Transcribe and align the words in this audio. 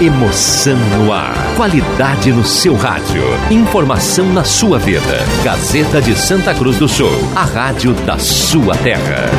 Emoção 0.00 0.76
no 0.76 1.10
ar. 1.10 1.32
Qualidade 1.56 2.30
no 2.30 2.44
seu 2.44 2.76
rádio. 2.76 3.22
Informação 3.50 4.30
na 4.30 4.44
sua 4.44 4.78
vida. 4.78 5.00
Gazeta 5.42 6.02
de 6.02 6.14
Santa 6.14 6.54
Cruz 6.54 6.78
do 6.78 6.86
Sul. 6.86 7.08
A 7.34 7.44
rádio 7.44 7.94
da 8.04 8.18
sua 8.18 8.76
terra. 8.76 9.30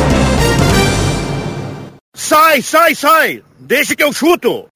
Sai, 2.16 2.64
sai, 2.64 2.96
sai! 2.96 3.44
Deixa 3.60 3.96
que 3.96 4.04
eu 4.04 4.12
chuto! 4.12 4.68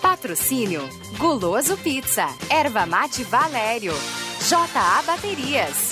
Patrocínio 0.00 0.82
Guloso 1.16 1.76
Pizza, 1.76 2.26
Erva 2.50 2.84
Mate 2.84 3.22
Valério, 3.22 3.94
JA 4.48 5.02
Baterias, 5.06 5.91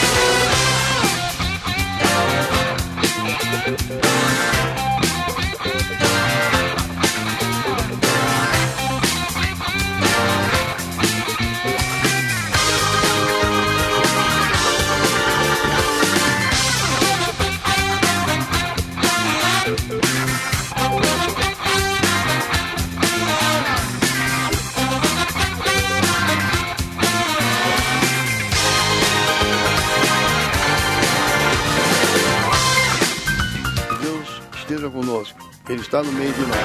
Esteja 34.81 34.89
conosco. 34.89 35.37
Ele 35.69 35.81
está 35.81 36.01
no 36.01 36.11
meio 36.11 36.33
de 36.33 36.41
nós. 36.41 36.57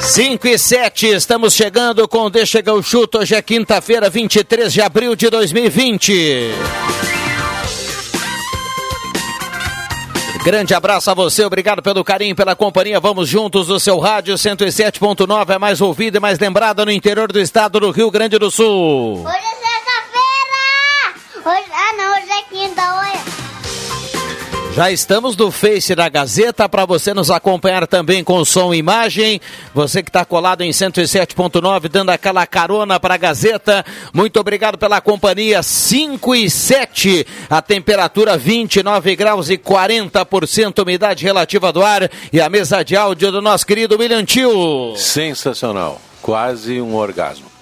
5 0.00 0.48
e 0.48 0.58
7, 0.58 1.06
estamos 1.06 1.54
chegando 1.54 2.06
com 2.06 2.22
o 2.24 2.30
Deixa 2.30 2.62
o 2.72 2.82
Chuto. 2.82 3.18
Hoje 3.18 3.34
é 3.34 3.42
quinta-feira, 3.42 4.10
23 4.10 4.72
de 4.72 4.82
abril 4.82 5.16
de 5.16 5.30
2020. 5.30 6.50
Grande 10.44 10.74
abraço 10.74 11.10
a 11.10 11.14
você, 11.14 11.42
obrigado 11.42 11.82
pelo 11.82 12.04
carinho, 12.04 12.36
pela 12.36 12.54
companhia. 12.54 13.00
Vamos 13.00 13.30
juntos, 13.30 13.70
o 13.70 13.80
seu 13.80 13.98
rádio 13.98 14.34
107.9 14.34 15.54
é 15.54 15.58
mais 15.58 15.80
ouvida 15.80 16.18
e 16.18 16.20
mais 16.20 16.38
lembrada 16.38 16.84
no 16.84 16.90
interior 16.90 17.32
do 17.32 17.40
estado 17.40 17.80
do 17.80 17.90
Rio 17.90 18.10
Grande 18.10 18.38
do 18.38 18.50
Sul. 18.50 19.24
Hoje 19.24 19.53
Já 24.74 24.90
estamos 24.90 25.36
no 25.36 25.52
Face 25.52 25.94
da 25.94 26.08
Gazeta 26.08 26.68
para 26.68 26.84
você 26.84 27.14
nos 27.14 27.30
acompanhar 27.30 27.86
também 27.86 28.24
com 28.24 28.44
som 28.44 28.74
e 28.74 28.78
imagem. 28.78 29.40
Você 29.72 30.02
que 30.02 30.10
está 30.10 30.24
colado 30.24 30.62
em 30.62 30.70
107.9, 30.70 31.88
dando 31.88 32.10
aquela 32.10 32.44
carona 32.44 32.98
para 32.98 33.14
a 33.14 33.16
Gazeta. 33.16 33.86
Muito 34.12 34.40
obrigado 34.40 34.76
pela 34.76 35.00
companhia. 35.00 35.62
5 35.62 36.34
e 36.34 36.50
7, 36.50 37.24
a 37.48 37.62
temperatura 37.62 38.36
29 38.36 39.14
graus 39.14 39.48
e 39.48 39.56
40% 39.56 40.82
umidade 40.82 41.24
relativa 41.24 41.72
do 41.72 41.84
ar. 41.84 42.10
E 42.32 42.40
a 42.40 42.50
mesa 42.50 42.82
de 42.82 42.96
áudio 42.96 43.30
do 43.30 43.40
nosso 43.40 43.64
querido 43.64 43.96
William 43.96 44.24
Tio. 44.24 44.96
Sensacional. 44.96 46.00
Quase 46.20 46.80
um 46.80 46.96
orgasmo. 46.96 47.53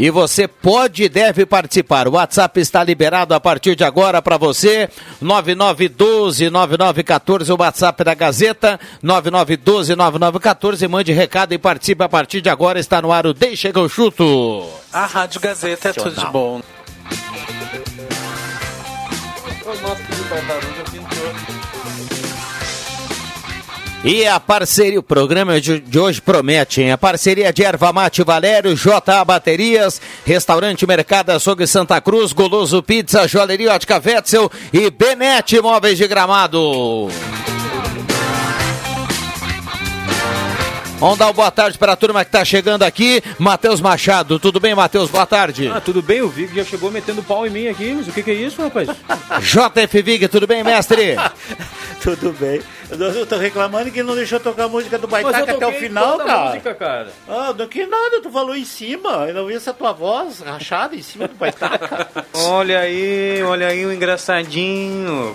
E 0.00 0.08
você 0.08 0.48
pode 0.48 1.02
e 1.02 1.10
deve 1.10 1.44
participar. 1.44 2.08
O 2.08 2.12
WhatsApp 2.12 2.58
está 2.58 2.82
liberado 2.82 3.34
a 3.34 3.38
partir 3.38 3.76
de 3.76 3.84
agora 3.84 4.22
para 4.22 4.38
você. 4.38 4.88
9912-9914, 5.22 7.50
o 7.50 7.60
WhatsApp 7.60 8.02
da 8.02 8.14
Gazeta. 8.14 8.80
9912-9914. 9.04 10.88
Mande 10.88 11.12
recado 11.12 11.52
e 11.52 11.58
participe 11.58 12.02
a 12.02 12.08
partir 12.08 12.40
de 12.40 12.48
agora. 12.48 12.80
Está 12.80 13.02
no 13.02 13.12
ar 13.12 13.26
o 13.26 13.34
Deixa 13.34 13.70
que 13.70 13.78
eu 13.78 13.90
chuto. 13.90 14.66
A 14.90 15.04
Rádio 15.04 15.38
Gazeta 15.38 15.90
é 15.90 15.92
tudo 15.92 16.18
de 16.18 16.26
bom. 16.28 16.62
E 24.02 24.26
a 24.26 24.40
parceria, 24.40 24.98
o 24.98 25.02
programa 25.02 25.60
de, 25.60 25.78
de 25.78 25.98
hoje 25.98 26.22
promete, 26.22 26.80
hein? 26.80 26.90
A 26.90 26.96
parceria 26.96 27.52
de 27.52 27.62
Erva 27.62 27.92
Mate 27.92 28.22
Valério, 28.22 28.74
JA 28.74 29.22
Baterias, 29.26 30.00
Restaurante 30.24 30.86
Mercado 30.86 31.30
Açougue 31.30 31.66
Santa 31.66 32.00
Cruz, 32.00 32.32
Goloso 32.32 32.82
Pizza, 32.82 33.28
Joalheria 33.28 33.74
Ótica 33.74 34.00
Wetzel 34.02 34.50
e 34.72 34.88
Benete 34.90 35.60
Móveis 35.60 35.98
de 35.98 36.08
Gramado. 36.08 37.08
Vamos 41.00 41.16
dar 41.16 41.28
uma 41.28 41.32
boa 41.32 41.50
tarde 41.50 41.78
para 41.78 41.92
a 41.92 41.96
turma 41.96 42.22
que 42.22 42.28
está 42.28 42.44
chegando 42.44 42.82
aqui. 42.82 43.22
Matheus 43.38 43.80
Machado, 43.80 44.38
tudo 44.38 44.60
bem, 44.60 44.74
Matheus? 44.74 45.08
Boa 45.10 45.24
tarde. 45.24 45.66
Ah, 45.74 45.80
tudo 45.80 46.02
bem, 46.02 46.20
o 46.20 46.28
Vig 46.28 46.54
já 46.54 46.62
chegou 46.62 46.90
metendo 46.90 47.22
pau 47.22 47.46
em 47.46 47.50
mim 47.50 47.68
aqui, 47.68 47.94
mas 47.94 48.06
o 48.06 48.12
que, 48.12 48.22
que 48.22 48.30
é 48.30 48.34
isso, 48.34 48.60
rapaz? 48.62 48.86
JF 49.40 50.02
Vig, 50.02 50.28
tudo 50.28 50.46
bem, 50.46 50.62
mestre? 50.62 51.16
Tudo 52.00 52.32
bem. 52.32 52.62
Eu 52.90 53.26
tô 53.26 53.36
reclamando 53.36 53.90
que 53.90 53.98
ele 53.98 54.08
não 54.08 54.14
deixou 54.14 54.40
tocar 54.40 54.64
a 54.64 54.68
música 54.68 54.96
do 54.98 55.06
Baitaca 55.06 55.52
até 55.52 55.66
o 55.66 55.72
final, 55.72 56.12
toda 56.12 56.24
a 56.24 56.26
cara. 56.26 56.44
música, 56.46 56.74
cara. 56.74 57.12
Ah, 57.28 57.54
não 57.56 57.68
que 57.68 57.84
nada, 57.86 58.22
tu 58.22 58.30
falou 58.30 58.56
em 58.56 58.64
cima. 58.64 59.26
Eu 59.28 59.34
não 59.34 59.46
vi 59.46 59.52
essa 59.52 59.74
tua 59.74 59.92
voz 59.92 60.40
rachada 60.40 60.96
em 60.96 61.02
cima 61.02 61.28
do 61.28 61.34
Baitaca. 61.34 62.08
Olha 62.32 62.80
aí, 62.80 63.42
olha 63.42 63.68
aí 63.68 63.84
o 63.84 63.92
engraçadinho. 63.92 65.34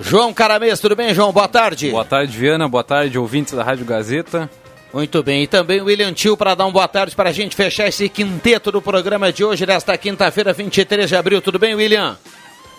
João 0.00 0.32
Caramês, 0.32 0.78
tudo 0.78 0.94
bem, 0.94 1.12
João? 1.12 1.32
Boa 1.32 1.48
tarde. 1.48 1.90
Boa 1.90 2.04
tarde, 2.04 2.36
Viana. 2.36 2.68
Boa 2.68 2.84
tarde, 2.84 3.18
ouvintes 3.18 3.52
da 3.52 3.62
Rádio 3.64 3.84
Gazeta. 3.84 4.48
Muito 4.92 5.22
bem, 5.22 5.42
e 5.42 5.46
também 5.46 5.80
o 5.80 5.84
William 5.84 6.12
Tio 6.14 6.36
para 6.36 6.54
dar 6.54 6.64
uma 6.64 6.72
boa 6.72 6.88
tarde 6.88 7.14
para 7.14 7.28
a 7.28 7.32
gente 7.32 7.54
fechar 7.54 7.88
esse 7.88 8.08
quinteto 8.08 8.72
do 8.72 8.80
programa 8.80 9.30
de 9.30 9.44
hoje, 9.44 9.66
nesta 9.66 9.98
quinta-feira, 9.98 10.52
23 10.52 11.08
de 11.08 11.16
abril. 11.16 11.42
Tudo 11.42 11.58
bem, 11.58 11.74
William? 11.74 12.16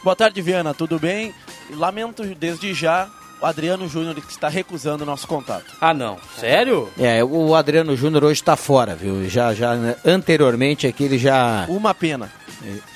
Boa 0.04 0.16
tarde, 0.16 0.42
Viana. 0.42 0.74
Tudo 0.74 0.98
bem? 0.98 1.36
Lamento 1.76 2.24
desde 2.24 2.74
já 2.74 3.08
o 3.42 3.46
Adriano 3.46 3.88
Júnior 3.88 4.16
que 4.16 4.32
está 4.32 4.50
recusando 4.50 5.04
o 5.04 5.06
nosso 5.06 5.28
contato. 5.28 5.66
Ah, 5.80 5.94
não. 5.94 6.18
Sério? 6.38 6.90
É, 6.98 7.24
o 7.24 7.56
Adriano 7.56 7.96
Júnior 7.96 8.24
hoje 8.26 8.42
está 8.42 8.56
fora, 8.56 8.96
viu? 8.96 9.30
Já, 9.30 9.54
já 9.54 9.76
né, 9.76 9.96
anteriormente 10.06 10.88
aqui 10.88 11.04
ele 11.04 11.18
já. 11.18 11.66
Uma 11.70 11.94
pena. 11.94 12.32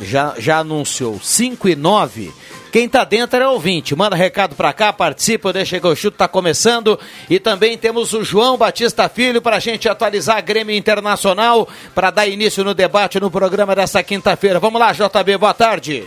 Já, 0.02 0.36
já 0.38 0.58
anunciou 0.60 1.20
5 1.22 1.70
e 1.70 1.76
9. 1.76 2.34
Quem 2.72 2.90
tá 2.90 3.04
dentro 3.04 3.40
é 3.40 3.48
ouvinte. 3.48 3.96
Manda 3.96 4.16
recado 4.16 4.56
pra 4.56 4.74
cá, 4.74 4.92
participa, 4.92 5.50
o 5.50 5.54
Deixa 5.54 5.80
que 5.80 5.86
eu 5.86 5.96
chuto, 5.96 6.18
tá 6.18 6.28
começando. 6.28 7.00
E 7.30 7.40
também 7.40 7.78
temos 7.78 8.14
o 8.14 8.24
João 8.24 8.58
Batista 8.58 9.08
Filho 9.08 9.42
pra 9.42 9.60
gente 9.60 9.88
atualizar 9.88 10.38
a 10.38 10.42
Grêmio 10.42 10.76
Internacional, 10.76 11.70
para 11.94 12.12
dar 12.12 12.28
início 12.28 12.64
no 12.64 12.74
debate 12.74 13.20
no 13.20 13.32
programa 13.32 13.76
dessa 13.76 14.04
quinta-feira. 14.04 14.60
Vamos 14.60 14.82
lá, 14.82 14.92
JB, 14.92 15.38
boa 15.38 15.54
tarde. 15.54 16.04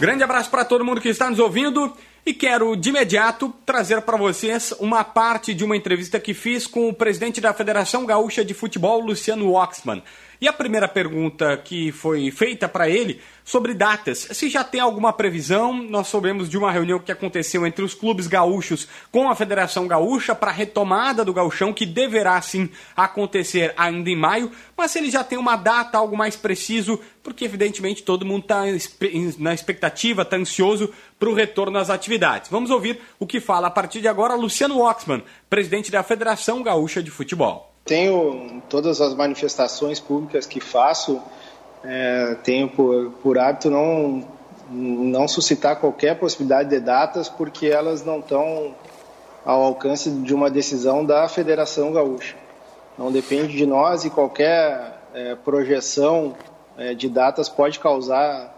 Grande 0.00 0.22
abraço 0.22 0.50
para 0.50 0.64
todo 0.64 0.84
mundo 0.84 1.00
que 1.00 1.08
está 1.08 1.28
nos 1.28 1.38
ouvindo 1.38 1.92
e 2.26 2.32
quero 2.32 2.74
de 2.74 2.88
imediato 2.88 3.52
trazer 3.66 4.00
para 4.02 4.16
vocês 4.16 4.72
uma 4.80 5.04
parte 5.04 5.52
de 5.52 5.64
uma 5.64 5.76
entrevista 5.76 6.18
que 6.18 6.32
fiz 6.32 6.66
com 6.66 6.88
o 6.88 6.94
presidente 6.94 7.40
da 7.40 7.52
Federação 7.52 8.06
Gaúcha 8.06 8.44
de 8.44 8.54
Futebol, 8.54 9.00
Luciano 9.00 9.52
Oxman. 9.52 10.02
E 10.44 10.48
a 10.48 10.52
primeira 10.52 10.86
pergunta 10.86 11.56
que 11.56 11.90
foi 11.90 12.30
feita 12.30 12.68
para 12.68 12.86
ele 12.86 13.18
sobre 13.42 13.72
datas, 13.72 14.28
se 14.30 14.50
já 14.50 14.62
tem 14.62 14.78
alguma 14.78 15.10
previsão, 15.10 15.72
nós 15.72 16.08
soubemos 16.08 16.50
de 16.50 16.58
uma 16.58 16.70
reunião 16.70 16.98
que 16.98 17.10
aconteceu 17.10 17.66
entre 17.66 17.82
os 17.82 17.94
clubes 17.94 18.26
gaúchos 18.26 18.86
com 19.10 19.30
a 19.30 19.34
Federação 19.34 19.88
Gaúcha 19.88 20.34
para 20.34 20.50
a 20.50 20.54
retomada 20.54 21.24
do 21.24 21.32
gauchão, 21.32 21.72
que 21.72 21.86
deverá 21.86 22.38
sim 22.42 22.68
acontecer 22.94 23.72
ainda 23.74 24.10
em 24.10 24.16
maio, 24.16 24.52
mas 24.76 24.90
se 24.90 24.98
ele 24.98 25.10
já 25.10 25.24
tem 25.24 25.38
uma 25.38 25.56
data, 25.56 25.96
algo 25.96 26.14
mais 26.14 26.36
preciso, 26.36 27.00
porque 27.22 27.46
evidentemente 27.46 28.02
todo 28.02 28.26
mundo 28.26 28.42
está 28.42 28.64
na 29.38 29.54
expectativa, 29.54 30.20
está 30.20 30.36
ansioso 30.36 30.92
para 31.18 31.30
o 31.30 31.34
retorno 31.34 31.78
às 31.78 31.88
atividades. 31.88 32.50
Vamos 32.50 32.68
ouvir 32.70 33.00
o 33.18 33.26
que 33.26 33.40
fala 33.40 33.68
a 33.68 33.70
partir 33.70 34.02
de 34.02 34.08
agora 34.08 34.34
Luciano 34.34 34.82
Oxman, 34.82 35.22
presidente 35.48 35.90
da 35.90 36.02
Federação 36.02 36.62
Gaúcha 36.62 37.02
de 37.02 37.10
Futebol. 37.10 37.73
Tenho 37.84 38.62
todas 38.68 39.00
as 39.00 39.14
manifestações 39.14 40.00
públicas 40.00 40.46
que 40.46 40.58
faço, 40.58 41.20
é, 41.84 42.34
tenho 42.42 42.68
por, 42.68 43.10
por 43.22 43.38
hábito 43.38 43.68
não, 43.68 44.26
não 44.70 45.28
suscitar 45.28 45.78
qualquer 45.78 46.18
possibilidade 46.18 46.70
de 46.70 46.80
datas, 46.80 47.28
porque 47.28 47.66
elas 47.66 48.02
não 48.02 48.20
estão 48.20 48.74
ao 49.44 49.62
alcance 49.62 50.10
de 50.10 50.34
uma 50.34 50.50
decisão 50.50 51.04
da 51.04 51.28
Federação 51.28 51.92
Gaúcha. 51.92 52.36
Não 52.96 53.12
depende 53.12 53.54
de 53.54 53.66
nós 53.66 54.04
e 54.06 54.10
qualquer 54.10 55.02
é, 55.12 55.34
projeção 55.34 56.34
é, 56.78 56.94
de 56.94 57.08
datas 57.08 57.50
pode 57.50 57.78
causar 57.78 58.54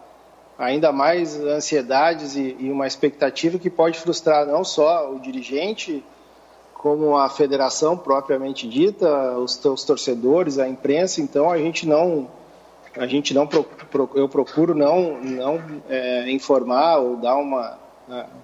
ainda 0.56 0.92
mais 0.92 1.36
ansiedades 1.38 2.36
e, 2.36 2.56
e 2.60 2.70
uma 2.70 2.86
expectativa 2.86 3.58
que 3.58 3.68
pode 3.68 3.98
frustrar 3.98 4.46
não 4.46 4.62
só 4.62 5.12
o 5.12 5.18
dirigente, 5.18 6.04
como 6.78 7.16
a 7.16 7.28
federação 7.28 7.96
propriamente 7.96 8.68
dita, 8.68 9.38
os, 9.38 9.56
torcedores, 9.56 10.58
a 10.58 10.68
imprensa. 10.68 11.20
Então 11.20 11.50
a 11.50 11.58
gente 11.58 11.86
não, 11.86 12.28
a 12.96 13.06
gente 13.06 13.34
não 13.34 13.48
eu 14.14 14.28
procuro 14.28 14.74
não 14.74 15.20
não 15.20 15.62
é, 15.88 16.30
informar 16.30 16.98
ou 16.98 17.16
dar 17.16 17.36
uma 17.36 17.78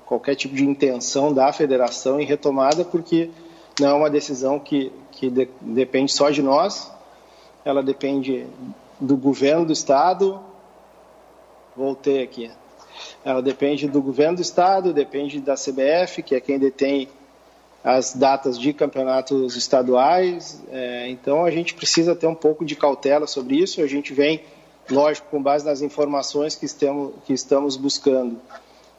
qualquer 0.05 0.35
tipo 0.35 0.55
de 0.55 0.65
intenção 0.65 1.33
da 1.33 1.53
federação 1.53 2.21
em 2.21 2.25
retomada, 2.25 2.85
porque 2.85 3.31
não 3.79 3.89
é 3.89 3.93
uma 3.93 4.11
decisão 4.11 4.59
que, 4.59 4.93
que 5.13 5.31
de, 5.31 5.49
depende 5.61 6.13
só 6.13 6.31
de 6.31 6.43
nós, 6.43 6.91
ela 7.65 7.83
depende 7.83 8.47
do 9.01 9.17
governo 9.17 9.65
do 9.65 9.73
estado. 9.73 10.41
Voltei 11.77 12.23
aqui. 12.23 12.51
Ela 13.25 13.41
depende 13.41 13.89
do 13.89 14.03
governo 14.03 14.37
do 14.37 14.43
estado, 14.43 14.93
depende 14.93 15.41
da 15.41 15.55
CBF, 15.55 16.23
que 16.23 16.35
é 16.35 16.41
quem 16.41 16.59
detém 16.59 17.09
as 17.85 18.15
datas 18.15 18.59
de 18.59 18.73
campeonatos 18.73 19.57
estaduais. 19.57 20.61
É, 20.71 21.09
então 21.09 21.45
a 21.45 21.51
gente 21.51 21.75
precisa 21.75 22.15
ter 22.15 22.27
um 22.27 22.35
pouco 22.35 22.65
de 22.65 22.77
cautela 22.77 23.27
sobre 23.27 23.57
isso. 23.57 23.81
A 23.81 23.87
gente 23.87 24.13
vem, 24.13 24.43
lógico, 24.91 25.29
com 25.31 25.43
base 25.43 25.65
nas 25.65 25.83
informações 25.83 26.55
que 26.55 26.67
estamos, 26.67 27.15
que 27.25 27.33
estamos 27.33 27.77
buscando 27.77 28.41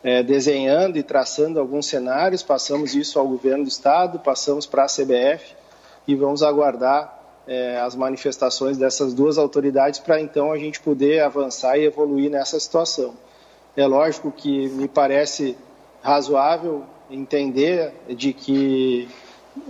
é, 0.03 0.21
desenhando 0.21 0.97
e 0.97 1.03
traçando 1.03 1.59
alguns 1.59 1.85
cenários, 1.85 2.43
passamos 2.43 2.93
isso 2.93 3.17
ao 3.17 3.25
governo 3.25 3.63
do 3.63 3.69
estado, 3.69 4.19
passamos 4.19 4.65
para 4.65 4.83
a 4.83 4.87
CBF 4.87 5.55
e 6.05 6.13
vamos 6.13 6.43
aguardar 6.43 7.21
é, 7.47 7.79
as 7.79 7.95
manifestações 7.95 8.77
dessas 8.77 9.13
duas 9.13 9.37
autoridades 9.37 10.01
para 10.01 10.19
então 10.19 10.51
a 10.51 10.57
gente 10.57 10.81
poder 10.81 11.21
avançar 11.21 11.77
e 11.77 11.85
evoluir 11.85 12.29
nessa 12.29 12.59
situação. 12.59 13.13
É 13.77 13.87
lógico 13.87 14.29
que 14.29 14.67
me 14.69 14.87
parece 14.87 15.57
razoável 16.01 16.83
entender 17.13 17.93
de 18.09 18.33
que 18.33 19.07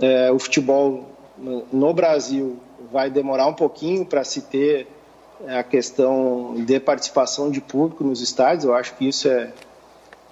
é, 0.00 0.32
o 0.32 0.38
futebol 0.38 1.10
no 1.72 1.92
Brasil 1.92 2.58
vai 2.90 3.10
demorar 3.10 3.46
um 3.46 3.54
pouquinho 3.54 4.06
para 4.06 4.24
se 4.24 4.42
ter 4.42 4.86
a 5.48 5.62
questão 5.62 6.54
de 6.56 6.80
participação 6.80 7.50
de 7.50 7.60
público 7.60 8.04
nos 8.04 8.20
estádios. 8.20 8.64
Eu 8.64 8.74
acho 8.74 8.94
que 8.94 9.08
isso 9.08 9.28
é, 9.28 9.52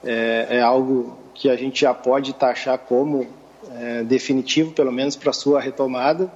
é, 0.04 0.46
é 0.50 0.60
algo 0.60 1.18
que 1.34 1.50
a 1.50 1.56
gente 1.56 1.80
já 1.80 1.92
pode 1.92 2.32
taxar 2.32 2.78
como 2.78 3.26
é, 3.74 4.02
definitivo, 4.04 4.72
pelo 4.72 4.92
menos 4.92 5.16
para 5.16 5.32
sua 5.32 5.60
retomada. 5.60 6.32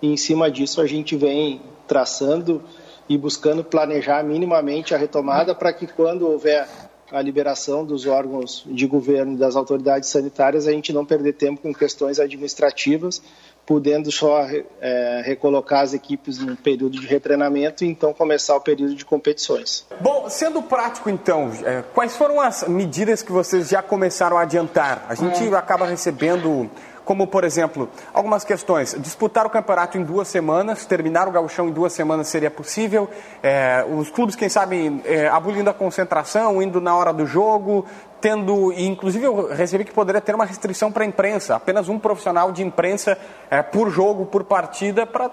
E 0.00 0.12
em 0.12 0.16
cima 0.16 0.50
disso 0.50 0.80
a 0.80 0.86
gente 0.86 1.16
vem 1.16 1.60
traçando 1.86 2.62
e 3.08 3.18
buscando 3.18 3.62
planejar 3.62 4.24
minimamente 4.24 4.94
a 4.94 4.98
retomada 4.98 5.54
para 5.54 5.72
que 5.72 5.86
quando 5.86 6.26
houver 6.26 6.66
a 7.10 7.20
liberação 7.20 7.84
dos 7.84 8.06
órgãos 8.06 8.64
de 8.66 8.86
governo 8.86 9.34
e 9.34 9.36
das 9.36 9.56
autoridades 9.56 10.08
sanitárias, 10.08 10.66
a 10.66 10.72
gente 10.72 10.92
não 10.92 11.04
perder 11.04 11.34
tempo 11.34 11.60
com 11.60 11.72
questões 11.72 12.18
administrativas 12.18 13.22
podendo 13.66 14.12
só 14.12 14.46
é, 14.80 15.22
recolocar 15.24 15.80
as 15.80 15.94
equipes 15.94 16.38
num 16.38 16.54
período 16.54 17.00
de 17.00 17.06
retreinamento 17.06 17.84
e 17.84 17.88
então 17.88 18.12
começar 18.12 18.54
o 18.56 18.60
período 18.60 18.94
de 18.94 19.04
competições. 19.04 19.86
Bom, 20.00 20.28
sendo 20.28 20.62
prático 20.62 21.08
então, 21.08 21.50
é, 21.64 21.82
quais 21.94 22.16
foram 22.16 22.40
as 22.40 22.66
medidas 22.68 23.22
que 23.22 23.32
vocês 23.32 23.68
já 23.68 23.82
começaram 23.82 24.36
a 24.36 24.42
adiantar? 24.42 25.06
A 25.08 25.14
gente 25.14 25.42
é. 25.42 25.56
acaba 25.56 25.86
recebendo 25.86 26.70
como 27.04 27.26
por 27.26 27.44
exemplo, 27.44 27.88
algumas 28.12 28.44
questões. 28.44 28.94
Disputar 28.98 29.46
o 29.46 29.50
campeonato 29.50 29.98
em 29.98 30.02
duas 30.02 30.28
semanas, 30.28 30.86
terminar 30.86 31.28
o 31.28 31.30
gauchão 31.30 31.68
em 31.68 31.72
duas 31.72 31.92
semanas 31.92 32.28
seria 32.28 32.50
possível. 32.50 33.08
É, 33.42 33.84
os 33.88 34.10
clubes, 34.10 34.34
quem 34.34 34.48
sabe, 34.48 35.00
é, 35.04 35.28
abolindo 35.28 35.68
a 35.68 35.74
concentração, 35.74 36.62
indo 36.62 36.80
na 36.80 36.96
hora 36.96 37.12
do 37.12 37.26
jogo, 37.26 37.84
tendo, 38.20 38.72
e 38.72 38.86
inclusive 38.86 39.24
eu 39.24 39.52
recebi 39.54 39.84
que 39.84 39.92
poderia 39.92 40.20
ter 40.20 40.34
uma 40.34 40.46
restrição 40.46 40.90
para 40.90 41.04
a 41.04 41.06
imprensa, 41.06 41.56
apenas 41.56 41.88
um 41.88 41.98
profissional 41.98 42.50
de 42.52 42.62
imprensa 42.62 43.18
é, 43.50 43.62
por 43.62 43.90
jogo, 43.90 44.24
por 44.24 44.44
partida, 44.44 45.06
para 45.06 45.30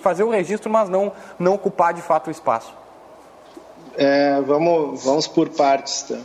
fazer 0.00 0.22
o 0.22 0.30
registro, 0.30 0.70
mas 0.70 0.88
não, 0.88 1.12
não 1.38 1.54
ocupar 1.54 1.92
de 1.92 2.00
fato 2.00 2.28
o 2.28 2.30
espaço. 2.30 2.74
É, 3.96 4.40
vamos, 4.40 5.04
vamos 5.04 5.26
por 5.26 5.50
partes. 5.50 6.02
Tá? 6.02 6.16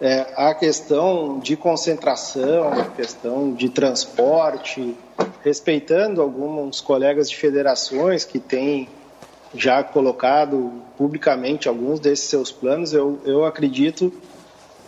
É, 0.00 0.32
a 0.36 0.54
questão 0.54 1.40
de 1.40 1.56
concentração, 1.56 2.68
a 2.72 2.84
questão 2.84 3.52
de 3.52 3.68
transporte, 3.68 4.96
respeitando 5.42 6.22
alguns 6.22 6.80
colegas 6.80 7.28
de 7.28 7.36
federações 7.36 8.24
que 8.24 8.38
têm 8.38 8.88
já 9.52 9.82
colocado 9.82 10.72
publicamente 10.96 11.68
alguns 11.68 11.98
desses 11.98 12.28
seus 12.28 12.52
planos, 12.52 12.92
eu, 12.92 13.18
eu 13.24 13.44
acredito 13.44 14.12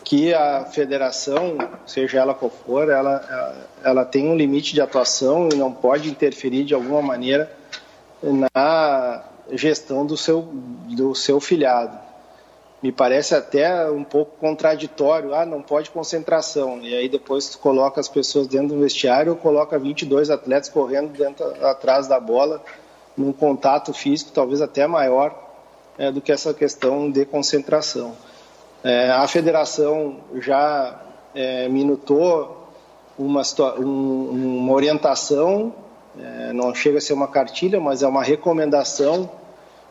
que 0.05 0.33
a 0.33 0.65
federação, 0.67 1.59
seja 1.87 2.21
ela 2.21 2.33
qual 2.33 2.51
for, 2.51 2.89
ela, 2.89 3.69
ela 3.83 4.05
tem 4.05 4.29
um 4.29 4.37
limite 4.37 4.75
de 4.75 4.81
atuação 4.81 5.49
e 5.53 5.57
não 5.57 5.73
pode 5.73 6.09
interferir 6.09 6.63
de 6.63 6.75
alguma 6.75 7.03
maneira 7.03 7.51
na 8.23 9.25
gestão 9.51 10.07
do 10.07 10.17
seu, 10.17 10.43
do 10.89 11.17
seu 11.17 11.41
filiado 11.41 12.10
me 12.83 12.91
parece 12.91 13.35
até 13.35 13.91
um 13.91 14.05
pouco 14.05 14.37
contraditório. 14.39 15.35
Ah, 15.35 15.45
não 15.45 15.61
pode 15.61 15.91
concentração. 15.91 16.81
E 16.81 16.95
aí 16.95 17.09
depois 17.09 17.49
tu 17.49 17.59
coloca 17.59 18.01
as 18.01 18.09
pessoas 18.09 18.47
dentro 18.47 18.69
do 18.69 18.81
vestiário 18.81 19.33
ou 19.33 19.39
coloca 19.39 19.79
22 19.79 20.31
atletas 20.31 20.69
correndo 20.69 21.13
dentro, 21.13 21.45
atrás 21.65 22.07
da 22.09 22.19
bola, 22.19 22.63
num 23.17 23.33
contato 23.33 23.93
físico 23.93 24.31
talvez 24.33 24.63
até 24.63 24.87
maior 24.87 25.35
é, 25.99 26.11
do 26.11 26.21
que 26.21 26.33
essa 26.33 26.55
questão 26.55 27.11
de 27.11 27.27
concentração. 27.27 28.17
É, 28.83 29.11
a 29.11 29.29
federação 29.29 30.17
já 30.37 30.99
é, 31.35 31.69
minutou 31.69 32.67
uma, 33.19 33.43
um, 33.79 34.63
uma 34.63 34.73
orientação, 34.73 35.75
é, 36.19 36.53
não 36.55 36.75
chega 36.75 36.97
a 36.97 37.01
ser 37.01 37.13
uma 37.13 37.29
cartilha, 37.29 37.79
mas 37.79 38.03
é 38.03 38.09
uma 38.09 38.23
recomendação 38.23 39.31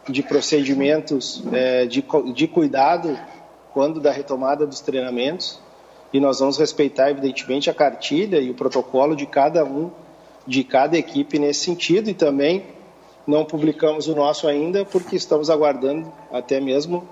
de 0.10 0.24
procedimentos 0.24 1.44
é, 1.52 1.86
de, 1.86 2.04
de 2.34 2.48
cuidado 2.48 3.18
quando 3.74 4.00
da 4.00 4.12
retomada 4.12 4.66
dos 4.66 4.80
treinamentos. 4.82 5.60
E 6.12 6.20
nós 6.20 6.40
vamos 6.40 6.58
respeitar 6.58 7.12
evidentemente 7.12 7.70
a 7.70 7.74
cartilha 7.74 8.40
e 8.40 8.50
o 8.50 8.54
protocolo 8.54 9.16
de 9.16 9.26
cada 9.26 9.64
um 9.64 9.92
de 10.48 10.64
cada 10.64 10.98
equipe 10.98 11.38
nesse 11.38 11.66
sentido. 11.66 12.10
E 12.10 12.14
também 12.14 12.66
não 13.28 13.46
publicamos 13.46 14.08
o 14.08 14.16
nosso 14.16 14.48
ainda 14.48 14.84
porque 14.84 15.16
estamos 15.16 15.50
aguardando 15.50 16.12
até 16.32 16.60
mesmo 16.60 17.08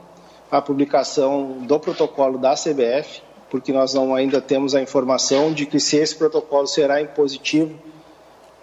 a 0.49 0.61
publicação 0.61 1.59
do 1.61 1.79
protocolo 1.79 2.37
da 2.37 2.55
CBF 2.55 3.21
porque 3.49 3.71
nós 3.71 3.93
não 3.93 4.13
ainda 4.13 4.41
temos 4.41 4.75
a 4.75 4.81
informação 4.81 5.53
de 5.53 5.65
que 5.65 5.79
se 5.79 5.97
esse 5.97 6.15
protocolo 6.15 6.67
será 6.67 7.01
impositivo 7.01 7.73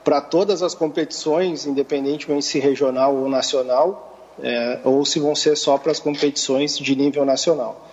para 0.02 0.20
todas 0.20 0.62
as 0.62 0.74
competições, 0.74 1.66
independentemente 1.66 2.44
se 2.44 2.58
regional 2.58 3.16
ou 3.16 3.28
nacional, 3.28 4.13
é, 4.42 4.80
ou 4.84 5.04
se 5.04 5.20
vão 5.20 5.34
ser 5.34 5.56
só 5.56 5.78
para 5.78 5.92
as 5.92 6.00
competições 6.00 6.78
de 6.78 6.96
nível 6.96 7.24
nacional. 7.24 7.86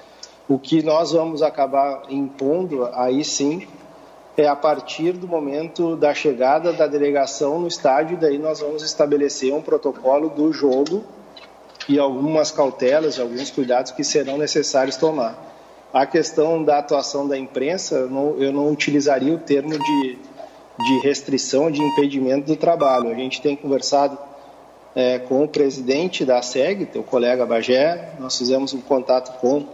O 0.47 0.57
que 0.57 0.81
nós 0.83 1.11
vamos 1.11 1.41
acabar 1.41 2.03
impondo, 2.09 2.89
aí 2.93 3.23
sim, 3.23 3.67
é 4.37 4.47
a 4.47 4.55
partir 4.55 5.13
do 5.13 5.27
momento 5.27 5.95
da 5.95 6.13
chegada 6.13 6.73
da 6.73 6.87
delegação 6.87 7.59
no 7.59 7.67
estádio, 7.67 8.17
daí 8.17 8.37
nós 8.37 8.59
vamos 8.59 8.81
estabelecer 8.81 9.53
um 9.53 9.61
protocolo 9.61 10.29
do 10.29 10.51
jogo 10.51 11.03
e 11.87 11.99
algumas 11.99 12.51
cautelas, 12.51 13.19
alguns 13.19 13.51
cuidados 13.51 13.91
que 13.91 14.03
serão 14.03 14.37
necessários 14.37 14.95
tomar. 14.95 15.49
A 15.93 16.05
questão 16.05 16.63
da 16.63 16.79
atuação 16.79 17.27
da 17.27 17.37
imprensa, 17.37 17.95
eu 17.95 18.53
não, 18.53 18.71
utilizaria 18.71 19.33
o 19.33 19.37
termo 19.37 19.77
de, 19.77 20.17
de 20.17 20.99
restrição, 21.03 21.69
de 21.69 21.81
impedimento 21.81 22.47
do 22.47 22.55
trabalho. 22.55 23.09
A 23.09 23.13
gente 23.13 23.41
tem 23.41 23.57
conversado 23.57 24.17
é, 24.95 25.19
com 25.19 25.43
o 25.43 25.47
presidente 25.47 26.25
da 26.25 26.41
SEG, 26.41 26.85
teu 26.85 27.03
colega 27.03 27.45
Bagé, 27.45 28.13
nós 28.19 28.37
fizemos 28.37 28.73
um 28.73 28.81
contato 28.81 29.39
com 29.39 29.65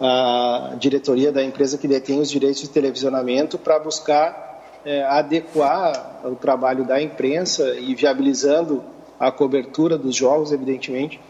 a 0.00 0.74
diretoria 0.78 1.32
da 1.32 1.42
empresa 1.42 1.78
que 1.78 1.88
detém 1.88 2.20
os 2.20 2.30
direitos 2.30 2.60
de 2.60 2.68
televisionamento 2.68 3.58
para 3.58 3.78
buscar 3.78 4.46
é, 4.84 5.02
adequar 5.04 6.20
o 6.24 6.36
trabalho 6.36 6.84
da 6.84 7.00
imprensa 7.00 7.74
e 7.76 7.94
viabilizando 7.94 8.84
a 9.18 9.32
cobertura 9.32 9.96
dos 9.98 10.14
jogos, 10.14 10.52
evidentemente, 10.52 11.20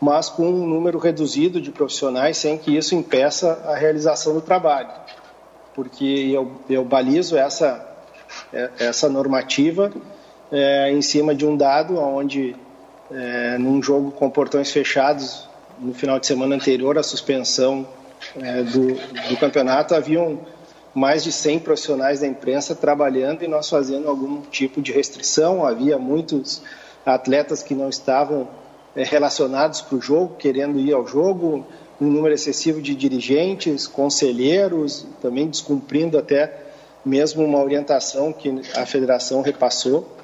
mas 0.00 0.28
com 0.28 0.46
um 0.48 0.66
número 0.66 0.98
reduzido 0.98 1.60
de 1.60 1.70
profissionais, 1.70 2.36
sem 2.36 2.58
que 2.58 2.76
isso 2.76 2.94
impeça 2.94 3.62
a 3.66 3.74
realização 3.74 4.34
do 4.34 4.40
trabalho. 4.40 4.90
Porque 5.74 6.04
eu, 6.04 6.52
eu 6.68 6.84
balizo 6.84 7.36
essa, 7.36 7.86
é, 8.52 8.70
essa 8.78 9.08
normativa 9.08 9.92
é, 10.50 10.90
em 10.90 11.02
cima 11.02 11.34
de 11.34 11.46
um 11.46 11.56
dado 11.56 11.98
onde, 11.98 12.56
é, 13.10 13.58
num 13.58 13.82
jogo 13.82 14.10
com 14.10 14.28
portões 14.28 14.70
fechados, 14.70 15.48
no 15.78 15.94
final 15.94 16.18
de 16.18 16.26
semana 16.26 16.54
anterior 16.54 16.98
à 16.98 17.02
suspensão 17.02 17.86
é, 18.38 18.62
do, 18.62 18.94
do 19.28 19.36
campeonato, 19.38 19.94
haviam 19.94 20.40
mais 20.94 21.22
de 21.22 21.32
100 21.32 21.60
profissionais 21.60 22.20
da 22.20 22.26
imprensa 22.26 22.74
trabalhando 22.74 23.42
e 23.42 23.48
nós 23.48 23.68
fazendo 23.68 24.08
algum 24.08 24.42
tipo 24.42 24.82
de 24.82 24.92
restrição. 24.92 25.64
Havia 25.64 25.98
muitos 25.98 26.62
atletas 27.06 27.62
que 27.62 27.74
não 27.74 27.88
estavam 27.88 28.48
é, 28.94 29.04
relacionados 29.04 29.80
para 29.80 29.96
o 29.96 30.00
jogo, 30.00 30.34
querendo 30.36 30.78
ir 30.78 30.92
ao 30.92 31.06
jogo, 31.06 31.64
um 32.00 32.06
número 32.06 32.34
excessivo 32.34 32.80
de 32.80 32.94
dirigentes, 32.94 33.86
conselheiros, 33.86 35.06
também 35.20 35.46
descumprindo 35.46 36.18
até 36.18 36.52
mesmo 37.04 37.44
uma 37.44 37.62
orientação 37.62 38.32
que 38.32 38.60
a 38.74 38.84
federação 38.84 39.42
repassou. 39.42 40.19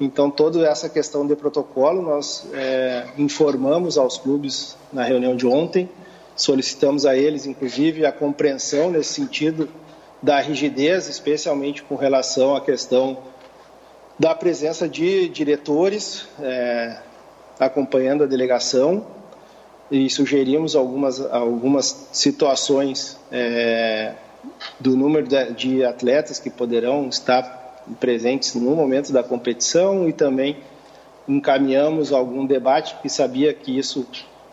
Então, 0.00 0.30
toda 0.30 0.66
essa 0.66 0.88
questão 0.88 1.26
de 1.26 1.34
protocolo, 1.34 2.02
nós 2.02 2.46
é, 2.52 3.06
informamos 3.16 3.96
aos 3.96 4.18
clubes 4.18 4.76
na 4.92 5.02
reunião 5.02 5.34
de 5.34 5.46
ontem, 5.46 5.88
solicitamos 6.34 7.06
a 7.06 7.16
eles, 7.16 7.46
inclusive, 7.46 8.04
a 8.04 8.12
compreensão 8.12 8.90
nesse 8.90 9.14
sentido 9.14 9.68
da 10.22 10.38
rigidez, 10.40 11.08
especialmente 11.08 11.82
com 11.82 11.94
relação 11.94 12.54
à 12.54 12.60
questão 12.60 13.18
da 14.18 14.34
presença 14.34 14.88
de 14.88 15.28
diretores 15.28 16.26
é, 16.40 16.98
acompanhando 17.58 18.24
a 18.24 18.26
delegação 18.26 19.06
e 19.90 20.10
sugerimos 20.10 20.74
algumas, 20.74 21.20
algumas 21.20 22.08
situações 22.12 23.18
é, 23.30 24.14
do 24.80 24.96
número 24.96 25.26
de, 25.26 25.52
de 25.52 25.84
atletas 25.84 26.38
que 26.38 26.50
poderão 26.50 27.08
estar 27.08 27.65
presentes 28.00 28.54
no 28.54 28.74
momento 28.74 29.12
da 29.12 29.22
competição 29.22 30.08
e 30.08 30.12
também 30.12 30.58
encaminhamos 31.28 32.12
algum 32.12 32.46
debate 32.46 32.96
que 33.02 33.08
sabia 33.08 33.52
que 33.52 33.76
isso 33.76 34.06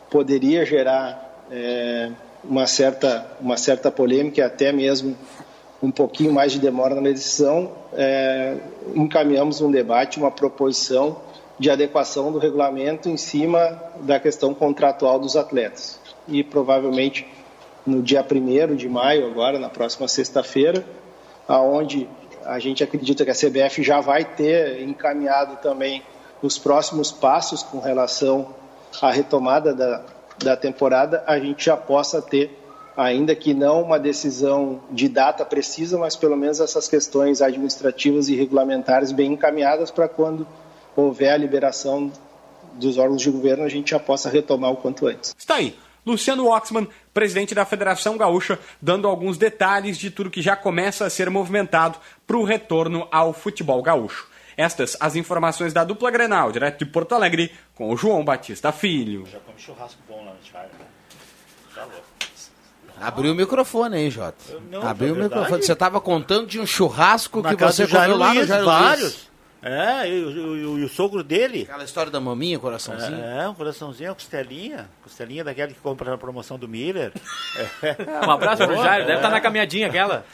poderia 0.10 0.66
gerar 0.66 1.46
é, 1.52 2.12
uma 2.44 2.68
certa 2.68 3.26
uma 3.40 3.58
certa 3.58 3.92
polêmica 3.92 4.42
e 4.42 4.44
até 4.44 4.72
mesmo 4.72 5.16
um 5.82 5.92
pouquinho 5.92 6.32
mais 6.32 6.52
de 6.52 6.60
demora 6.60 6.96
na 6.96 7.02
decisão 7.02 7.72
é, 7.94 8.58
encaminhamos 8.96 9.62
um 9.62 9.70
debate 9.70 10.20
uma 10.20 10.32
proposição 10.32 11.18
de 11.60 11.70
adequação 11.70 12.32
do 12.32 12.40
regulamento 12.40 13.10
em 13.10 13.18
cima 13.18 13.82
da 14.02 14.20
questão 14.20 14.54
contratual 14.54 15.20
dos 15.20 15.36
atletas. 15.36 16.00
E 16.28 16.44
provavelmente 16.44 17.28
no 17.86 18.02
dia 18.02 18.26
1 18.26 18.76
de 18.76 18.88
maio, 18.88 19.28
agora, 19.28 19.60
na 19.60 19.70
próxima 19.70 20.08
sexta-feira, 20.08 20.86
aonde 21.48 22.08
a 22.46 22.60
gente 22.60 22.84
acredita 22.84 23.24
que 23.26 23.32
a 23.32 23.36
CBF 23.36 23.84
já 23.84 24.00
vai 24.00 24.24
ter 24.24 24.82
encaminhado 24.82 25.58
também 25.58 26.04
os 26.42 26.58
próximos 26.58 27.12
passos 27.12 27.64
com 27.64 27.80
relação 27.80 28.54
à 29.02 29.12
retomada 29.12 29.74
da, 29.74 30.04
da 30.38 30.58
temporada, 30.58 31.24
a 31.26 31.40
gente 31.40 31.66
já 31.66 31.78
possa 31.78 32.22
ter, 32.22 32.60
ainda 32.98 33.34
que 33.36 33.54
não 33.54 33.82
uma 33.82 33.98
decisão 33.98 34.82
de 34.92 35.08
data 35.08 35.46
precisa, 35.46 35.98
mas 35.98 36.16
pelo 36.16 36.36
menos 36.36 36.60
essas 36.60 36.88
questões 36.88 37.42
administrativas 37.42 38.28
e 38.28 38.36
regulamentares 38.36 39.12
bem 39.12 39.34
encaminhadas 39.34 39.90
para 39.90 40.08
quando 40.08 40.46
houver 40.96 41.32
a 41.32 41.38
liberação 41.38 42.12
dos 42.74 42.98
órgãos 42.98 43.22
de 43.22 43.30
governo, 43.30 43.64
a 43.64 43.70
gente 43.70 43.92
já 43.92 44.00
possa 44.00 44.30
retomar 44.30 44.72
o 44.72 44.78
quanto 44.78 45.08
antes. 45.08 45.34
Está 45.38 45.56
aí. 45.56 45.76
Luciano 46.06 46.48
Oxman, 46.48 46.88
presidente 47.14 47.56
da 47.56 47.66
Federação 47.66 48.18
Gaúcha, 48.18 48.60
dando 48.82 49.08
alguns 49.08 49.38
detalhes 49.38 49.98
de 49.98 50.10
tudo 50.12 50.30
que 50.30 50.42
já 50.42 50.56
começa 50.56 51.06
a 51.06 51.10
ser 51.10 51.30
movimentado 51.30 51.98
para 52.28 52.38
o 52.38 52.44
retorno 52.44 53.08
ao 53.12 53.34
futebol 53.34 53.82
gaúcho. 53.82 54.28
Estas 54.56 54.96
as 55.00 55.16
informações 55.16 55.74
da 55.74 55.84
dupla 55.84 56.12
Grenal, 56.12 56.52
direto 56.52 56.80
de 56.80 56.86
Porto 56.86 57.16
Alegre, 57.16 57.52
com 57.74 57.92
o 57.92 57.98
João 57.98 58.24
Batista 58.24 58.72
Filho. 58.72 59.26
Já 59.26 59.40
come 59.40 59.58
churrasco 59.60 60.00
bom 60.08 60.24
lá 60.24 60.32
no 60.32 60.38
Thiago, 60.38 60.70
né? 60.80 60.86
Tá 61.74 61.82
louco. 61.84 62.04
Abriu 63.02 63.32
o 63.34 63.36
microfone 63.36 63.98
aí, 63.98 64.10
Jota. 64.12 64.38
Abriu 64.84 65.14
o 65.14 65.16
na 65.18 65.22
verdade- 65.22 65.24
microfone. 65.24 65.64
Você 65.64 65.74
estava 65.74 66.00
contando 66.00 66.46
de 66.48 66.60
um 66.60 66.66
churrasco 66.66 67.42
Na 67.42 67.50
que 67.50 67.64
você 67.64 67.88
comeu 67.88 68.16
lá 68.16 68.34
no 68.34 68.46
Jair 68.46 68.64
vários. 68.64 69.04
Luiz. 69.14 69.33
É, 69.64 70.10
e, 70.10 70.24
o- 70.24 70.56
e 70.78 70.82
e 70.82 70.84
o 70.84 70.90
sogro 70.90 71.24
dele. 71.24 71.62
Aquela 71.64 71.84
história 71.86 72.12
da 72.12 72.20
maminha, 72.20 72.60
coraçãozinho. 72.60 73.24
É, 73.24 73.48
um 73.48 73.54
coraçãozinho, 73.54 74.10
uma 74.10 74.16
costelinha. 74.16 74.90
Costelinha 75.04 75.44
daquela 75.44 75.70
que 75.70 75.80
compra 75.80 76.12
na 76.12 76.18
promoção 76.18 76.58
do 76.60 76.68
Miller. 76.68 77.14
Um 78.28 78.32
abraço 78.32 78.66
pro 78.66 78.76
Boa, 78.76 78.84
Jair, 78.86 79.02
deve 79.02 79.14
é. 79.14 79.16
estar 79.16 79.30
na 79.30 79.40
caminhadinha 79.40 79.88
aquela. 79.88 80.26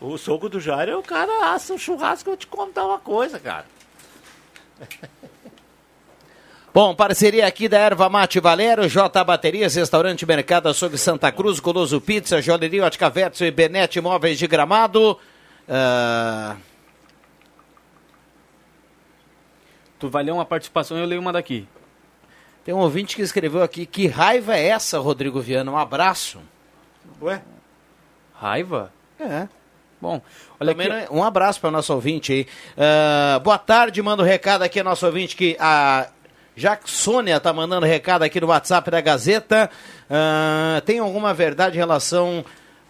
O 0.00 0.18
sogro 0.18 0.48
do 0.48 0.60
Jair, 0.60 0.98
o 0.98 1.02
cara 1.02 1.52
assa 1.54 1.72
um 1.72 1.78
churrasco, 1.78 2.28
eu 2.28 2.32
vou 2.32 2.36
te 2.36 2.46
contar 2.48 2.84
uma 2.84 2.98
coisa, 2.98 3.38
cara. 3.38 3.64
Bom, 6.74 6.94
parceria 6.94 7.46
aqui 7.46 7.68
da 7.68 7.78
Erva 7.78 8.08
Mate 8.08 8.40
Valério, 8.40 8.88
J 8.88 9.22
Baterias, 9.24 9.74
Restaurante 9.74 10.24
Mercado 10.24 10.68
Açougue 10.70 10.96
Santa 10.96 11.30
Cruz, 11.30 11.60
Coloso 11.60 12.00
Pizza, 12.00 12.40
Joalheria 12.40 12.84
Ótica 12.86 13.10
Vetso 13.10 13.44
e 13.44 13.50
Benete 13.50 13.98
Imóveis 13.98 14.38
de 14.38 14.46
Gramado. 14.46 15.18
Ah, 15.68 16.56
Tu 20.02 20.08
vai 20.08 20.24
ler 20.24 20.32
uma 20.32 20.44
participação 20.44 20.98
eu 20.98 21.06
leio 21.06 21.20
uma 21.20 21.32
daqui. 21.32 21.64
tem 22.64 22.74
um 22.74 22.78
ouvinte 22.78 23.14
que 23.14 23.22
escreveu 23.22 23.62
aqui, 23.62 23.86
que 23.86 24.08
raiva 24.08 24.56
é 24.56 24.66
essa, 24.66 24.98
Rodrigo 24.98 25.40
Viana? 25.40 25.70
Um 25.70 25.76
abraço. 25.78 26.40
Ué? 27.22 27.40
Raiva? 28.34 28.92
É. 29.20 29.46
Bom, 30.00 30.20
olha 30.58 30.72
Também, 30.72 30.88
aqui. 30.88 30.96
né, 31.02 31.06
Um 31.08 31.22
abraço 31.22 31.60
para 31.60 31.70
nosso 31.70 31.94
ouvinte 31.94 32.32
aí. 32.32 32.46
Ah, 32.76 33.38
boa 33.44 33.58
tarde, 33.58 34.02
manda 34.02 34.24
um 34.24 34.26
recado 34.26 34.62
aqui, 34.62 34.82
nosso 34.82 35.06
ouvinte, 35.06 35.36
que 35.36 35.56
a 35.60 36.08
Jacksônia 36.56 37.38
tá 37.38 37.52
mandando 37.52 37.86
recado 37.86 38.24
aqui 38.24 38.40
no 38.40 38.48
WhatsApp 38.48 38.90
da 38.90 39.00
Gazeta. 39.00 39.70
Ah, 40.10 40.82
tem 40.84 40.98
alguma 40.98 41.32
verdade 41.32 41.76
em 41.76 41.78
relação. 41.78 42.44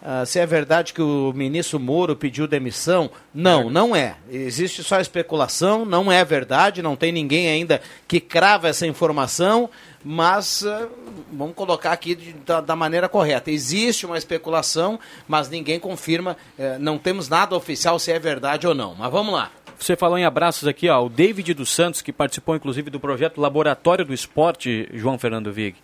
Ah, 0.05 0.25
se 0.25 0.37
é 0.37 0.45
verdade 0.45 0.93
que 0.93 1.01
o 1.01 1.31
ministro 1.33 1.79
Moro 1.79 2.13
pediu 2.15 2.45
demissão? 2.45 3.09
Não, 3.33 3.69
não 3.69 3.95
é. 3.95 4.17
Existe 4.29 4.83
só 4.83 4.99
especulação, 4.99 5.85
não 5.85 6.11
é 6.11 6.25
verdade, 6.25 6.81
não 6.81 6.95
tem 6.97 7.11
ninguém 7.11 7.47
ainda 7.47 7.81
que 8.07 8.19
crava 8.19 8.67
essa 8.67 8.85
informação, 8.85 9.69
mas 10.03 10.65
ah, 10.65 10.87
vamos 11.31 11.55
colocar 11.55 11.93
aqui 11.93 12.15
de- 12.15 12.33
da, 12.45 12.59
da 12.59 12.75
maneira 12.75 13.07
correta. 13.07 13.49
Existe 13.49 14.05
uma 14.05 14.17
especulação, 14.17 14.99
mas 15.27 15.49
ninguém 15.49 15.79
confirma, 15.79 16.35
eh, 16.59 16.77
não 16.79 16.97
temos 16.97 17.29
nada 17.29 17.55
oficial 17.55 17.97
se 17.97 18.11
é 18.11 18.19
verdade 18.19 18.67
ou 18.67 18.75
não. 18.75 18.93
Mas 18.95 19.11
vamos 19.11 19.33
lá. 19.33 19.49
Você 19.79 19.95
falou 19.95 20.17
em 20.17 20.25
abraços 20.25 20.67
aqui, 20.67 20.87
ó. 20.89 21.03
O 21.05 21.09
David 21.09 21.53
dos 21.53 21.69
Santos, 21.69 22.01
que 22.01 22.11
participou 22.13 22.55
inclusive 22.55 22.89
do 22.89 22.99
projeto 22.99 23.39
Laboratório 23.41 24.05
do 24.05 24.13
Esporte, 24.13 24.87
João 24.93 25.17
Fernando 25.17 25.51
Vig. 25.51 25.75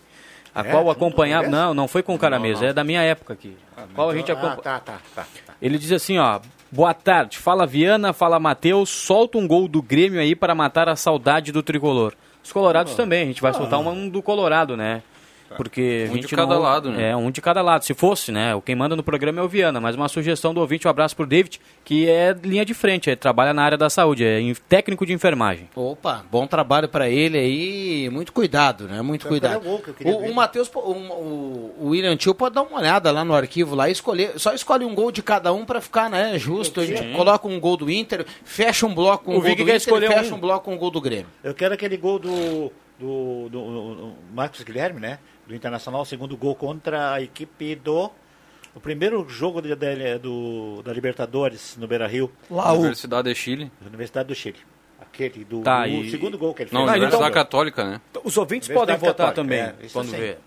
A 0.53 0.61
É? 0.61 0.63
qual 0.71 0.89
acompanhava. 0.89 1.47
Não, 1.47 1.73
não 1.73 1.87
foi 1.87 2.01
com 2.03 2.15
o 2.15 2.19
cara 2.19 2.39
mesmo, 2.39 2.65
é 2.65 2.73
da 2.73 2.83
minha 2.83 3.01
época 3.01 3.33
aqui. 3.33 3.55
A 3.77 3.83
qual 3.93 4.09
a 4.09 4.15
gente 4.15 4.31
Ah, 4.31 4.35
acompanha. 4.35 4.57
tá, 4.57 4.79
tá, 4.79 4.99
tá. 5.15 5.25
tá. 5.45 5.53
Ele 5.61 5.77
diz 5.77 5.91
assim, 5.91 6.17
ó. 6.17 6.39
Boa 6.71 6.93
tarde, 6.93 7.37
fala 7.39 7.65
Viana, 7.65 8.13
fala 8.13 8.39
Matheus, 8.39 8.89
solta 8.91 9.39
um 9.39 9.47
gol 9.47 9.67
do 9.67 9.81
Grêmio 9.81 10.19
aí 10.19 10.35
para 10.35 10.53
matar 10.53 10.87
a 10.87 10.95
saudade 10.95 11.51
do 11.51 11.63
tricolor. 11.63 12.13
Os 12.43 12.51
colorados 12.51 12.93
também, 12.93 13.23
a 13.23 13.25
gente 13.25 13.41
vai 13.41 13.53
soltar 13.53 13.79
um 13.79 14.07
do 14.07 14.21
Colorado, 14.21 14.77
né? 14.77 15.01
Porque 15.57 16.05
a 16.07 16.11
Um 16.11 16.15
de 16.15 16.21
gente 16.21 16.35
cada 16.35 16.55
não- 16.55 16.61
lado, 16.61 16.91
né? 16.91 17.09
É, 17.11 17.15
um 17.15 17.31
de 17.31 17.41
cada 17.41 17.61
lado. 17.61 17.83
Se 17.85 17.93
fosse, 17.93 18.31
né? 18.31 18.53
O 18.55 18.61
quem 18.61 18.75
manda 18.75 18.95
no 18.95 19.03
programa 19.03 19.39
é 19.39 19.43
o 19.43 19.47
Viana, 19.47 19.79
mas 19.79 19.95
uma 19.95 20.07
sugestão 20.07 20.53
do 20.53 20.59
ouvinte, 20.61 20.87
um 20.87 20.89
abraço 20.89 21.15
pro 21.15 21.25
David, 21.25 21.59
que 21.83 22.07
é 22.09 22.35
linha 22.43 22.63
de 22.65 22.73
frente, 22.73 23.09
é, 23.09 23.15
trabalha 23.15 23.53
na 23.53 23.63
área 23.63 23.77
da 23.77 23.89
saúde, 23.89 24.23
é 24.23 24.39
técnico 24.67 25.05
de 25.05 25.13
enfermagem. 25.13 25.69
Opa, 25.75 26.23
bom 26.31 26.45
trabalho 26.47 26.87
para 26.87 27.09
ele 27.09 27.37
aí, 27.37 28.09
muito 28.11 28.31
cuidado, 28.33 28.85
né? 28.87 29.01
Muito 29.01 29.23
Foi 29.23 29.31
cuidado. 29.39 29.67
O, 29.67 29.77
ver. 29.77 30.29
o 30.29 30.33
Matheus, 30.33 30.69
o, 30.73 30.79
o, 30.79 31.75
o 31.79 31.87
William 31.89 32.15
Tio 32.15 32.33
pode 32.35 32.55
dar 32.55 32.61
uma 32.63 32.79
olhada 32.79 33.11
lá 33.11 33.23
no 33.25 33.33
arquivo 33.33 33.75
lá 33.75 33.89
e 33.89 33.91
escolher, 33.91 34.33
só 34.37 34.53
escolhe 34.53 34.85
um 34.85 34.93
gol 34.93 35.11
de 35.11 35.21
cada 35.23 35.51
um 35.53 35.65
para 35.65 35.81
ficar, 35.81 36.09
né, 36.09 36.37
justo. 36.37 36.79
A 36.81 36.85
gente 36.85 36.99
Sim. 37.01 37.13
coloca 37.13 37.47
um 37.47 37.59
gol 37.59 37.77
do 37.77 37.89
Inter, 37.89 38.25
fecha 38.43 38.85
um 38.85 38.93
bloco 38.93 39.25
com 39.25 39.31
O 39.31 39.33
um 39.35 39.37
gol 39.39 39.43
Vig 39.49 39.63
do 39.63 39.69
Inter, 39.69 39.79
fecha 40.09 40.33
um. 40.33 40.37
um 40.37 40.39
bloco 40.39 40.65
com 40.65 40.73
um 40.73 40.77
gol 40.77 40.91
do 40.91 41.01
Grêmio. 41.01 41.27
Eu 41.43 41.53
quero 41.53 41.73
aquele 41.73 41.97
gol 41.97 42.19
do, 42.19 42.71
do, 42.99 43.49
do, 43.49 43.95
do 43.95 44.13
Marcos 44.33 44.61
Guilherme, 44.63 44.99
né? 44.99 45.19
Do 45.47 45.55
Internacional, 45.55 46.03
segundo 46.05 46.35
gol 46.37 46.55
contra 46.55 47.13
a 47.13 47.21
equipe 47.21 47.75
do. 47.75 48.11
O 48.75 48.79
primeiro 48.79 49.27
jogo 49.27 49.61
de- 49.61 49.73
da- 49.75 50.17
do, 50.21 50.81
da 50.83 50.93
Libertadores 50.93 51.75
no 51.77 51.87
Beira 51.87 52.05
Rio. 52.07 52.31
Universidade 52.49 53.27
de 53.29 53.35
Chile. 53.35 53.71
Universidade 53.85 54.27
do 54.27 54.35
Chile. 54.35 54.57
Aquele 55.01 55.43
do 55.43 55.61
Tá, 55.61 55.83
o 55.83 55.87
e- 55.87 56.11
segundo 56.11 56.37
gol 56.37 56.53
que 56.53 56.63
ele 56.63 56.69
Não, 56.71 56.81
fez. 56.85 56.97
Universidade 56.97 57.33
Católica, 57.33 57.83
né? 57.83 58.01
Os 58.23 58.37
ouvintes 58.37 58.69
podem 58.69 58.95
votar 58.95 59.33
Católica, 59.33 59.35
também, 59.35 59.59
é, 59.59 59.75
quando 59.91 60.09
sim. 60.09 60.17
vê. 60.17 60.37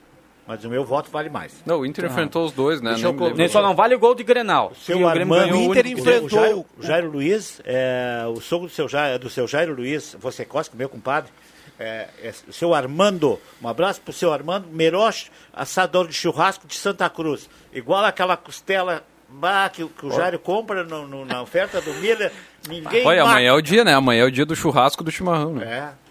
Mas 0.47 0.65
o 0.65 0.69
meu 0.69 0.85
voto 0.85 1.09
vale 1.11 1.31
mais. 1.31 1.63
Não, 1.65 1.81
o 1.81 1.87
Inter 1.87 2.05
Tá. 2.05 2.11
enfrentou 2.11 2.45
os 2.45 2.53
dois, 2.53 2.81
né? 2.81 2.97
Nem. 2.97 3.35
Nem 3.35 3.49
só 3.49 3.63
não 3.63 3.75
vale 3.77 3.95
o 3.95 3.99
gol 3.99 4.13
de 4.15 4.25
Grenal. 4.25 4.73
Seu 4.75 5.01
o 5.01 5.07
Armando, 5.09 5.55
o 5.57 5.57
Inter 5.57 5.87
enfrentou 5.87 6.27
o 6.27 6.29
Jairo, 6.29 6.67
o 6.79 6.83
Jairo 6.83 7.11
Luiz, 7.11 7.61
é, 7.65 8.25
o 8.29 8.41
sogro 8.41 8.67
do 8.67 8.73
seu 8.73 8.89
Jairo, 8.89 9.19
do 9.21 9.31
seu 9.31 9.47
Jairo 9.47 9.73
Luiz, 9.75 10.17
você 10.21 10.45
Costa, 10.45 10.77
meu 10.77 10.89
compadre, 10.89 11.31
é, 11.79 12.09
é, 12.23 12.33
seu 12.51 12.75
Armando, 12.75 13.41
um 13.61 13.69
abraço 13.69 14.01
pro 14.01 14.13
seu 14.13 14.33
Armando, 14.33 14.69
Meroche, 14.69 15.31
assador 15.53 16.07
de 16.07 16.15
churrasco 16.15 16.67
de 16.67 16.75
Santa 16.75 17.09
Cruz, 17.09 17.49
igual 17.73 18.05
aquela 18.05 18.37
costela 18.37 19.05
bah, 19.33 19.69
que, 19.69 19.83
o- 19.85 19.89
que 19.89 20.07
o 20.07 20.11
Jairo 20.13 20.39
compra 20.39 20.85
no- 20.85 21.07
no- 21.07 21.25
na 21.25 21.43
oferta 21.43 21.81
do 21.81 21.93
Miller, 21.95 22.31
ninguém 22.69 23.07
Olha, 23.07 23.21
mata. 23.21 23.31
amanhã 23.33 23.49
é 23.51 23.53
o 23.53 23.61
dia, 23.63 23.85
né? 23.85 23.95
Amanhã 23.95 24.23
é 24.23 24.27
o 24.27 24.31
dia 24.31 24.45
do 24.47 24.55
churrasco 24.57 25.03
do 25.03 25.11
chimarrão, 25.11 25.53
né? 25.55 25.95
É. 25.99 26.03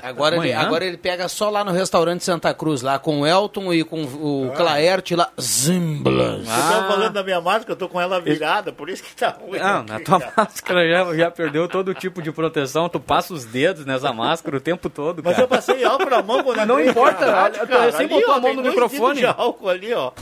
Agora 0.00 0.36
ele, 0.36 0.52
agora 0.52 0.84
ele 0.84 0.96
pega 0.96 1.26
só 1.28 1.50
lá 1.50 1.64
no 1.64 1.72
restaurante 1.72 2.22
Santa 2.22 2.54
Cruz, 2.54 2.82
lá 2.82 3.00
com 3.00 3.22
o 3.22 3.26
Elton 3.26 3.74
e 3.74 3.82
com 3.82 4.04
o 4.04 4.52
Claerte 4.56 5.16
lá, 5.16 5.28
Zimblas. 5.40 6.46
Você 6.46 6.72
tava 6.72 6.86
falando 6.86 7.12
da 7.14 7.24
minha 7.24 7.40
máscara, 7.40 7.72
eu 7.72 7.76
tô 7.76 7.88
com 7.88 8.00
ela 8.00 8.20
virada, 8.20 8.72
por 8.72 8.88
isso 8.88 9.02
que 9.02 9.12
tá 9.16 9.30
ruim. 9.30 9.58
Não, 9.58 9.80
aqui, 9.80 9.90
na 9.90 9.98
tua 10.00 10.20
cara. 10.20 10.32
máscara 10.36 10.88
já, 10.88 11.14
já 11.16 11.30
perdeu 11.32 11.66
todo 11.68 11.92
tipo 11.94 12.22
de 12.22 12.30
proteção. 12.30 12.88
Tu 12.88 13.00
passa 13.00 13.34
os 13.34 13.44
dedos 13.44 13.84
nessa 13.84 14.12
máscara 14.12 14.56
o 14.56 14.60
tempo 14.60 14.88
todo, 14.88 15.20
Mas 15.24 15.32
cara. 15.34 15.42
eu 15.44 15.48
passei 15.48 15.82
álcool 15.84 16.10
na 16.10 16.22
mão 16.22 16.40
quando 16.44 16.58
Mas 16.58 16.68
não 16.68 16.78
importa, 16.80 17.26
cara. 17.26 17.50
Cara, 17.66 17.82
recém 17.86 18.06
ali, 18.06 18.14
botou 18.14 18.34
a 18.34 18.40
mão 18.40 18.54
no 18.54 18.62
microfone. 18.62 19.18
de 19.18 19.26
álcool 19.26 19.68
ali, 19.68 19.92
ó. 19.94 20.12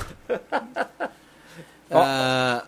Ah, 2.01 2.65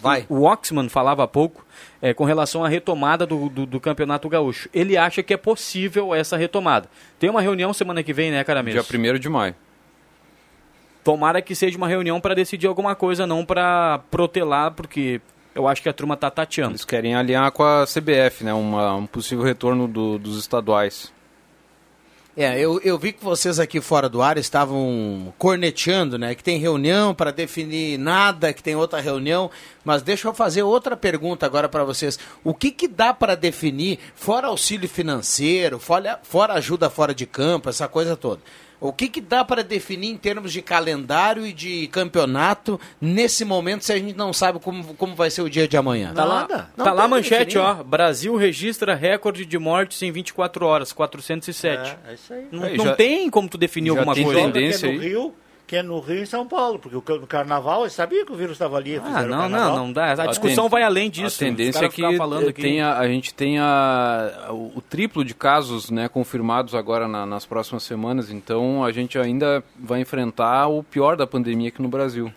Vai. 0.00 0.24
O 0.28 0.44
Oxman 0.44 0.88
falava 0.88 1.24
há 1.24 1.26
pouco 1.26 1.66
é, 2.00 2.14
com 2.14 2.24
relação 2.24 2.64
à 2.64 2.68
retomada 2.68 3.26
do, 3.26 3.48
do, 3.48 3.66
do 3.66 3.80
Campeonato 3.80 4.28
Gaúcho. 4.28 4.68
Ele 4.72 4.96
acha 4.96 5.24
que 5.24 5.34
é 5.34 5.36
possível 5.36 6.14
essa 6.14 6.36
retomada. 6.36 6.88
Tem 7.18 7.28
uma 7.28 7.40
reunião 7.40 7.72
semana 7.72 8.00
que 8.02 8.12
vem, 8.12 8.30
né, 8.30 8.44
Caramês? 8.44 8.74
Dia 8.86 9.14
1 9.14 9.18
de 9.18 9.28
maio. 9.28 9.56
Tomara 11.02 11.40
que 11.40 11.54
seja 11.54 11.76
uma 11.78 11.88
reunião 11.88 12.20
para 12.20 12.34
decidir 12.34 12.66
alguma 12.66 12.94
coisa, 12.94 13.26
não 13.26 13.44
para 13.44 14.00
protelar, 14.10 14.72
porque 14.72 15.20
eu 15.54 15.66
acho 15.66 15.82
que 15.82 15.88
a 15.88 15.92
turma 15.92 16.16
tá 16.16 16.30
tateando. 16.30 16.72
Eles 16.72 16.84
querem 16.84 17.14
alinhar 17.14 17.50
com 17.50 17.62
a 17.64 17.84
CBF, 17.86 18.44
né? 18.44 18.52
Uma, 18.52 18.94
um 18.94 19.06
possível 19.06 19.42
retorno 19.44 19.88
do- 19.88 20.18
dos 20.18 20.38
estaduais. 20.38 21.12
É, 22.40 22.56
eu, 22.56 22.80
eu 22.84 22.96
vi 22.96 23.12
que 23.12 23.24
vocês 23.24 23.58
aqui 23.58 23.80
fora 23.80 24.08
do 24.08 24.22
ar 24.22 24.38
estavam 24.38 25.34
corneteando, 25.36 26.16
né? 26.16 26.36
Que 26.36 26.44
tem 26.44 26.56
reunião 26.56 27.12
para 27.12 27.32
definir 27.32 27.98
nada, 27.98 28.52
que 28.52 28.62
tem 28.62 28.76
outra 28.76 29.00
reunião. 29.00 29.50
Mas 29.84 30.02
deixa 30.02 30.28
eu 30.28 30.32
fazer 30.32 30.62
outra 30.62 30.96
pergunta 30.96 31.44
agora 31.44 31.68
para 31.68 31.82
vocês. 31.82 32.16
O 32.44 32.54
que, 32.54 32.70
que 32.70 32.86
dá 32.86 33.12
para 33.12 33.34
definir, 33.34 33.98
fora 34.14 34.46
auxílio 34.46 34.88
financeiro, 34.88 35.80
fora, 35.80 36.20
fora 36.22 36.54
ajuda 36.54 36.88
fora 36.88 37.12
de 37.12 37.26
campo, 37.26 37.70
essa 37.70 37.88
coisa 37.88 38.16
toda? 38.16 38.40
O 38.80 38.92
que, 38.92 39.08
que 39.08 39.20
dá 39.20 39.44
para 39.44 39.64
definir 39.64 40.08
em 40.08 40.16
termos 40.16 40.52
de 40.52 40.62
calendário 40.62 41.44
e 41.44 41.52
de 41.52 41.88
campeonato 41.88 42.80
nesse 43.00 43.44
momento 43.44 43.84
se 43.84 43.92
a 43.92 43.98
gente 43.98 44.16
não 44.16 44.32
sabe 44.32 44.60
como, 44.60 44.94
como 44.94 45.14
vai 45.16 45.30
ser 45.30 45.42
o 45.42 45.50
dia 45.50 45.66
de 45.66 45.76
amanhã? 45.76 46.12
Tá 46.14 46.24
lá, 46.24 46.46
Não 46.76 46.84
tá 46.84 46.92
lá 46.92 47.04
a 47.04 47.08
manchete, 47.08 47.54
definir. 47.56 47.58
ó. 47.64 47.82
Brasil 47.82 48.36
registra 48.36 48.94
recorde 48.94 49.44
de 49.44 49.58
mortes 49.58 50.00
em 50.02 50.12
24 50.12 50.64
horas, 50.64 50.92
407. 50.92 51.96
É, 52.06 52.10
é 52.10 52.14
isso 52.14 52.32
aí. 52.32 52.46
Não, 52.52 52.62
Aí 52.64 52.76
não 52.76 52.84
já- 52.84 52.94
tem 52.94 53.28
como 53.28 53.48
tu 53.48 53.58
definir 53.58 53.88
já 53.92 53.98
alguma 53.98 54.14
tem 54.14 54.24
coisa. 54.24 54.40
tendência 54.42 54.86
é 54.86 54.92
no 54.92 55.00
aí. 55.00 55.08
Que 55.68 55.76
é 55.76 55.82
no 55.82 56.00
Rio 56.00 56.20
e 56.20 56.22
em 56.22 56.26
São 56.26 56.46
Paulo, 56.48 56.78
porque 56.78 56.96
o 56.96 57.02
carnaval 57.26 57.82
eles 57.82 57.92
sabiam 57.92 58.24
que 58.24 58.32
o 58.32 58.34
vírus 58.34 58.52
estava 58.52 58.78
ali. 58.78 58.96
Ah, 58.96 59.22
não, 59.22 59.48
não, 59.50 59.76
não 59.76 59.92
dá. 59.92 60.06
A 60.06 60.22
A 60.22 60.26
discussão 60.26 60.64
ten- 60.64 60.70
vai 60.70 60.82
além 60.82 61.10
disso. 61.10 61.36
A 61.44 61.46
tendência 61.46 61.84
é 61.84 61.88
que 61.90 62.16
falando 62.16 62.48
aqui. 62.48 62.62
tenha, 62.62 62.94
a 62.94 63.06
gente 63.06 63.34
tenha 63.34 64.48
o, 64.48 64.72
o 64.76 64.80
triplo 64.80 65.22
de 65.22 65.34
casos 65.34 65.90
né, 65.90 66.08
confirmados 66.08 66.74
agora 66.74 67.06
na- 67.06 67.26
nas 67.26 67.44
próximas 67.44 67.82
semanas, 67.82 68.30
então 68.30 68.82
a 68.82 68.90
gente 68.90 69.18
ainda 69.18 69.62
vai 69.78 70.00
enfrentar 70.00 70.68
o 70.68 70.82
pior 70.82 71.16
da 71.18 71.26
pandemia 71.26 71.68
aqui 71.68 71.82
no 71.82 71.88
Brasil. 71.88 72.32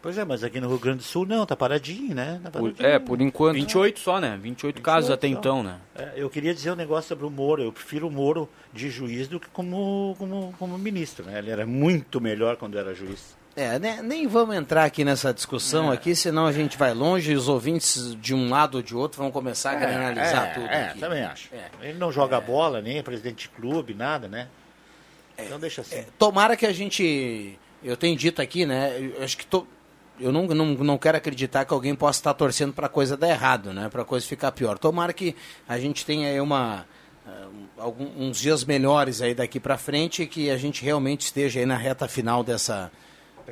Pois 0.00 0.16
é, 0.16 0.24
mas 0.24 0.44
aqui 0.44 0.60
no 0.60 0.68
Rio 0.68 0.78
Grande 0.78 0.98
do 0.98 1.02
Sul 1.04 1.26
não, 1.26 1.44
tá 1.44 1.56
paradinho, 1.56 2.14
né? 2.14 2.40
Tá 2.42 2.50
paradinho. 2.50 2.86
é, 2.86 2.98
por 2.98 3.20
enquanto. 3.20 3.54
28 3.54 3.98
só, 3.98 4.20
né? 4.20 4.38
28 4.40 4.80
casos 4.80 5.10
até 5.10 5.26
então, 5.26 5.62
né? 5.62 5.76
É, 5.94 6.12
eu 6.16 6.30
queria 6.30 6.54
dizer 6.54 6.70
um 6.70 6.76
negócio 6.76 7.08
sobre 7.08 7.26
o 7.26 7.30
Moro. 7.30 7.62
Eu 7.62 7.72
prefiro 7.72 8.06
o 8.06 8.10
Moro 8.10 8.48
de 8.72 8.90
juiz 8.90 9.26
do 9.26 9.40
que 9.40 9.48
como, 9.48 10.14
como, 10.18 10.54
como 10.58 10.78
ministro. 10.78 11.24
Né? 11.24 11.38
Ele 11.38 11.50
era 11.50 11.66
muito 11.66 12.20
melhor 12.20 12.56
quando 12.56 12.78
era 12.78 12.94
juiz. 12.94 13.36
É, 13.56 13.76
né, 13.76 14.00
nem 14.00 14.28
vamos 14.28 14.54
entrar 14.54 14.84
aqui 14.84 15.04
nessa 15.04 15.34
discussão 15.34 15.90
aqui, 15.90 16.14
senão 16.14 16.46
a 16.46 16.52
gente 16.52 16.78
vai 16.78 16.94
longe 16.94 17.32
e 17.32 17.34
os 17.34 17.48
ouvintes 17.48 18.14
de 18.14 18.32
um 18.32 18.48
lado 18.48 18.76
ou 18.76 18.82
de 18.82 18.94
outro 18.94 19.20
vão 19.20 19.32
começar 19.32 19.72
a 19.72 19.84
analisar 19.96 20.46
é, 20.46 20.54
tudo 20.54 20.66
É, 20.66 20.84
aqui. 20.90 21.00
também 21.00 21.24
acho. 21.24 21.48
Ele 21.80 21.98
não 21.98 22.12
joga 22.12 22.40
bola, 22.40 22.80
nem 22.80 22.98
é 22.98 23.02
presidente 23.02 23.42
de 23.42 23.48
clube, 23.48 23.94
nada, 23.94 24.28
né? 24.28 24.46
então 25.36 25.58
deixa 25.58 25.80
assim. 25.80 26.04
Tomara 26.16 26.56
que 26.56 26.66
a 26.66 26.72
gente. 26.72 27.58
Eu 27.82 27.96
tenho 27.96 28.16
dito 28.16 28.40
aqui, 28.40 28.64
né? 28.64 28.96
Eu 29.16 29.24
acho 29.24 29.36
que 29.36 29.44
tô, 29.44 29.66
eu 30.20 30.32
não, 30.32 30.46
não, 30.46 30.66
não 30.66 30.98
quero 30.98 31.16
acreditar 31.16 31.64
que 31.64 31.72
alguém 31.72 31.94
possa 31.94 32.20
estar 32.20 32.34
torcendo 32.34 32.72
para 32.72 32.88
coisa 32.88 33.16
dar 33.16 33.28
errado, 33.28 33.72
né? 33.72 33.88
Para 33.88 34.04
coisa 34.04 34.26
ficar 34.26 34.52
pior. 34.52 34.78
Tomara 34.78 35.12
que 35.12 35.34
a 35.68 35.78
gente 35.78 36.04
tenha 36.04 36.28
aí 36.28 36.40
uma 36.40 36.86
ah, 37.26 37.48
algum, 37.76 38.06
uns 38.16 38.38
dias 38.38 38.64
melhores 38.64 39.20
aí 39.20 39.34
daqui 39.34 39.60
para 39.60 39.76
frente 39.76 40.22
e 40.22 40.26
que 40.26 40.50
a 40.50 40.56
gente 40.56 40.84
realmente 40.84 41.22
esteja 41.22 41.60
aí 41.60 41.66
na 41.66 41.76
reta 41.76 42.08
final 42.08 42.42
dessa 42.42 42.90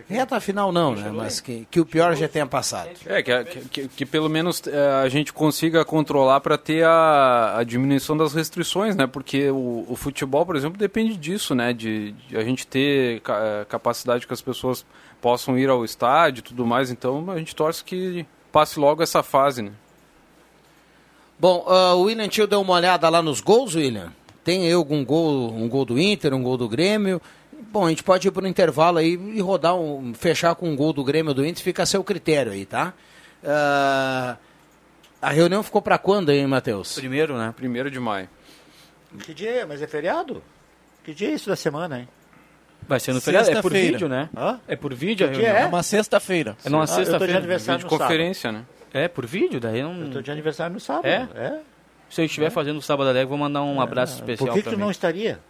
reta 0.08 0.38
final 0.40 0.70
não, 0.72 0.94
né? 0.94 1.10
Mas 1.10 1.40
que, 1.40 1.66
que 1.70 1.80
o 1.80 1.86
pior 1.86 2.14
já 2.16 2.28
tenha 2.28 2.46
passado. 2.46 2.90
É, 3.06 3.22
que, 3.22 3.44
que, 3.44 3.60
que- 3.68 3.88
que 3.88 4.06
pelo 4.06 4.28
menos 4.28 4.62
eh, 4.66 5.00
a 5.02 5.08
gente 5.08 5.32
consiga 5.32 5.84
controlar 5.84 6.40
para 6.40 6.58
ter 6.58 6.84
a, 6.84 7.56
a 7.58 7.64
diminuição 7.64 8.16
das 8.16 8.34
restrições, 8.34 8.94
né? 8.96 9.06
Porque 9.06 9.50
o, 9.50 9.84
o 9.88 9.96
futebol, 9.96 10.44
por 10.44 10.56
exemplo, 10.56 10.78
depende 10.78 11.16
disso, 11.16 11.54
né? 11.54 11.72
De, 11.72 12.12
de 12.12 12.36
a 12.36 12.44
gente 12.44 12.66
ter 12.66 13.20
ca- 13.20 13.38
eh, 13.40 13.64
capacidade 13.68 14.26
que 14.26 14.32
as 14.32 14.42
pessoas 14.42 14.84
possam 15.20 15.58
ir 15.58 15.68
ao 15.68 15.84
estádio 15.84 16.40
e 16.40 16.42
tudo 16.42 16.66
mais. 16.66 16.90
Então 16.90 17.30
a 17.30 17.38
gente 17.38 17.54
torce 17.56 17.82
que 17.82 18.26
passe 18.52 18.78
logo 18.78 19.02
essa 19.02 19.22
fase, 19.22 19.62
né? 19.62 19.72
Bom, 21.38 21.64
ah, 21.68 21.94
o 21.94 22.02
William 22.02 22.28
Tio 22.28 22.46
deu 22.46 22.60
uma 22.60 22.74
olhada 22.74 23.08
lá 23.08 23.20
nos 23.22 23.40
gols, 23.40 23.74
William. 23.74 24.12
Tem 24.42 24.62
aí 24.66 24.72
algum 24.72 25.04
gol, 25.04 25.52
um 25.52 25.68
gol 25.68 25.84
do 25.84 25.98
Inter, 26.00 26.32
um 26.32 26.42
gol 26.42 26.56
do 26.56 26.68
Grêmio. 26.68 27.20
Bom, 27.72 27.86
a 27.86 27.88
gente 27.90 28.02
pode 28.02 28.28
ir 28.28 28.30
para 28.30 28.44
o 28.44 28.46
intervalo 28.46 28.98
aí 28.98 29.12
e 29.14 29.40
rodar 29.40 29.74
um, 29.76 30.14
fechar 30.14 30.54
com 30.54 30.68
um 30.68 30.76
gol 30.76 30.92
do 30.92 31.02
Grêmio 31.04 31.34
do 31.34 31.44
Inter, 31.44 31.62
fica 31.62 31.82
a 31.82 31.86
seu 31.86 32.02
critério 32.04 32.52
aí, 32.52 32.64
tá? 32.64 32.92
Ah, 33.44 34.36
a 35.20 35.30
reunião 35.30 35.62
ficou 35.62 35.80
para 35.82 35.98
quando 35.98 36.30
aí, 36.30 36.46
Matheus? 36.46 36.94
Primeiro, 36.94 37.36
né? 37.36 37.52
Primeiro 37.56 37.90
de 37.90 37.98
maio. 38.00 38.28
Que 39.20 39.32
dia 39.32 39.50
é? 39.50 39.64
Mas 39.64 39.80
é 39.82 39.86
feriado? 39.86 40.42
Que 41.04 41.14
dia 41.14 41.28
é 41.30 41.32
isso 41.32 41.48
da 41.48 41.56
semana, 41.56 42.00
hein? 42.00 42.08
Vai 42.88 43.00
ser 43.00 43.12
no 43.12 43.20
feriado, 43.20 43.48
é 43.50 43.52
por 43.54 43.72
Sexta-feira. 43.72 43.92
vídeo, 43.92 44.08
né? 44.08 44.28
Hã? 44.36 44.60
É 44.68 44.76
por 44.76 44.94
vídeo 44.94 45.26
a 45.26 45.30
reunião. 45.30 45.56
É 45.56 45.66
uma 45.66 45.82
sexta-feira. 45.82 46.56
É 46.64 46.68
numa 46.68 46.82
Ah, 46.82 46.84
eu 46.84 46.86
tô 46.88 46.92
de 46.92 47.04
sexta-feira. 47.04 47.38
aniversário 47.38 47.82
no 47.82 47.88
Videoconferência, 47.88 48.52
né? 48.52 48.64
É, 48.92 49.08
por 49.08 49.26
vídeo? 49.26 49.58
Daí 49.58 49.82
não... 49.82 50.02
Eu 50.02 50.10
tô 50.10 50.20
de 50.20 50.30
aniversário 50.30 50.74
no 50.74 50.80
sábado. 50.80 51.06
É? 51.06 51.28
é? 51.34 51.60
Se 52.08 52.20
eu 52.20 52.24
estiver 52.26 52.50
fazendo 52.50 52.80
sábado 52.80 53.08
alegre, 53.08 53.28
vou 53.28 53.38
mandar 53.38 53.62
um 53.62 53.80
abraço 53.80 54.14
especial 54.14 54.46
Por 54.48 54.54
que, 54.54 54.62
que 54.62 54.70
tu 54.70 54.76
mim. 54.76 54.82
não 54.82 54.90
estaria? 54.90 55.40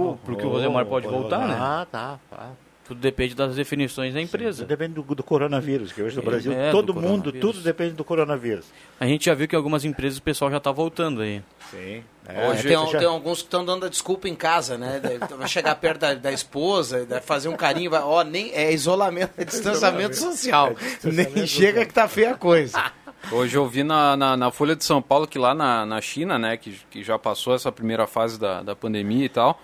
Oh, 0.00 0.16
porque 0.24 0.44
o 0.44 0.48
Rosemar 0.50 0.84
pode 0.86 1.06
voltar, 1.06 1.46
né? 1.48 1.56
Ah, 1.58 1.86
tá. 1.90 2.18
tá. 2.30 2.50
Tudo 2.86 2.98
depende 3.00 3.36
das 3.36 3.54
definições 3.54 4.12
da 4.12 4.20
empresa. 4.20 4.64
Depende 4.64 4.94
do, 4.94 5.02
do 5.14 5.22
coronavírus, 5.22 5.92
que 5.92 6.02
hoje 6.02 6.16
no 6.16 6.22
É, 6.22 6.24
Brasil 6.24 6.52
é, 6.52 6.72
todo 6.72 6.92
do 6.92 7.00
mundo, 7.00 7.30
tudo 7.30 7.60
depende 7.60 7.92
do 7.92 8.02
coronavírus. 8.02 8.66
A 8.98 9.06
gente 9.06 9.26
já 9.26 9.34
viu 9.34 9.46
que 9.46 9.54
algumas 9.54 9.84
empresas 9.84 10.18
o 10.18 10.22
pessoal 10.22 10.50
já 10.50 10.58
tá 10.58 10.72
voltando 10.72 11.20
aí. 11.22 11.40
Sim. 11.70 12.02
É, 12.28 12.52
tem, 12.62 12.76
um- 12.76 12.86
tem 12.90 13.06
alguns 13.06 13.38
que 13.42 13.44
estão 13.46 13.64
dando 13.64 13.86
a 13.86 13.88
desculpa 13.88 14.28
em 14.28 14.34
casa, 14.34 14.76
né? 14.76 15.00
Vai 15.38 15.46
chegar 15.48 15.74
perto 15.76 16.00
da, 16.00 16.14
da 16.14 16.32
esposa, 16.32 17.04
vai 17.06 17.20
fazer 17.20 17.48
um 17.48 17.56
carinho, 17.56 17.90
vai, 17.92 18.00
ó, 18.02 18.22
nem 18.24 18.52
é 18.52 18.72
isolamento, 18.72 19.32
é 19.36 19.44
distanciamento 19.44 20.16
social. 20.16 20.72
Nem 21.04 21.46
chega 21.46 21.86
que 21.86 21.92
tá 21.94 22.08
feia 22.08 22.32
a 22.32 22.36
coisa. 22.36 22.76
Hoje 23.32 23.56
eu 23.56 23.66
vi 23.66 23.82
na, 23.84 24.16
na, 24.16 24.36
na 24.36 24.50
Folha 24.50 24.74
de 24.74 24.84
São 24.84 25.00
Paulo 25.00 25.26
que 25.26 25.38
lá 25.38 25.54
na, 25.54 25.86
na 25.86 26.00
China, 26.00 26.38
né, 26.38 26.56
que, 26.56 26.76
que 26.90 27.02
já 27.04 27.18
passou 27.18 27.54
essa 27.54 27.70
primeira 27.70 28.06
fase 28.06 28.38
da, 28.40 28.62
da 28.62 28.74
pandemia 28.74 29.24
e 29.24 29.28
tal, 29.28 29.60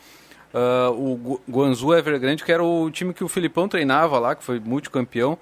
ah, 0.54 0.90
o 0.90 1.16
Gu- 1.16 1.40
Guangzhou 1.50 1.96
Evergrande, 1.96 2.44
que 2.44 2.52
era 2.52 2.62
o 2.62 2.88
time 2.90 3.12
que 3.12 3.24
o 3.24 3.28
Filipão 3.28 3.68
treinava 3.68 4.18
lá, 4.20 4.34
que 4.36 4.44
foi 4.44 4.60
multicampeão, 4.60 5.36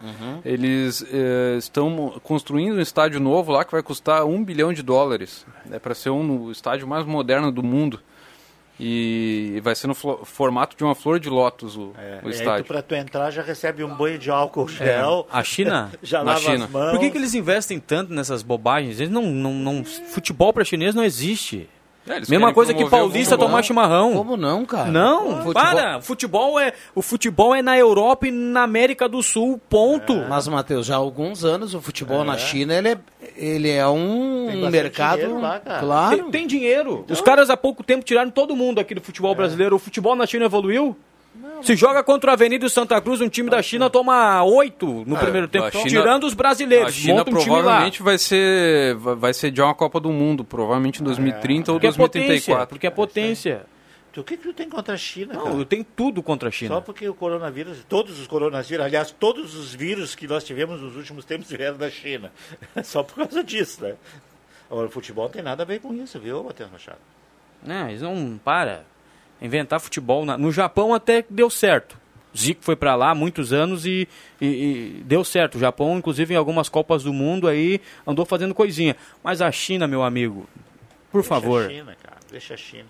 eles 0.45 1.05
eh, 1.13 1.57
estão 1.59 2.15
construindo 2.23 2.77
um 2.77 2.81
estádio 2.81 3.21
novo 3.21 3.53
lá 3.53 3.63
que 3.65 3.73
vai 3.73 3.83
custar 3.83 4.25
um 4.25 4.43
bilhão 4.43 4.73
de 4.73 4.83
dólares. 4.83 5.45
É 5.71 5.79
para 5.79 5.95
ser 5.95 6.11
um, 6.11 6.45
o 6.45 6.51
estádio 6.53 6.87
mais 6.89 7.05
moderno 7.05 7.53
do 7.53 7.63
mundo. 7.63 8.01
E 8.79 9.61
vai 9.63 9.75
ser 9.75 9.87
no 9.87 9.95
formato 9.95 10.77
de 10.77 10.83
uma 10.83 10.95
flor 10.95 11.21
de 11.21 11.29
lótus 11.31 11.77
o, 11.77 11.83
o 11.83 11.95
aí 11.97 12.21
tu, 12.23 12.29
estádio. 12.31 12.65
pra 12.65 12.83
tu 12.83 12.95
entrar 12.95 13.31
já 13.31 13.41
recebe 13.43 13.85
um 13.85 13.95
banho 13.95 14.19
de 14.19 14.31
álcool 14.31 14.67
gel. 14.69 15.29
A 15.33 15.43
China? 15.45 15.93
Já 16.03 16.19
Na 16.25 16.33
lava 16.33 16.41
China. 16.41 16.65
as 16.65 16.71
mãos. 16.71 16.91
Por 16.91 16.99
que, 17.01 17.11
que 17.11 17.19
eles 17.19 17.35
investem 17.35 17.79
tanto 17.79 18.13
nessas 18.13 18.43
bobagens? 18.43 18.99
Eles 18.99 19.11
não, 19.13 19.23
não, 19.23 19.53
não... 19.55 19.85
Futebol 19.85 20.53
para 20.53 20.65
chinês 20.65 20.95
não 20.95 21.05
existe. 21.05 21.69
É, 22.07 22.21
Mesma 22.29 22.53
coisa 22.53 22.75
que 22.75 22.85
o 22.85 22.91
paulista 22.91 23.39
tomar 23.39 23.63
chimarrão. 23.63 24.13
Como 24.13 24.37
não, 24.37 24.67
cara? 24.67 24.91
Não, 24.91 25.37
Futebol- 25.43 25.53
para. 25.55 26.01
Futebol 26.03 26.61
é, 26.61 26.75
o 26.95 27.01
futebol 27.01 27.55
é 27.55 27.63
na 27.63 27.79
Europa 27.79 28.29
e 28.29 28.31
na 28.31 28.63
América 28.63 29.09
do 29.09 29.23
Sul, 29.23 29.59
ponto. 29.71 30.15
Mas, 30.29 30.47
Matheus, 30.47 30.85
já 30.85 30.97
há 30.97 30.99
alguns 30.99 31.45
anos 31.47 31.73
o 31.73 31.81
futebol 31.81 32.23
na 32.23 32.37
China 32.37 32.75
ele 32.75 32.89
é, 32.89 32.99
ele 33.37 33.71
é 33.71 33.87
um 33.87 34.69
mercado. 34.71 35.19
dinheiro 35.19 35.41
lá, 35.41 35.59
cara. 35.61 35.81
Claro. 35.81 36.17
Tem, 36.17 36.31
tem 36.31 36.47
dinheiro. 36.47 37.05
Os 37.09 37.21
caras 37.21 37.51
há 37.51 37.57
pouco 37.57 37.83
tempo 37.83 38.05
tiraram 38.05 38.31
todo 38.31 38.55
mundo 38.57 38.79
aqui 38.81 38.95
do 38.95 39.01
futebol 39.01 39.35
brasileiro. 39.35 39.77
O 39.77 39.79
futebol 39.79 40.15
na 40.17 40.27
China 40.27 40.45
evoluiu? 40.45 40.97
Se 41.63 41.75
joga 41.75 42.03
contra 42.05 42.31
a 42.31 42.35
Avenida 42.35 42.65
e 42.65 42.69
o 42.69 42.71
Santa 42.71 43.01
Cruz, 43.01 43.21
um 43.21 43.29
time 43.29 43.51
da 43.51 43.61
China 43.61 43.91
toma 43.91 44.43
oito 44.45 45.03
no 45.07 45.17
É, 45.17 45.19
primeiro 45.19 45.49
tempo, 45.49 45.65
a 45.67 45.71
China- 45.71 45.85
tirando 45.89 46.25
os 46.25 46.35
brasileiros. 46.35 46.89
A 46.89 46.93
China 46.93 47.15
monta 47.25 47.31
um 47.31 47.39
time 47.39 47.51
lá. 47.57 47.63
provavelmente 47.63 48.03
vai 48.03 48.19
ser 48.19 48.95
vai 48.97 49.15
vai 49.17 49.35
sediar 49.35 49.67
uma 49.67 49.75
Copa 49.75 49.99
do 49.99 50.11
Mundo, 50.11 50.45
provavelmente 50.45 51.01
em 51.01 51.05
2030 51.05 51.73
ou 51.73 51.77
Porque 51.81 51.87
é 51.89 51.91
potência, 51.93 52.29
2034. 52.29 52.69
porque 52.69 52.87
é 52.87 52.91
potência. 52.91 53.63
O 54.21 54.25
que, 54.25 54.37
que 54.37 54.43
tu 54.45 54.53
tem 54.55 54.69
contra 54.69 54.95
a 54.95 54.97
China? 54.97 55.35
Não, 55.35 55.45
cara? 55.45 55.57
eu 55.57 55.65
tenho 55.65 55.85
tudo 55.85 56.23
contra 56.23 56.49
a 56.49 56.53
Só 56.53 56.57
China. 56.59 56.81
porque 56.81 57.09
o 57.09 57.15
coronavírus, 57.15 57.85
todos 57.89 58.19
os 58.21 58.27
coronavírus, 58.27 58.85
aliás, 58.85 59.11
todos 59.11 59.55
os 59.55 59.75
vírus 59.75 60.15
que 60.15 60.27
nós 60.27 60.45
tivemos 60.45 60.81
nos 60.81 60.97
últimos 60.97 61.25
tempos 61.25 61.49
vieram 61.51 61.77
da 61.77 61.91
China. 61.91 62.31
Só 62.85 63.03
por 63.03 63.17
causa 63.17 63.43
disso, 63.43 63.83
né? 63.83 63.95
Agora, 64.71 64.87
o 64.87 64.91
futebol 64.91 65.25
não 65.25 65.33
tem 65.33 65.43
nada 65.43 65.63
a 65.63 65.67
ver 65.67 65.81
com 65.81 65.93
isso, 65.95 66.19
viu, 66.19 66.43
Matheus 66.45 66.71
Machado? 66.71 66.99
Não, 67.63 67.89
eles 67.89 68.03
não 68.03 68.39
para. 68.43 68.85
Inventar 69.43 69.81
futebol. 69.81 70.25
na- 70.25 70.39
No 70.39 70.51
Japão 70.53 70.95
até 70.95 71.25
deu 71.29 71.51
certo. 71.51 71.99
Zico 72.37 72.65
foi 72.65 72.75
pra 72.75 72.95
lá 72.97 73.11
há 73.11 73.15
muitos 73.15 73.53
anos 73.53 73.85
e, 73.87 74.09
e- 74.41 74.47
e 74.47 75.03
deu 75.05 75.23
certo. 75.25 75.55
O 75.57 75.59
Japão, 75.61 75.97
inclusive, 75.99 76.35
em 76.35 76.37
algumas 76.37 76.69
Copas 76.69 77.03
do 77.05 77.13
Mundo 77.13 77.47
aí, 77.47 77.81
andou 78.07 78.25
fazendo 78.25 78.55
coisinha. 78.55 78.97
Mas 79.23 79.41
a 79.41 79.51
China, 79.53 79.87
meu 79.87 80.03
amigo, 80.03 80.49
por 81.13 81.21
Deixa 81.21 81.29
favor. 81.29 81.67
a 81.67 81.69
China, 81.69 81.97
cara, 82.03 82.17
deixa 82.31 82.55
a 82.55 82.57
China. 82.57 82.87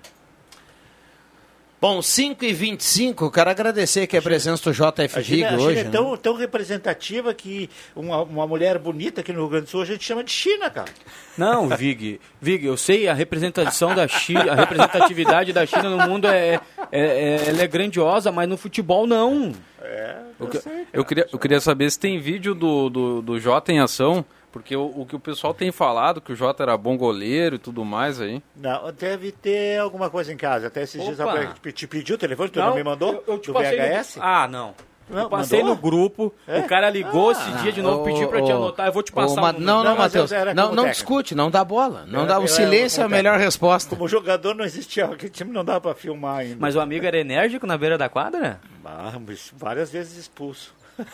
Bom, 1.85 2.01
5 2.01 2.43
e 2.47 2.51
25 2.55 3.31
quero 3.31 3.51
agradecer 3.51 4.07
que 4.07 4.17
a 4.17 4.23
presença 4.23 4.71
do 4.71 4.73
JF 4.73 5.19
A 5.19 5.21
Vig 5.21 5.25
China, 5.37 5.49
a 5.49 5.51
China 5.51 5.63
hoje. 5.65 5.79
é 5.81 5.85
né? 5.85 5.91
tão, 5.91 6.17
tão 6.17 6.35
representativa 6.35 7.35
que 7.35 7.69
uma, 7.95 8.23
uma 8.23 8.47
mulher 8.47 8.79
bonita 8.79 9.21
aqui 9.21 9.35
no 9.35 9.41
Rio 9.41 9.49
Grande 9.51 9.65
do 9.67 9.71
Sul 9.71 9.83
a 9.83 9.85
gente 9.85 10.03
chama 10.03 10.25
de 10.25 10.31
China, 10.31 10.71
cara. 10.71 10.91
Não, 11.37 11.69
Vig, 11.69 12.19
Vig, 12.41 12.65
eu 12.65 12.79
sei 12.79 13.07
a 13.07 13.13
representação 13.13 13.95
da 13.95 14.09
China, 14.09 14.51
a 14.53 14.55
representatividade 14.55 15.53
da 15.53 15.67
China 15.67 15.91
no 15.91 16.09
mundo 16.09 16.27
é, 16.27 16.59
é, 16.91 17.01
é- 17.03 17.49
ela 17.49 17.61
é 17.61 17.67
grandiosa, 17.67 18.33
mas 18.33 18.49
no 18.49 18.57
futebol 18.57 19.07
não. 19.07 19.53
É, 19.83 20.17
Eu, 20.41 20.47
que- 20.49 20.63
eu 20.91 21.05
queria, 21.05 21.29
eu 21.31 21.39
queria 21.39 21.61
saber 21.61 21.91
se 21.91 21.99
tem 21.99 22.19
vídeo 22.19 22.55
do, 22.55 22.89
do, 22.89 23.21
do 23.21 23.39
Jota 23.39 23.71
em 23.71 23.81
ação, 23.81 24.25
porque 24.55 24.77
o, 24.77 24.85
o 25.01 25.05
que 25.05 25.17
o 25.17 25.19
pessoal 25.19 25.53
tem 25.53 25.73
falado, 25.73 26.21
que 26.21 26.33
o 26.33 26.37
Jota 26.37 26.63
era 26.63 26.77
bom 26.79 26.97
goleiro 26.97 27.57
e 27.57 27.59
tudo 27.59 27.85
mais 27.85 28.21
aí. 28.21 28.41
Não, 28.55 28.93
deve 28.93 29.33
ter 29.33 29.81
alguma 29.81 30.09
coisa 30.09 30.33
em 30.33 30.37
casa. 30.37 30.69
Até 30.69 30.85
esses 30.85 31.03
dias 31.03 31.19
Opa. 31.19 31.41
a 31.41 31.47
te, 31.49 31.73
te 31.73 31.87
pediu 31.89 32.15
o 32.15 32.19
telefone, 32.19 32.51
tu 32.51 32.61
Não, 32.61 32.69
não, 32.69 32.75
me 32.77 32.85
mandou? 32.85 33.13
eu- 33.15 33.25
eu 33.35 33.39
te 33.41 33.49
do 33.49 33.53
passei 33.53 33.77
no- 33.77 33.85
VHS? 33.85 34.19
Ah, 34.21 34.47
não. 34.47 34.73
Não, 35.11 35.23
eu 35.25 35.29
passei 35.29 35.59
mandou? 35.59 35.75
no 35.75 35.81
grupo, 35.83 36.33
É? 36.47 36.61
o 36.61 36.69
cara 36.69 36.89
ligou 36.89 37.31
Ah. 37.31 37.33
esse 37.33 37.51
dia 37.63 37.73
de 37.73 37.83
novo, 37.83 38.05
pediu 38.05 38.29
pra 38.29 38.41
te 38.43 38.53
anotar, 38.53 38.87
eu 38.87 38.93
vou 38.93 39.03
te 39.03 39.11
passar 39.11 39.41
o. 39.43 39.53
Não, 39.55 39.61
não, 39.61 39.85
Não, 39.85 39.97
mas 39.97 40.15
Matheus. 40.15 40.31
Não, 40.55 40.73
não 40.73 40.89
discute, 40.89 41.35
não 41.35 41.51
dá 41.51 41.65
bola. 41.65 42.05
Não 42.07 42.25
dá, 42.25 42.39
o 42.39 42.47
silêncio 42.47 43.03
é 43.03 43.05
a 43.05 43.09
melhor 43.09 43.39
resposta. 43.41 43.97
Como 43.97 44.07
jogador 44.09 44.55
não 44.55 44.65
existia, 44.65 45.07
aquele 45.07 45.31
time 45.33 45.51
não 45.51 45.65
dava 45.65 45.81
pra 45.81 45.95
filmar 45.97 46.39
ainda. 46.39 46.57
Mas 46.61 46.77
o 46.77 46.81
amigo 46.81 47.05
era 47.05 47.19
enérgico 47.19 47.67
na 47.67 47.77
beira 47.77 47.99
da 47.99 48.09
quadra? 48.09 48.61
Ah, 48.85 49.13
mas 49.27 49.53
várias 49.57 49.91
vezes 49.91 50.17
expulso. 50.17 50.73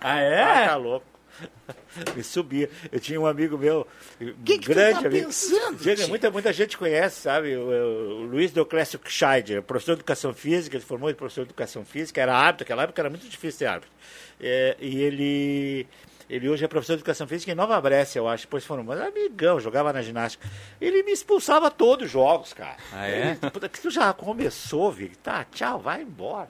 Ah, 0.00 0.20
é? 0.20 0.42
Ah, 0.42 0.66
tá 0.68 0.76
louco. 0.76 1.06
Me 2.14 2.22
subia. 2.22 2.68
Eu 2.92 3.00
tinha 3.00 3.20
um 3.20 3.26
amigo 3.26 3.56
meu, 3.56 3.86
que 4.44 4.58
tu 4.58 4.68
grande 4.68 5.00
tá 5.00 5.06
amigo. 5.08 5.26
pensando, 5.26 5.82
Gente, 5.82 6.06
muita, 6.08 6.30
muita 6.30 6.52
gente 6.52 6.76
conhece, 6.76 7.22
sabe? 7.22 7.56
O, 7.56 7.68
o 7.68 8.22
Luiz 8.26 8.50
Deoclésio 8.52 9.00
Scheider, 9.04 9.62
professor 9.62 9.94
de 9.94 10.00
educação 10.00 10.34
física, 10.34 10.76
ele 10.76 10.84
formou 10.84 11.08
de 11.10 11.16
professor 11.16 11.44
de 11.44 11.50
educação 11.50 11.84
física, 11.84 12.20
era 12.20 12.34
árbitro, 12.34 12.64
naquela 12.64 12.82
época 12.82 13.00
era 13.00 13.10
muito 13.10 13.28
difícil 13.28 13.58
ser 13.58 13.66
árbitro. 13.66 13.90
É, 14.40 14.76
e 14.78 15.00
ele, 15.02 15.86
ele 16.28 16.48
hoje 16.48 16.64
é 16.64 16.68
professor 16.68 16.92
de 16.94 17.00
educação 17.00 17.26
física 17.26 17.50
em 17.50 17.54
Nova 17.54 17.80
Brécia, 17.80 18.18
eu 18.18 18.28
acho, 18.28 18.44
depois 18.44 18.64
foram, 18.64 18.84
mas 18.84 19.00
amigão, 19.00 19.58
jogava 19.58 19.92
na 19.92 20.02
ginástica. 20.02 20.46
Ele 20.80 21.02
me 21.02 21.12
expulsava 21.12 21.70
todos 21.70 22.06
os 22.06 22.12
jogos, 22.12 22.52
cara. 22.52 22.76
Ah, 22.92 23.08
é? 23.08 23.38
Ele, 23.40 23.50
puta, 23.50 23.68
que 23.68 23.80
tu 23.80 23.90
já 23.90 24.12
começou, 24.12 24.92
Vic? 24.92 25.16
Tá, 25.18 25.44
tchau, 25.44 25.80
vai 25.80 26.02
embora. 26.02 26.48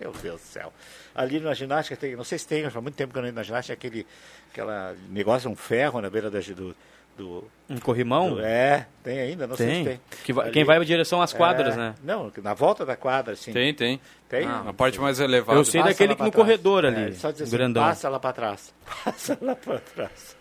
Meu 0.00 0.12
Deus 0.12 0.40
do 0.40 0.46
céu. 0.46 0.72
Ali 1.14 1.40
na 1.40 1.54
ginástica 1.54 1.96
tem, 1.96 2.14
não 2.14 2.24
sei 2.24 2.38
se 2.38 2.46
tem, 2.46 2.62
faz 2.70 2.74
muito 2.82 2.94
tempo 2.94 3.12
que 3.12 3.18
eu 3.18 3.22
não 3.22 3.28
entro 3.28 3.36
na 3.40 3.42
ginástica, 3.42 3.72
aquele 3.74 4.06
aquela 4.50 4.94
negócio, 5.10 5.50
um 5.50 5.56
ferro 5.56 6.00
na 6.00 6.08
beira 6.08 6.30
da, 6.30 6.38
do, 6.40 6.76
do, 7.16 7.50
Um 7.68 7.78
corrimão? 7.78 8.34
do- 8.36 8.40
É, 8.40 8.86
tem 9.02 9.18
ainda, 9.18 9.46
não 9.46 9.56
sei 9.56 9.66
Tem. 9.66 9.76
se 9.84 9.88
tem. 9.90 10.00
Que 10.24 10.32
vai- 10.32 10.50
quem 10.50 10.64
vai 10.64 10.80
em 10.80 10.84
direção 10.84 11.20
às 11.20 11.32
quadras, 11.32 11.74
É, 11.74 11.76
né? 11.76 11.94
Não, 12.04 12.32
na 12.42 12.54
volta 12.54 12.86
da 12.86 12.94
quadra, 12.96 13.34
sim. 13.34 13.52
Tem, 13.52 13.74
tem. 13.74 14.00
Tem? 14.28 14.46
Ah, 14.46 14.62
na 14.62 14.72
parte 14.72 15.00
mais 15.00 15.18
elevada. 15.18 15.58
Eu 15.58 15.64
sei 15.64 15.80
Passa 15.80 15.92
daquele 15.94 16.14
que 16.14 16.22
no 16.22 16.30
trás. 16.30 16.34
corredor 16.46 16.84
ali, 16.86 17.10
É, 17.10 17.12
só 17.12 17.30
dizer 17.32 17.44
assim, 17.44 17.56
grandão. 17.56 17.82
passa 17.82 18.08
lá 18.08 18.20
para 18.20 18.32
trás. 18.32 18.72
Passa 19.04 19.36
lá 19.40 19.56
para 19.56 19.78
trás. 19.80 20.36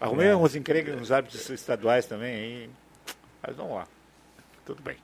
Arrumei 0.00 0.32
uns 0.34 0.54
encrencas 0.56 0.96
nos 0.96 1.12
árbitros 1.12 1.48
estaduais 1.50 2.04
também, 2.06 2.34
aí. 2.34 2.70
mas 3.46 3.56
vamos 3.56 3.74
lá. 3.76 3.86
Tudo 4.66 4.82
bem. 4.82 4.96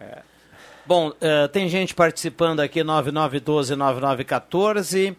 É. 0.00 0.18
Bom, 0.88 1.12
eh, 1.20 1.46
tem 1.48 1.68
gente 1.68 1.94
participando 1.94 2.60
aqui, 2.60 2.80
9912-9914. 2.80 5.10
Uh, 5.10 5.14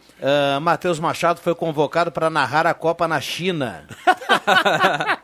Matheus 0.60 1.00
Machado 1.00 1.40
foi 1.42 1.54
convocado 1.54 2.12
para 2.12 2.28
narrar 2.28 2.66
a 2.66 2.74
Copa 2.74 3.08
na 3.08 3.22
China. 3.22 3.86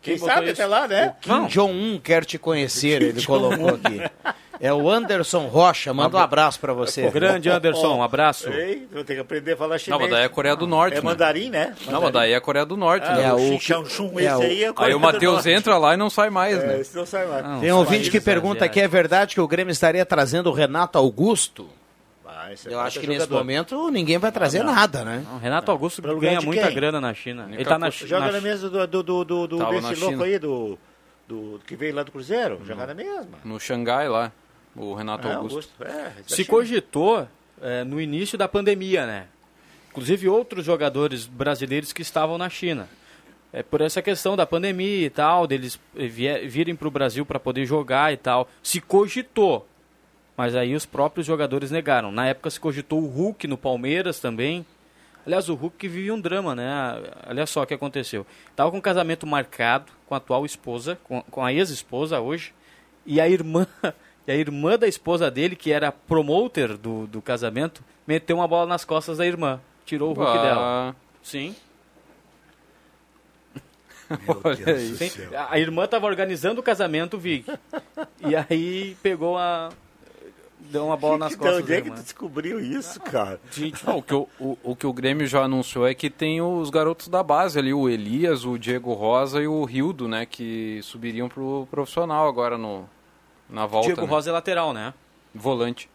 Quem 0.00 0.16
botou 0.16 0.34
sabe 0.34 0.50
isso? 0.50 0.62
até 0.62 0.66
lá, 0.66 0.88
né? 0.88 1.16
Kim 1.20 1.48
Jong-un 1.48 1.98
quer 1.98 2.24
te 2.24 2.38
conhecer, 2.38 3.02
ele 3.02 3.22
colocou 3.26 3.74
aqui. 3.74 4.00
É 4.60 4.72
o 4.72 4.90
Anderson 4.90 5.46
Rocha, 5.46 5.92
manda 5.92 6.16
um 6.16 6.20
abraço 6.20 6.58
para 6.60 6.72
você. 6.72 7.08
Grande 7.10 7.48
Anderson, 7.50 7.96
um 7.96 8.02
abraço. 8.02 8.48
Ei, 8.48 8.86
vou 8.92 9.04
ter 9.04 9.14
que 9.14 9.20
aprender 9.20 9.52
a 9.52 9.56
falar 9.56 9.74
Não, 9.74 9.78
chinês. 9.78 10.00
mas 10.00 10.10
daí 10.10 10.22
é 10.22 10.24
a 10.24 10.28
Coreia 10.28 10.56
do 10.56 10.66
Norte, 10.66 10.94
É 10.94 11.00
né? 11.00 11.04
mandarim, 11.04 11.50
né? 11.50 11.74
Não, 11.90 12.00
mas 12.00 12.12
daí 12.12 12.32
é 12.32 12.36
a 12.36 12.40
Coreia 12.40 12.64
do 12.66 12.76
Norte, 12.76 13.06
Ah, 13.08 13.14
né? 13.16 13.24
É, 13.24 13.32
o 13.32 13.36
o 13.36 13.38
Xin 13.38 13.58
que- 13.58 13.64
Chang 13.64 13.88
Chun, 13.90 14.10
é, 14.18 14.24
esse 14.24 14.34
o- 14.34 14.40
aí 14.42 14.62
é 14.62 14.66
a 14.66 14.68
Aí 14.70 14.74
Coreia 14.74 14.96
o 14.96 14.98
do 15.00 15.02
Matheus 15.02 15.46
entra 15.46 15.76
lá 15.78 15.94
e 15.94 15.96
não 15.96 16.08
sai 16.10 16.30
mais, 16.30 16.58
É, 16.62 16.66
né? 16.66 16.80
esse 16.80 16.96
não 16.96 17.04
sai 17.06 17.26
mais. 17.26 17.44
Não, 17.44 17.60
Tem 17.60 17.72
um 17.72 17.76
ouvinte 17.78 18.10
que 18.10 18.20
pergunta 18.20 18.64
aqui, 18.64 18.80
é 18.80 18.88
verdade 18.88 19.34
que 19.34 19.40
o 19.40 19.46
Grêmio 19.48 19.72
estaria 19.72 20.04
trazendo 20.06 20.48
o 20.50 20.52
Renato 20.52 20.96
Augusto? 20.98 21.68
Ah, 22.26 22.50
é 22.52 22.54
Eu 22.72 22.80
acho 22.80 23.00
que 23.00 23.06
nesse 23.06 23.20
jogador. 23.20 23.38
momento 23.38 23.90
ninguém 23.90 24.18
vai 24.18 24.30
trazer 24.30 24.62
nada, 24.62 25.04
né? 25.04 25.24
Não, 25.30 25.38
Renato 25.38 25.70
Augusto 25.70 26.02
Pra 26.02 26.12
ganha 26.14 26.40
muita 26.40 26.66
quem? 26.66 26.74
grana 26.74 27.00
na 27.00 27.12
China. 27.14 27.48
Ele 27.50 27.64
tá 27.64 27.78
na 27.78 27.90
China. 27.90 28.08
Joga 28.10 28.30
na 28.32 28.40
mesa 28.40 28.68
do, 28.68 28.86
do, 28.86 29.02
do, 29.02 29.24
do, 29.24 29.46
do 29.46 29.66
desse 29.70 30.00
na 30.00 30.06
louco 30.06 30.22
aí, 30.22 30.38
do, 30.38 30.78
do 31.26 31.60
que 31.66 31.74
veio 31.74 31.94
lá 31.94 32.02
do 32.02 32.12
Cruzeiro. 32.12 32.60
Joga 32.66 32.86
na 32.86 32.94
mesma. 32.94 33.38
No 33.44 33.58
Xangai 33.58 34.08
lá, 34.08 34.30
o 34.76 34.94
Renato 34.94 35.26
É, 35.26 35.34
Augusto. 35.34 35.72
Augusto. 35.78 35.84
É, 35.84 36.12
Se 36.26 36.44
cogitou 36.44 37.26
é, 37.60 37.84
no 37.84 38.00
início 38.00 38.36
da 38.36 38.46
pandemia, 38.46 39.06
né? 39.06 39.26
Inclusive 39.90 40.28
outros 40.28 40.64
jogadores 40.64 41.26
brasileiros 41.26 41.92
que 41.92 42.02
estavam 42.02 42.36
na 42.36 42.50
China. 42.50 42.88
É 43.52 43.62
por 43.62 43.80
essa 43.80 44.02
questão 44.02 44.36
da 44.36 44.44
pandemia 44.44 45.06
e 45.06 45.10
tal, 45.10 45.46
deles 45.46 45.80
virem 45.94 46.76
para 46.76 46.88
o 46.88 46.90
Brasil 46.90 47.24
para 47.24 47.40
poder 47.40 47.64
jogar 47.64 48.12
e 48.12 48.16
tal. 48.18 48.48
Se 48.62 48.80
cogitou. 48.80 49.66
Mas 50.36 50.54
aí 50.54 50.74
os 50.74 50.84
próprios 50.84 51.26
jogadores 51.26 51.70
negaram. 51.70 52.12
Na 52.12 52.26
época 52.26 52.50
se 52.50 52.60
cogitou 52.60 53.00
o 53.02 53.06
Hulk 53.06 53.46
no 53.46 53.56
Palmeiras 53.56 54.20
também. 54.20 54.66
Aliás, 55.24 55.48
o 55.48 55.54
Hulk 55.54 55.76
que 55.78 55.88
vive 55.88 56.12
um 56.12 56.20
drama, 56.20 56.54
né? 56.54 56.70
Olha 57.26 57.46
só 57.46 57.62
o 57.62 57.66
que 57.66 57.72
aconteceu. 57.72 58.26
Tava 58.54 58.70
com 58.70 58.76
um 58.76 58.82
casamento 58.82 59.26
marcado 59.26 59.90
com 60.06 60.14
a 60.14 60.18
atual 60.18 60.44
esposa, 60.44 60.98
com, 61.02 61.22
com 61.22 61.42
a 61.42 61.52
ex-esposa 61.52 62.20
hoje, 62.20 62.52
e 63.06 63.20
a 63.20 63.28
irmã, 63.28 63.66
e 64.26 64.32
a 64.32 64.36
irmã 64.36 64.78
da 64.78 64.86
esposa 64.88 65.30
dele, 65.30 65.54
que 65.56 65.72
era 65.72 65.90
promoter 65.92 66.76
do, 66.76 67.06
do 67.06 67.20
casamento, 67.22 67.82
meteu 68.06 68.36
uma 68.36 68.48
bola 68.48 68.66
nas 68.66 68.84
costas 68.84 69.18
da 69.18 69.26
irmã. 69.26 69.60
Tirou 69.84 70.10
o 70.10 70.14
Hulk 70.14 70.38
Ah. 70.38 70.42
dela. 70.42 70.96
Sim. 71.22 71.54
Olha 74.44 74.74
aí. 74.74 74.94
Sim. 74.96 75.10
A- 75.34 75.54
A 75.54 75.58
irmã 75.58 75.84
estava 75.84 76.06
organizando 76.06 76.60
o 76.60 76.62
casamento, 76.62 77.18
Vic. 77.18 77.46
E 78.24 78.36
aí 78.36 78.96
pegou 79.02 79.36
a. 79.36 79.70
Deu 80.58 80.86
uma 80.86 80.96
bola 80.96 81.18
nas 81.18 81.32
Então, 81.34 81.44
costas 81.46 81.62
onde 81.62 81.72
da 81.72 81.78
é 81.78 81.82
que 81.82 81.90
tu 81.90 82.02
descobriu 82.02 82.58
isso, 82.58 82.98
cara? 83.00 83.38
Não, 83.86 83.98
o, 83.98 84.02
que 84.02 84.14
o, 84.14 84.28
o, 84.40 84.58
o 84.64 84.76
que 84.76 84.86
o 84.86 84.92
Grêmio 84.92 85.26
já 85.26 85.42
anunciou 85.44 85.86
é 85.86 85.94
que 85.94 86.10
tem 86.10 86.40
os 86.40 86.70
garotos 86.70 87.06
da 87.08 87.22
base 87.22 87.58
ali, 87.58 87.72
o 87.72 87.88
Elias, 87.88 88.44
o 88.44 88.58
Diego 88.58 88.92
Rosa 88.92 89.40
e 89.40 89.46
o 89.46 89.64
Rildo, 89.64 90.08
né? 90.08 90.26
Que 90.26 90.80
subiriam 90.82 91.28
pro 91.28 91.68
profissional 91.70 92.26
agora 92.26 92.58
no, 92.58 92.88
na 93.48 93.66
volta. 93.66 93.86
Diego 93.86 94.02
né? 94.02 94.06
Rosa 94.08 94.30
é 94.30 94.32
lateral, 94.32 94.72
né? 94.72 94.94
Volante. 95.34 95.88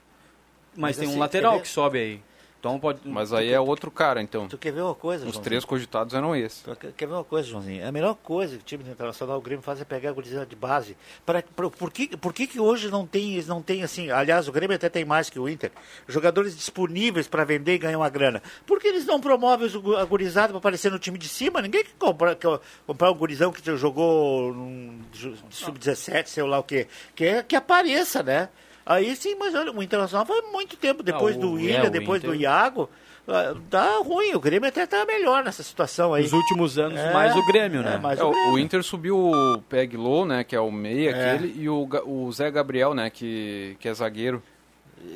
Mas, 0.73 0.81
Mas 0.81 0.97
tem 0.97 1.07
assim, 1.07 1.17
um 1.17 1.19
lateral 1.19 1.51
quer 1.53 1.57
ver? 1.57 1.63
que 1.63 1.69
sobe 1.69 1.97
aí. 1.99 2.21
Então 2.61 2.79
pode. 2.79 2.99
Mas 3.05 3.33
aí 3.33 3.51
é 3.51 3.59
outro 3.59 3.89
cara, 3.89 4.21
então. 4.21 4.47
Tu 4.47 4.55
quer 4.55 4.71
ver 4.71 4.81
uma 4.81 4.93
coisa, 4.93 5.23
Os 5.25 5.31
Joãozinho? 5.31 5.43
três 5.43 5.65
cogitados 5.65 6.13
eram 6.13 6.35
esses. 6.35 6.61
Tu 6.61 6.75
quer 6.95 7.07
ver 7.07 7.13
uma 7.13 7.23
coisa, 7.23 7.47
Joãozinho? 7.49 7.87
A 7.87 7.91
melhor 7.91 8.13
coisa 8.13 8.55
que 8.55 8.61
o 8.61 8.65
time 8.65 8.83
internacional, 8.87 9.39
o 9.39 9.41
Grêmio, 9.41 9.63
faz 9.63 9.81
é 9.81 9.83
pegar 9.83 10.11
a 10.11 10.13
gurizada 10.13 10.45
de 10.45 10.55
base. 10.55 10.95
Para, 11.25 11.41
para- 11.41 11.71
por, 11.71 11.91
que, 11.91 12.15
por 12.15 12.31
que, 12.31 12.45
que 12.45 12.59
hoje 12.59 12.89
não 12.91 13.07
tem, 13.07 13.41
não 13.47 13.63
tem 13.63 13.81
assim? 13.81 14.11
Aliás, 14.11 14.47
o 14.47 14.51
Grêmio 14.51 14.75
até 14.75 14.89
tem 14.89 15.03
mais 15.03 15.27
que 15.27 15.39
o 15.39 15.49
Inter. 15.49 15.71
Jogadores 16.07 16.55
disponíveis 16.55 17.27
para 17.27 17.43
vender 17.43 17.73
e 17.73 17.77
ganhar 17.79 17.97
uma 17.97 18.09
grana. 18.09 18.43
Por 18.67 18.79
que 18.79 18.87
eles 18.89 19.07
não 19.07 19.19
promovem 19.19 19.65
os 19.65 19.75
a 19.97 20.05
gurizada 20.05 20.49
para 20.49 20.59
aparecer 20.59 20.91
no 20.91 20.99
time 20.99 21.17
de 21.17 21.27
cima? 21.27 21.63
Ninguém 21.63 21.83
quer 21.83 21.93
comprar, 21.97 22.35
quer 22.35 22.59
comprar 22.85 23.09
um 23.09 23.15
gurizão 23.15 23.51
que 23.51 23.75
jogou 23.75 24.53
num 24.53 24.99
ju- 25.11 25.33
sub-17, 25.49 26.27
sei 26.27 26.43
lá 26.43 26.59
o 26.59 26.63
quê. 26.63 26.85
Quer 27.15 27.43
que 27.43 27.55
apareça, 27.55 28.21
né? 28.21 28.49
Aí 28.85 29.15
sim, 29.15 29.35
mas 29.35 29.53
olha, 29.55 29.71
o 29.71 29.83
Internacional 29.83 30.25
faz 30.25 30.43
muito 30.51 30.75
tempo 30.75 31.03
depois 31.03 31.35
Ah, 31.35 31.39
o- 31.39 31.41
do 31.41 31.47
é, 31.49 31.61
William, 31.61 31.83
o 31.85 31.89
depois 31.89 32.21
do 32.21 32.29
Inter- 32.33 32.41
Iago. 32.41 32.89
ah, 33.27 33.55
Tá 33.69 33.97
ruim, 34.03 34.33
o 34.33 34.39
Grêmio 34.39 34.67
até 34.67 34.85
tá 34.87 35.05
melhor 35.05 35.43
nessa 35.43 35.61
situação 35.63 36.13
aí. 36.13 36.23
Nos 36.23 36.33
últimos 36.33 36.77
anos, 36.79 36.99
É, 36.99 37.13
mais 37.13 37.35
o 37.35 37.45
Grêmio, 37.45 37.81
né? 37.83 37.95
é, 37.95 37.97
mais 37.99 38.19
É, 38.19 38.23
o 38.23 38.29
o, 38.29 38.31
Grêmio. 38.31 38.53
o 38.53 38.59
Inter 38.59 38.83
subiu 38.83 39.17
o 39.17 39.61
Peg 39.69 39.95
Low, 39.95 40.25
né? 40.25 40.43
Que 40.43 40.55
é 40.55 40.59
o 40.59 40.71
meia 40.71 41.11
É. 41.11 41.31
aquele, 41.35 41.61
e 41.61 41.69
o, 41.69 41.87
o 42.05 42.31
Zé 42.31 42.49
Gabriel, 42.49 42.93
né? 42.93 43.09
Que, 43.09 43.77
que 43.79 43.87
é 43.87 43.93
zagueiro. 43.93 44.41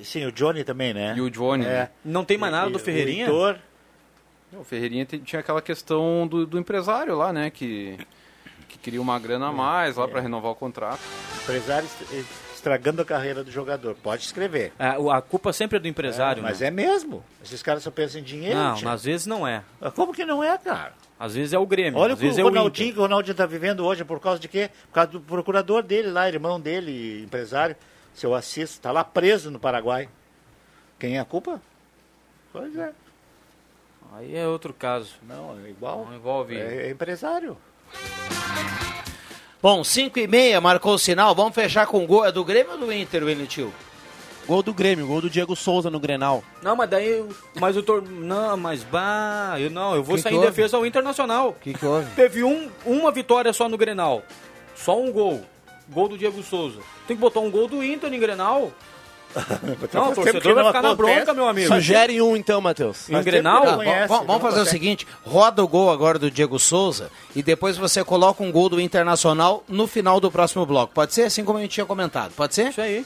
Sim, 0.04 0.26
o 0.26 0.32
Johnny 0.32 0.64
também, 0.64 0.94
né? 0.94 1.14
E 1.18 1.22
o 1.22 1.30
Johnny. 1.30 1.66
É. 1.66 1.68
né? 1.68 1.90
Não 2.04 2.24
tem 2.26 2.38
mais 2.38 2.52
nada 2.54 2.70
E- 2.70 2.72
do 2.72 2.78
o 2.78 2.80
Ferreirinha? 2.80 3.30
O 4.54 4.64
Ferreirinha 4.64 5.06
te- 5.06 5.20
tinha 5.20 5.40
aquela 5.42 5.62
questão 5.62 6.26
do, 6.28 6.46
do 6.46 6.58
empresário 6.58 7.16
lá, 7.16 7.34
né? 7.34 7.50
Que, 7.50 7.98
que 8.70 8.78
queria 8.78 9.02
uma 9.02 9.20
grana 9.20 9.48
a 9.48 9.52
mais 9.52 9.98
lá 9.98 10.08
pra 10.08 10.22
renovar 10.22 10.52
o 10.52 10.56
contrato. 10.56 11.02
empresário 11.44 11.86
est- 11.88 12.26
estragando 12.66 13.04
a 13.04 13.06
carreira 13.06 13.44
do 13.44 13.52
jogador. 13.52 13.96
Pode 14.02 14.24
escrever. 14.24 14.74
A, 14.80 14.98
o- 14.98 15.12
a 15.12 15.22
culpa 15.22 15.54
sempre 15.54 15.78
é 15.78 15.80
do 15.80 15.88
empresário, 15.88 16.42
mas 16.42 16.62
né? 16.62 16.68
é 16.68 16.72
mesmo. 16.72 17.24
Esses 17.44 17.62
caras 17.62 17.84
só 17.84 17.92
pensam 17.92 18.20
em 18.20 18.24
dinheiro. 18.24 18.58
Não, 18.58 18.90
às 18.92 19.04
vezes 19.04 19.28
não 19.28 19.48
é. 19.48 19.64
Ah, 19.80 19.92
Como 19.92 20.12
que 20.12 20.26
não 20.26 20.44
é, 20.44 20.58
cara? 20.58 20.94
Às 21.20 21.36
vezes 21.36 21.54
é 21.54 21.60
o 21.60 21.66
Grêmio, 21.66 22.00
Olha 22.00 22.14
às 22.14 22.20
o 22.20 22.22
vezes 22.22 22.40
é 22.40 22.42
o 22.44 22.48
o 22.48 22.50
Ronaldinho, 22.50 22.88
Inter. 22.88 22.94
que 22.96 23.00
o 23.00 23.04
Ronaldinho 23.04 23.32
está 23.32 23.46
vivendo 23.46 23.86
hoje, 23.86 24.04
por 24.04 24.20
causa 24.20 24.40
de 24.40 24.48
quê? 24.48 24.70
Por 24.88 24.94
causa 24.96 25.12
do 25.12 25.22
procurador 25.22 25.82
dele 25.84 26.10
lá, 26.10 26.28
irmão 26.28 26.60
dele, 26.60 27.24
empresário, 27.24 27.76
seu 28.16 28.34
Assis, 28.36 28.72
está 28.72 28.92
lá 28.92 29.04
preso 29.04 29.50
no 29.52 29.60
Paraguai. 29.60 30.10
Quem 31.00 31.18
é 31.18 31.20
a 31.20 31.26
culpa? 31.26 31.62
Pois 32.52 32.76
é. 32.76 32.92
Aí 34.14 34.36
é 34.36 34.48
outro 34.48 34.74
caso. 34.74 35.14
Não, 35.24 35.56
é 35.64 35.70
igual. 35.70 36.06
Não 36.06 36.16
envolve. 36.16 36.58
É, 36.58 36.88
é 36.88 36.90
empresário. 36.90 37.56
Bom, 39.66 39.84
5 39.84 40.20
e 40.20 40.28
meia, 40.28 40.62
marcou 40.62 40.94
o 40.94 41.00
sinal. 41.00 41.34
Vamos 41.34 41.56
fechar 41.56 41.88
com 41.88 42.04
o 42.04 42.06
gol. 42.06 42.24
É 42.24 42.32
do 42.32 42.46
Grêmio 42.46 42.74
ou 42.74 42.78
do 42.78 42.94
Inter, 42.94 43.24
William 43.24 43.48
Tio? 43.48 43.74
Gol 44.46 44.62
do 44.62 44.72
Grêmio, 44.72 45.08
gol 45.08 45.22
do 45.22 45.28
Diego 45.28 45.56
Souza 45.56 45.90
no 45.90 46.00
Grenal. 46.00 46.44
Não, 46.62 46.76
mas 46.76 46.88
daí. 46.88 47.10
eu- 47.18 47.30
Mas 47.60 47.76
o 47.76 47.82
tor... 47.82 48.04
Não, 48.08 48.56
mas 48.56 48.84
bah, 48.84 49.56
eu 49.58 49.72
não, 49.72 49.96
eu 49.96 50.04
vou 50.04 50.18
Que 50.18 50.22
sair 50.22 50.34
que 50.34 50.36
em 50.36 50.40
houve? 50.40 50.52
defesa 50.52 50.78
ao 50.78 50.86
Internacional. 50.86 51.50
O 51.50 51.54
que, 51.54 51.74
que 51.74 51.84
houve? 51.84 52.06
Teve 52.16 52.44
um, 52.44 52.70
uma 52.86 53.12
vitória 53.12 53.52
só 53.54 53.68
no 53.68 53.76
Grenal. 53.76 54.22
Só 54.76 55.02
um 55.02 55.12
gol. 55.12 55.44
Gol 55.90 56.10
do 56.10 56.16
Diego 56.20 56.44
Souza. 56.44 56.82
Tem 57.08 57.18
que 57.18 57.22
botar 57.22 57.40
um 57.40 57.50
gol 57.50 57.68
do 57.68 57.84
Inter 57.84 58.14
em 58.14 58.20
Grenal. 58.20 58.72
Não, 59.94 60.12
o 60.12 60.16
torcedor 60.16 60.56
vai 60.56 60.66
ficar 60.68 60.82
na 60.82 60.96
bronca, 60.96 61.34
meu 61.34 61.48
amigo. 61.48 61.68
Sugere 61.74 62.22
um 62.22 62.36
então, 62.36 62.62
Matheus. 62.62 63.10
Em 63.10 63.22
Grenal? 63.24 63.64
Ah, 63.64 63.76
va- 63.76 63.84
va- 64.08 64.24
vamos 64.26 64.42
fazer 64.42 64.62
o 64.62 64.66
seguinte: 64.66 65.08
roda 65.26 65.64
o 65.64 65.68
gol 65.68 65.92
agora 65.92 66.18
do 66.18 66.32
Diego 66.32 66.58
Souza 66.58 67.12
e 67.36 67.44
depois 67.44 67.78
você 67.78 68.04
coloca 68.04 68.44
um 68.44 68.52
gol 68.52 68.70
do 68.70 68.80
Internacional 68.80 69.64
no 69.68 69.88
final 69.88 70.20
do 70.20 70.32
próximo 70.32 70.66
bloco. 70.66 70.94
Pode 70.94 71.14
ser? 71.14 71.24
Assim 71.24 71.44
como 71.44 71.58
a 71.60 71.62
gente 71.62 71.72
tinha 71.72 71.86
comentado. 71.86 72.32
Pode 72.36 72.56
ser? 72.56 72.70
Isso 72.70 72.82
aí. 72.82 73.06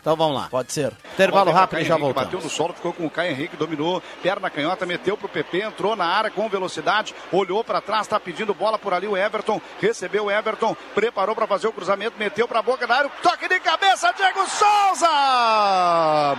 Então 0.00 0.16
vamos 0.16 0.36
lá. 0.36 0.48
Pode 0.50 0.72
ser. 0.72 0.92
Intervalo 1.12 1.50
rápido 1.50 1.80
e 1.80 1.84
já 1.84 1.96
voltamos. 1.96 2.24
Bateu 2.24 2.40
no 2.40 2.50
solo, 2.50 2.72
ficou 2.72 2.92
com 2.92 3.06
o 3.06 3.10
Caio 3.10 3.32
Henrique, 3.32 3.56
dominou, 3.56 4.02
perna 4.22 4.48
canhota, 4.48 4.86
meteu 4.86 5.16
pro 5.16 5.28
PP, 5.28 5.62
entrou 5.62 5.94
na 5.94 6.06
área 6.06 6.30
com 6.30 6.48
velocidade, 6.48 7.14
olhou 7.30 7.62
para 7.62 7.80
trás, 7.80 8.06
tá 8.06 8.18
pedindo 8.18 8.54
bola 8.54 8.78
por 8.78 8.94
ali 8.94 9.06
o 9.06 9.16
Everton, 9.16 9.60
recebeu 9.80 10.24
o 10.24 10.30
Everton, 10.30 10.74
preparou 10.94 11.34
para 11.34 11.46
fazer 11.46 11.68
o 11.68 11.72
cruzamento, 11.72 12.18
meteu 12.18 12.48
pra 12.48 12.62
boca 12.62 12.86
da 12.86 12.96
área, 12.96 13.10
toque 13.22 13.48
de 13.48 13.60
cabeça, 13.60 14.12
Diego 14.16 14.46
Souza! 14.46 16.36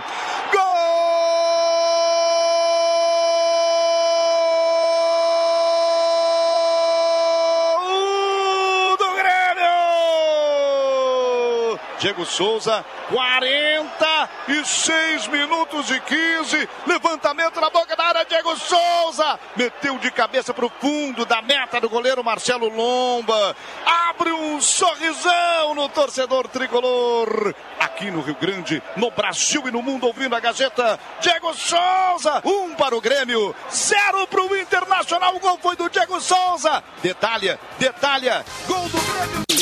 Gol 0.52 2.11
Diego 12.02 12.26
Souza, 12.26 12.84
46 13.10 15.28
minutos 15.28 15.88
e 15.88 16.00
15. 16.00 16.68
Levantamento 16.84 17.60
na 17.60 17.70
boca 17.70 17.94
da 17.94 18.06
área, 18.06 18.24
Diego 18.24 18.56
Souza. 18.56 19.38
Meteu 19.54 19.96
de 19.98 20.10
cabeça 20.10 20.52
para 20.52 20.66
o 20.66 20.72
fundo 20.80 21.24
da 21.24 21.40
meta 21.40 21.80
do 21.80 21.88
goleiro 21.88 22.24
Marcelo 22.24 22.68
Lomba. 22.68 23.54
Abre 24.08 24.32
um 24.32 24.60
sorrisão 24.60 25.76
no 25.76 25.88
torcedor 25.90 26.48
tricolor. 26.48 27.54
Aqui 27.78 28.10
no 28.10 28.20
Rio 28.20 28.34
Grande, 28.34 28.82
no 28.96 29.12
Brasil 29.12 29.62
e 29.68 29.70
no 29.70 29.80
mundo, 29.80 30.08
ouvindo 30.08 30.34
a 30.34 30.40
Gazeta. 30.40 30.98
Diego 31.20 31.54
Souza, 31.54 32.42
um 32.44 32.74
para 32.74 32.96
o 32.96 33.00
Grêmio, 33.00 33.54
zero 33.70 34.26
para 34.26 34.42
o 34.42 34.56
Internacional. 34.56 35.36
O 35.36 35.40
gol 35.40 35.56
foi 35.62 35.76
do 35.76 35.88
Diego 35.88 36.20
Souza. 36.20 36.82
Detalha, 37.00 37.60
detalha, 37.78 38.44
gol 38.66 38.88
do 38.88 39.00
Grêmio. 39.00 39.61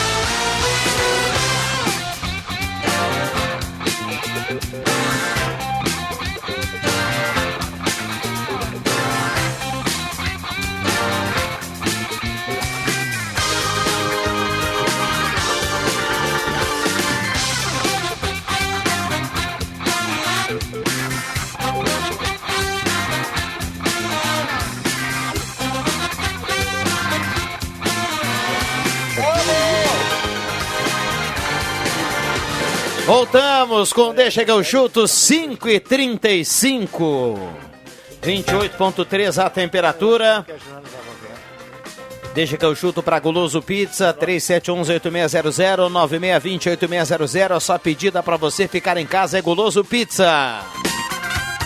Voltamos 33.11 33.91
com 33.91 34.13
Deixa 34.13 34.45
que 34.45 34.51
eu 34.51 34.63
chuto 34.63 35.05
5 35.05 35.67
e 35.67 35.81
35 35.81 37.37
28.3 38.23 39.43
a 39.43 39.49
temperatura. 39.49 40.45
Deixa 42.33 42.55
que 42.55 42.63
eu 42.63 42.73
chuto 42.73 43.03
para 43.03 43.19
Guloso 43.19 43.61
Pizza 43.61 44.13
3711-8600 44.13 45.91
9620-8600. 45.91 47.59
Só 47.59 47.77
pedida 47.77 48.23
para 48.23 48.37
você 48.37 48.65
ficar 48.65 48.95
em 48.95 49.05
casa 49.05 49.37
é 49.37 49.41
Guloso 49.41 49.83
Pizza. 49.83 50.61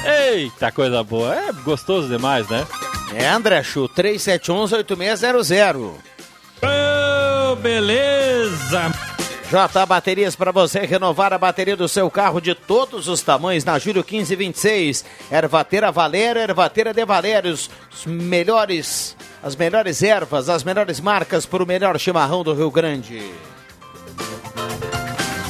Eita, 0.03 0.71
coisa 0.71 1.03
boa. 1.03 1.35
É 1.35 1.51
gostoso 1.63 2.09
demais, 2.09 2.49
né? 2.49 2.65
É 3.13 3.27
André 3.27 3.61
Chu 3.61 3.87
3711-8600. 3.89 5.91
Ô, 6.63 7.55
beleza! 7.57 8.91
J 9.49 9.85
Baterias 9.85 10.35
para 10.35 10.51
você 10.51 10.79
renovar 10.79 11.31
a 11.31 11.37
bateria 11.37 11.77
do 11.77 11.87
seu 11.87 12.09
carro 12.09 12.41
de 12.41 12.55
todos 12.55 13.07
os 13.07 13.21
tamanhos 13.21 13.63
na 13.63 13.77
Júlio 13.77 14.03
1526. 14.03 15.05
Ervateira 15.31 15.91
Valério, 15.91 16.41
Ervateira 16.41 16.91
de 16.91 17.05
Valérios, 17.05 17.69
os 17.93 18.05
melhores, 18.07 19.15
as 19.43 19.55
melhores 19.55 20.01
ervas, 20.01 20.49
as 20.49 20.63
melhores 20.63 20.99
marcas 20.99 21.45
para 21.45 21.63
o 21.63 21.67
melhor 21.67 21.99
chimarrão 21.99 22.43
do 22.43 22.53
Rio 22.53 22.71
Grande. 22.71 23.21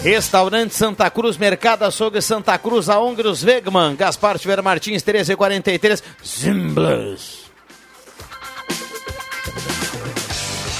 Restaurante 0.04 0.76
Santa 0.76 1.10
Cruz, 1.10 1.38
Mercado 1.38 1.84
Açougue 1.84 2.22
Santa 2.22 2.58
Cruz, 2.58 2.90
a 2.90 3.00
Ongros 3.00 3.44
Wegman, 3.44 3.96
Gaspar 3.96 4.38
Tiver 4.38 4.62
Martins 4.62 5.02
1343, 5.04 6.04
Zimblas. 6.24 7.45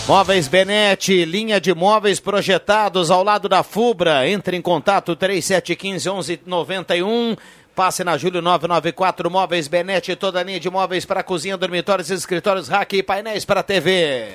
Móveis 0.08 0.48
Benete, 0.48 1.26
linha 1.26 1.60
de 1.60 1.74
móveis 1.74 2.20
projetados 2.20 3.10
ao 3.10 3.24
lado 3.24 3.50
da 3.50 3.64
Fubra. 3.64 4.30
Entre 4.30 4.56
em 4.56 4.62
contato 4.62 5.16
3715 5.16 6.38
1191. 6.46 7.36
Passe 7.76 8.04
na 8.04 8.16
Júlio 8.16 8.40
994 8.40 9.32
Móveis 9.32 9.68
Benete, 9.68 10.16
toda 10.16 10.40
a 10.40 10.44
linha 10.44 10.60
de 10.60 10.70
móveis 10.70 11.06
para 11.06 11.24
cozinha, 11.24 11.58
dormitórios, 11.58 12.12
escritórios, 12.12 12.68
rack 12.68 12.96
e 12.96 13.02
painéis 13.02 13.46
para 13.46 13.64
TV. 13.64 14.28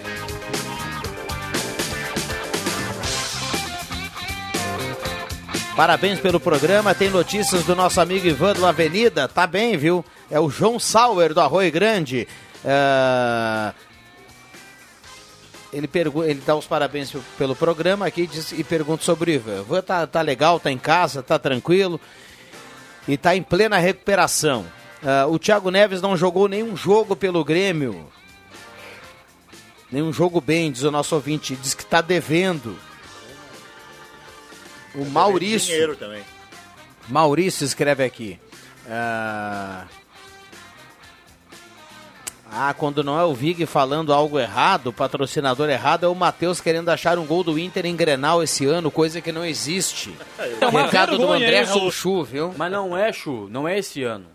Parabéns 5.76 6.18
pelo 6.18 6.40
programa. 6.40 6.96
Tem 6.96 7.08
notícias 7.08 7.62
do 7.62 7.76
nosso 7.76 8.00
amigo 8.00 8.26
Ivan 8.26 8.54
do 8.54 8.66
Avenida. 8.66 9.28
Tá 9.28 9.46
bem, 9.46 9.76
viu? 9.76 10.04
É 10.28 10.40
o 10.40 10.50
João 10.50 10.80
Sauer 10.80 11.32
do 11.32 11.40
Arroio 11.40 11.70
Grande. 11.70 12.26
Ah, 12.64 13.72
ele, 15.72 15.86
pergu 15.88 16.24
ele 16.24 16.42
dá 16.44 16.54
os 16.56 16.66
parabéns 16.66 17.10
pe- 17.10 17.20
pelo 17.38 17.54
programa 17.56 18.06
aqui 18.06 18.26
diz- 18.26 18.52
e 18.52 18.62
pergunta 18.64 19.04
sobre 19.04 19.30
o 19.30 19.34
Ivan. 19.34 19.64
Tá, 19.82 20.06
tá 20.06 20.20
legal, 20.20 20.58
tá 20.60 20.70
em 20.70 20.78
casa, 20.78 21.22
tá 21.22 21.38
tranquilo 21.38 22.00
e 23.08 23.16
tá 23.16 23.34
em 23.36 23.42
plena 23.42 23.78
recuperação. 23.78 24.66
Ah, 25.02 25.26
o 25.26 25.38
Thiago 25.38 25.70
Neves 25.70 26.02
não 26.02 26.16
jogou 26.16 26.48
nenhum 26.48 26.76
jogo 26.76 27.14
pelo 27.16 27.44
Grêmio. 27.44 28.06
Nenhum 29.90 30.12
jogo 30.12 30.40
bem, 30.40 30.70
diz 30.70 30.82
o 30.82 30.90
nosso 30.90 31.14
ouvinte. 31.14 31.56
Diz 31.56 31.74
que 31.74 31.84
tá 31.84 32.00
devendo. 32.00 32.76
O 34.94 35.04
Maurício. 35.04 35.68
Dinheiro 35.68 35.96
também. 35.96 36.22
Maurício 37.08 37.64
escreve 37.64 38.04
aqui. 38.04 38.38
Ah, 38.88 39.84
ah, 42.52 42.74
quando 42.74 43.04
não 43.04 43.18
é 43.18 43.24
o 43.24 43.32
Vig 43.32 43.64
falando 43.64 44.12
algo 44.12 44.38
errado, 44.38 44.88
o 44.88 44.92
patrocinador 44.92 45.70
errado, 45.70 46.04
é 46.04 46.08
o 46.08 46.14
Matheus 46.14 46.60
querendo 46.60 46.88
achar 46.88 47.18
um 47.18 47.24
gol 47.24 47.44
do 47.44 47.58
Inter 47.58 47.86
em 47.86 47.94
Grenal 47.94 48.42
esse 48.42 48.66
ano, 48.66 48.90
coisa 48.90 49.20
que 49.20 49.30
não 49.30 49.44
existe. 49.44 50.12
É 50.60 50.66
uma 50.66 50.82
Recado 50.82 51.16
do 51.16 51.30
André 51.30 51.62
isso. 51.62 51.78
Raul 51.78 51.90
Chu, 51.92 52.24
viu? 52.24 52.54
Mas 52.56 52.72
não 52.72 52.96
é, 52.96 53.12
Chu, 53.12 53.48
não 53.50 53.68
é 53.68 53.78
esse 53.78 54.02
ano. 54.02 54.26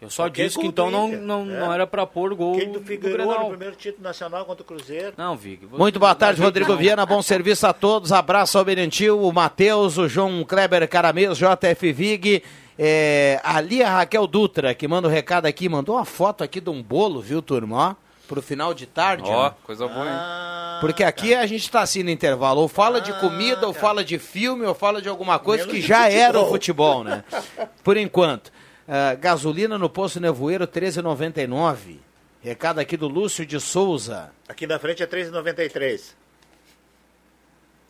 Eu 0.00 0.10
só 0.10 0.28
disse 0.28 0.58
que 0.58 0.66
então 0.66 0.90
não, 0.90 1.08
não, 1.08 1.42
é. 1.42 1.60
não 1.60 1.72
era 1.72 1.86
pra 1.86 2.06
pôr 2.06 2.34
gol 2.34 2.54
Aquele 2.54 2.72
do 2.72 2.80
do 2.80 2.86
Figueiredo 2.86 3.24
no 3.24 3.48
primeiro 3.48 3.74
título 3.74 4.02
nacional 4.02 4.44
contra 4.44 4.62
o 4.62 4.66
Cruzeiro. 4.66 5.14
Não, 5.16 5.36
Vig. 5.36 5.66
Muito 5.66 5.98
boa 5.98 6.14
tarde, 6.14 6.40
Rodrigo 6.40 6.76
Viana. 6.76 7.06
Bom 7.06 7.22
serviço 7.22 7.66
a 7.66 7.72
todos. 7.72 8.12
Abraço 8.12 8.58
ao 8.58 8.64
Benentil, 8.64 9.20
o 9.20 9.32
Matheus, 9.32 9.96
o 9.96 10.06
João 10.06 10.44
Kleber 10.44 10.86
Caramês, 10.88 11.38
JF 11.38 11.92
Vig. 11.92 12.42
É, 12.78 13.40
ali 13.42 13.82
a 13.82 13.90
Raquel 13.90 14.26
Dutra, 14.26 14.74
que 14.74 14.86
manda 14.86 15.08
o 15.08 15.10
recado 15.10 15.46
aqui, 15.46 15.68
mandou 15.68 15.96
uma 15.96 16.04
foto 16.04 16.44
aqui 16.44 16.60
de 16.60 16.68
um 16.68 16.82
bolo, 16.82 17.20
viu, 17.20 17.40
turma? 17.40 17.90
Ó, 17.90 17.94
pro 18.28 18.42
final 18.42 18.74
de 18.74 18.86
tarde. 18.86 19.30
Ó, 19.30 19.44
né? 19.44 19.54
coisa 19.64 19.88
boa, 19.88 20.04
hein? 20.04 20.80
Porque 20.80 21.02
aqui 21.02 21.34
a 21.34 21.46
gente 21.46 21.70
tá 21.70 21.80
assim 21.80 22.02
no 22.02 22.10
intervalo, 22.10 22.60
ou 22.60 22.68
fala 22.68 23.00
de 23.00 23.12
comida, 23.20 23.66
ou 23.66 23.72
fala 23.72 24.04
de 24.04 24.18
filme, 24.18 24.66
ou 24.66 24.74
fala 24.74 25.00
de 25.00 25.08
alguma 25.08 25.38
coisa 25.38 25.64
Menos 25.64 25.80
que 25.80 25.86
já 25.86 26.10
era 26.10 26.38
o 26.38 26.48
futebol. 26.48 26.98
futebol, 26.98 27.04
né? 27.04 27.24
Por 27.82 27.96
enquanto. 27.96 28.52
Ah, 28.88 29.14
gasolina 29.14 29.76
no 29.78 29.88
posto 29.88 30.20
Nevoeiro, 30.20 30.66
13,99. 30.66 31.98
Recado 32.40 32.78
aqui 32.78 32.96
do 32.96 33.08
Lúcio 33.08 33.44
de 33.44 33.58
Souza. 33.58 34.30
Aqui 34.48 34.66
na 34.66 34.78
frente 34.78 35.02
é 35.02 35.06
3,93. 35.06 36.12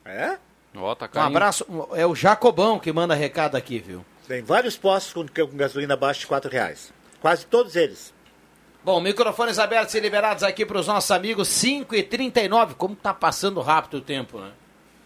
É? 0.06 0.38
Ó, 0.74 0.94
tá 0.94 1.08
Um 1.14 1.20
abraço. 1.20 1.66
É 1.94 2.06
o 2.06 2.14
Jacobão 2.14 2.78
que 2.78 2.92
manda 2.92 3.14
recado 3.14 3.56
aqui, 3.56 3.78
viu? 3.78 4.04
Tem 4.26 4.42
vários 4.42 4.76
postos 4.76 5.12
com, 5.12 5.26
com 5.26 5.56
gasolina 5.56 5.94
abaixo 5.94 6.20
de 6.20 6.26
4 6.26 6.50
reais. 6.50 6.92
Quase 7.20 7.46
todos 7.46 7.76
eles. 7.76 8.12
Bom, 8.84 9.00
microfones 9.00 9.58
abertos 9.58 9.94
e 9.94 10.00
liberados 10.00 10.42
aqui 10.42 10.64
para 10.64 10.78
os 10.78 10.86
nossos 10.86 11.10
amigos, 11.10 11.48
5 11.48 11.94
e 11.94 12.04
39 12.04 12.74
Como 12.74 12.94
tá 12.94 13.12
passando 13.12 13.60
rápido 13.60 13.98
o 13.98 14.00
tempo, 14.00 14.38
né? 14.38 14.50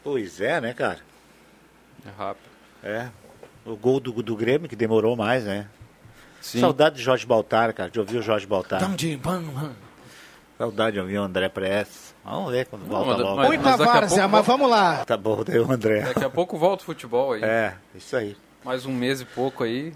Pois 0.04 0.40
é, 0.40 0.60
né, 0.60 0.74
cara? 0.74 1.00
É 2.06 2.10
rápido. 2.16 2.44
É. 2.82 3.08
O 3.64 3.76
gol 3.76 4.00
do, 4.00 4.12
do 4.22 4.36
Grêmio, 4.36 4.68
que 4.68 4.76
demorou 4.76 5.16
mais, 5.16 5.44
né? 5.44 5.66
Sim. 6.40 6.60
Saudade 6.60 6.96
de 6.96 7.02
Jorge 7.02 7.26
Baltar, 7.26 7.72
cara, 7.74 7.90
de 7.90 8.00
ouvir 8.00 8.18
o 8.18 8.22
Jorge 8.22 8.46
Baltar. 8.46 8.80
Saudade 10.58 10.92
de 10.92 11.00
ouvir 11.00 11.18
o 11.18 11.22
André 11.22 11.48
Prestes. 11.48 12.14
Vamos 12.24 12.52
ver 12.52 12.66
quando 12.66 12.86
volta 12.86 13.12
mas- 13.12 13.18
logo. 13.18 13.42
Muita 13.44 13.76
várzea, 13.76 14.28
mas 14.28 14.46
vamos 14.46 14.70
lá. 14.70 15.04
Tá 15.04 15.16
bom, 15.16 15.44
daí 15.44 15.58
o 15.58 15.70
André. 15.70 16.02
Daqui 16.02 16.24
a 16.24 16.30
pouco 16.30 16.58
volta 16.58 16.82
o 16.82 16.86
futebol 16.86 17.32
aí. 17.32 17.42
É, 17.42 17.74
isso 17.94 18.16
aí. 18.16 18.36
Mais 18.64 18.84
um 18.86 18.92
mês 18.92 19.20
e 19.20 19.24
pouco 19.24 19.64
aí. 19.64 19.92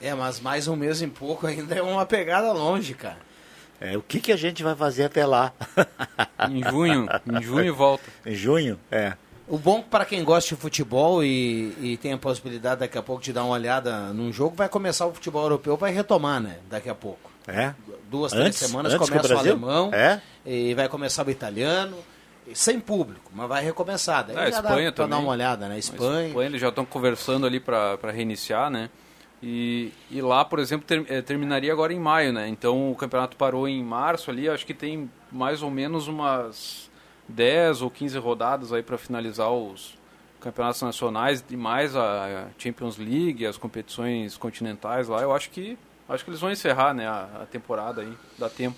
É, 0.00 0.14
mas 0.14 0.40
mais 0.40 0.66
um 0.66 0.74
mês 0.76 1.02
em 1.02 1.08
pouco 1.08 1.46
ainda 1.46 1.74
é 1.74 1.82
uma 1.82 2.06
pegada 2.06 2.52
longe, 2.52 2.94
cara. 2.94 3.18
É, 3.80 3.96
o 3.96 4.02
que, 4.02 4.20
que 4.20 4.32
a 4.32 4.36
gente 4.36 4.62
vai 4.62 4.74
fazer 4.74 5.04
até 5.04 5.24
lá? 5.24 5.52
Em 6.50 6.62
junho, 6.70 7.06
em 7.30 7.42
junho 7.42 7.74
volta. 7.74 8.04
Em 8.26 8.34
junho? 8.34 8.78
É. 8.90 9.14
O 9.48 9.58
bom 9.58 9.82
para 9.82 10.04
quem 10.04 10.22
gosta 10.22 10.54
de 10.54 10.60
futebol 10.60 11.24
e, 11.24 11.74
e 11.80 11.96
tem 11.96 12.12
a 12.12 12.18
possibilidade 12.18 12.80
daqui 12.80 12.96
a 12.96 13.02
pouco 13.02 13.22
de 13.22 13.32
dar 13.32 13.42
uma 13.44 13.52
olhada 13.54 14.12
num 14.12 14.32
jogo, 14.32 14.54
vai 14.54 14.68
começar 14.68 15.06
o 15.06 15.12
futebol 15.14 15.42
europeu, 15.42 15.76
vai 15.76 15.92
retomar, 15.92 16.40
né? 16.40 16.58
Daqui 16.70 16.88
a 16.88 16.94
pouco. 16.94 17.30
É? 17.48 17.74
Duas, 18.10 18.30
três 18.32 18.46
Antes- 18.48 18.58
semanas 18.60 18.92
que 18.94 19.02
o 19.02 19.06
começa 19.06 19.24
o, 19.26 19.28
Brasil? 19.28 19.52
alemão 19.52 19.90
É? 19.92 20.20
e 20.46 20.72
vai 20.74 20.88
começar 20.88 21.26
o 21.26 21.30
italiano, 21.30 21.96
e 21.96 22.00
sem 22.54 22.78
público, 22.80 23.30
mas 23.34 23.48
vai 23.48 23.62
recomeçar. 23.64 24.24
Daí 24.26 24.36
É, 24.36 24.38
a 24.38 24.42
dá 24.50 24.56
Espanha 24.58 24.92
pra 24.92 25.04
também. 25.04 25.18
dar 25.18 25.24
uma 25.24 25.32
olhada, 25.32 25.68
né? 25.68 25.78
Espanha. 25.78 26.28
Espanha 26.28 26.48
eles 26.48 26.60
já 26.60 26.68
estão 26.68 26.84
conversando 26.84 27.46
ali 27.46 27.58
para 27.60 27.98
reiniciar, 28.12 28.70
né? 28.70 28.88
E, 29.42 29.90
e 30.10 30.20
lá, 30.20 30.44
por 30.44 30.58
exemplo, 30.58 30.86
ter- 30.86 31.04
eh, 31.08 31.22
terminaria 31.22 31.72
agora 31.72 31.92
em 31.92 31.98
maio, 31.98 32.32
né? 32.32 32.46
Então 32.48 32.90
o 32.90 32.94
campeonato 32.94 33.36
parou 33.36 33.66
em 33.66 33.82
março 33.82 34.30
ali, 34.30 34.48
acho 34.48 34.66
que 34.66 34.74
tem 34.74 35.10
mais 35.32 35.62
ou 35.62 35.70
menos 35.70 36.08
umas 36.08 36.90
10 37.26 37.80
ou 37.80 37.90
15 37.90 38.18
rodadas 38.18 38.72
aí 38.72 38.82
para 38.82 38.98
finalizar 38.98 39.50
os 39.50 39.98
campeonatos 40.40 40.82
nacionais 40.82 41.42
e 41.50 41.56
mais 41.56 41.96
a 41.96 42.48
Champions 42.58 42.98
League, 42.98 43.46
as 43.46 43.56
competições 43.56 44.36
continentais 44.36 45.08
lá. 45.08 45.22
Eu 45.22 45.32
acho 45.34 45.50
que 45.50 45.78
acho 46.08 46.24
que 46.24 46.30
eles 46.30 46.40
vão 46.40 46.50
encerrar, 46.50 46.92
né, 46.92 47.06
a, 47.06 47.42
a 47.42 47.46
temporada 47.46 48.00
aí, 48.02 48.12
dá 48.38 48.48
tempo. 48.50 48.76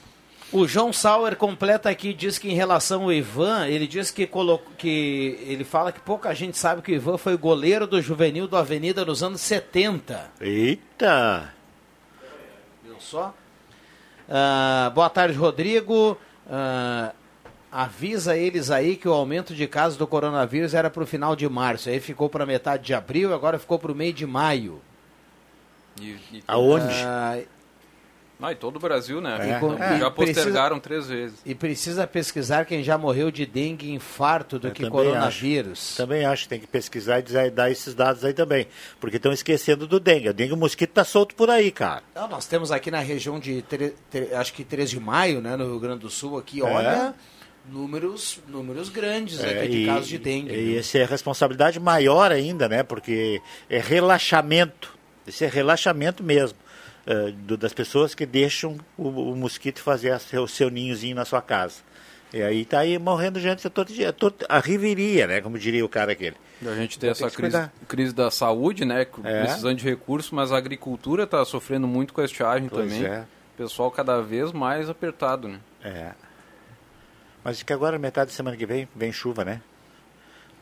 O 0.53 0.69
João 0.69 0.93
Sauer 0.93 1.35
completa 1.37 1.88
aqui, 1.88 2.12
diz 2.12 2.37
que 2.38 2.51
em 2.51 2.55
relação 2.55 3.05
ao 3.05 3.12
Ivan, 3.12 3.67
ele 3.69 3.87
diz 3.87 4.11
que, 4.11 4.27
colocou, 4.27 4.71
que 4.77 5.38
ele 5.47 5.65
fala 5.65 5.91
que 5.91 6.01
pouca 6.01 6.35
gente 6.35 6.59
sabe 6.59 6.83
que 6.83 6.93
o 6.93 6.95
Ivan 6.95 7.17
foi 7.17 7.38
goleiro 7.38 7.87
do 7.87 8.03
juvenil 8.03 8.47
do 8.47 8.57
Avenida 8.57 9.03
nos 9.03 9.23
anos 9.23 9.41
70. 9.41 10.31
Eita! 10.38 11.55
Viu 12.85 12.97
só? 13.01 13.35
Ah, 14.29 14.93
boa 14.95 15.09
tarde, 15.09 15.38
Rodrigo. 15.38 16.19
Ah, 16.47 17.12
avisa 17.71 18.37
eles 18.37 18.71
aí 18.71 18.97
que 18.97 19.09
o 19.09 19.12
aumento 19.15 19.55
de 19.55 19.67
casos 19.67 19.97
do 19.97 20.07
coronavírus 20.07 20.75
era 20.75 20.91
para 20.91 21.03
o 21.03 21.07
final 21.07 21.35
de 21.35 21.49
março. 21.49 21.88
Aí 21.88 21.99
ficou 21.99 22.29
para 22.29 22.45
metade 22.45 22.85
de 22.85 22.93
abril, 22.93 23.33
agora 23.33 23.59
ficou 23.59 23.79
para 23.79 23.91
o 23.91 23.95
meio 23.95 24.12
de 24.12 24.27
maio. 24.27 24.83
E, 25.99 26.11
e- 26.31 26.45
Aonde? 26.47 26.93
Ah, 27.07 27.38
Ah, 28.42 28.52
e 28.52 28.55
todo 28.57 28.76
o 28.76 28.78
Brasil, 28.81 29.20
né? 29.20 29.38
É. 29.40 29.57
Então, 29.57 29.74
É. 29.74 29.98
Já 30.00 30.09
E 30.09 30.11
precisa- 30.11 30.40
postergaram 30.42 30.81
três 30.81 31.07
vezes. 31.07 31.38
e 31.46 31.55
precisa 31.55 32.07
pesquisar 32.07 32.64
quem 32.64 32.83
já 32.83 32.98
morreu 32.98 33.31
de 33.31 33.46
dengue 33.46 33.87
e 33.87 33.94
infarto 33.94 34.59
do 34.59 34.68
Eu 34.68 34.72
que 34.72 34.83
também 34.83 34.90
coronavírus. 35.05 35.94
Também 35.96 36.24
acho 36.24 36.42
que 36.44 36.48
tem 36.48 36.61
que 36.61 36.66
pesquisar 36.66 37.20
e 37.20 37.22
dizer- 37.22 37.50
dar 37.50 37.70
esses 37.70 37.94
dados 37.94 38.24
aí 38.24 38.33
também. 38.35 38.66
Porque 39.00 39.16
estão 39.16 39.33
esquecendo 39.33 39.87
do 39.87 40.00
dengue. 40.00 40.28
O 40.28 40.35
dengue, 40.35 40.52
o 40.52 40.57
mosquito 40.57 40.90
tá 40.90 41.05
solto 41.05 41.35
por 41.35 41.48
aí, 41.48 41.70
cara. 41.70 42.02
Não, 42.14 42.28
nós 42.28 42.44
temos 42.46 42.70
aqui 42.72 42.90
na 42.90 43.00
região 43.00 43.38
de, 43.38 43.62
tre- 43.62 43.94
tre- 44.11 44.35
acho 44.35 44.52
que 44.52 44.64
3 44.64 44.90
de 44.90 44.98
maio, 44.98 45.40
né, 45.40 45.57
no 45.57 45.64
Rio 45.66 45.78
Grande 45.81 46.00
do 46.00 46.11
Sul, 46.11 46.37
aqui, 46.38 46.61
É. 46.61 46.64
olha, 46.64 47.14
números, 47.70 48.40
números 48.48 48.88
grandes 48.88 49.38
É, 49.42 49.61
aqui 49.61 49.68
de 49.68 49.83
e- 49.83 49.87
casos 49.87 50.09
de 50.09 50.18
dengue. 50.18 50.52
E 50.52 50.64
viu? 50.72 50.78
esse 50.81 50.98
é 50.98 51.05
responsabilidade 51.05 51.78
maior 51.78 52.33
ainda, 52.33 52.68
né? 52.68 52.83
Porque 52.83 53.40
é 53.70 53.78
relaxamento. 53.78 54.94
Esse 55.26 55.44
é 55.44 55.48
relaxamento 55.48 56.22
mesmo. 56.24 56.59
Eh, 57.07 57.33
do- 57.33 57.57
das 57.57 57.73
pessoas 57.73 58.15
que 58.15 58.25
deixam 58.27 58.79
o, 58.97 59.09
o 59.09 59.37
mosquito 59.37 59.81
fazer 59.81 60.11
a 60.12 60.19
seu- 60.19 60.43
o 60.45 60.49
seu 60.49 60.71
ninhozinho 60.71 61.17
na 61.17 61.25
sua 61.25 61.43
casa. 61.43 61.77
E 62.33 62.43
aí 62.43 62.65
tá 62.65 62.79
aí 62.79 62.99
morrendo 62.99 63.38
gente 63.38 63.69
todo 63.69 63.93
dia. 63.93 64.12
todo- 64.12 64.47
a 64.49 64.59
riveria, 64.59 65.27
né? 65.27 65.41
Como 65.43 65.59
diria 65.59 65.85
o 65.85 65.88
cara 65.88 66.12
aquele. 66.12 66.37
A 66.65 66.75
gente 66.77 66.99
tem 66.99 67.11
essa 67.11 67.31
crise, 67.31 67.69
crise 67.88 68.15
da 68.15 68.31
saúde, 68.31 68.85
né? 68.85 69.07
É. 69.25 69.43
Precisando 69.43 69.77
de 69.77 69.85
recursos, 69.85 70.31
mas 70.31 70.51
a 70.53 70.57
agricultura 70.57 71.25
está 71.25 71.45
sofrendo 71.45 71.87
muito 71.87 72.15
com 72.15 72.21
a 72.21 72.25
estiagem 72.25 72.69
Pois 72.69 72.91
também. 72.91 73.05
é. 73.07 73.21
O 73.55 73.57
pessoal 73.59 73.91
cada 73.91 74.21
vez 74.23 74.51
mais 74.53 74.88
apertado, 74.88 75.47
né? 75.49 75.59
É. 75.85 76.12
Mas 77.45 77.62
que 77.62 77.73
agora, 77.73 77.99
metade 77.99 78.31
da 78.31 78.37
semana 78.37 78.57
que 78.57 78.65
vem, 78.65 78.88
vem 78.95 79.12
chuva, 79.12 79.45
né? 79.45 79.61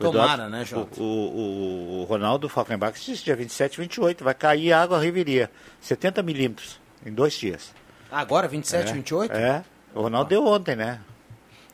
Tomara, 0.01 0.49
né, 0.49 0.65
Jota? 0.65 1.01
O, 1.01 1.03
o, 1.03 1.99
o 2.01 2.03
Ronaldo 2.05 2.47
Falkenbach 2.49 2.99
disse 2.99 3.23
dia 3.23 3.35
27 3.35 3.75
e 3.75 3.77
28, 3.81 4.23
vai 4.23 4.33
cair 4.33 4.73
água 4.73 4.97
à 4.97 5.01
riveria. 5.01 5.49
70 5.81 6.21
milímetros 6.23 6.79
em 7.05 7.11
dois 7.13 7.33
dias. 7.33 7.73
Agora, 8.11 8.47
27, 8.47 8.89
é, 8.89 8.93
28? 8.93 9.31
É. 9.33 9.63
O 9.93 10.01
Ronaldo 10.01 10.29
deu 10.29 10.45
ontem, 10.45 10.75
né? 10.75 10.99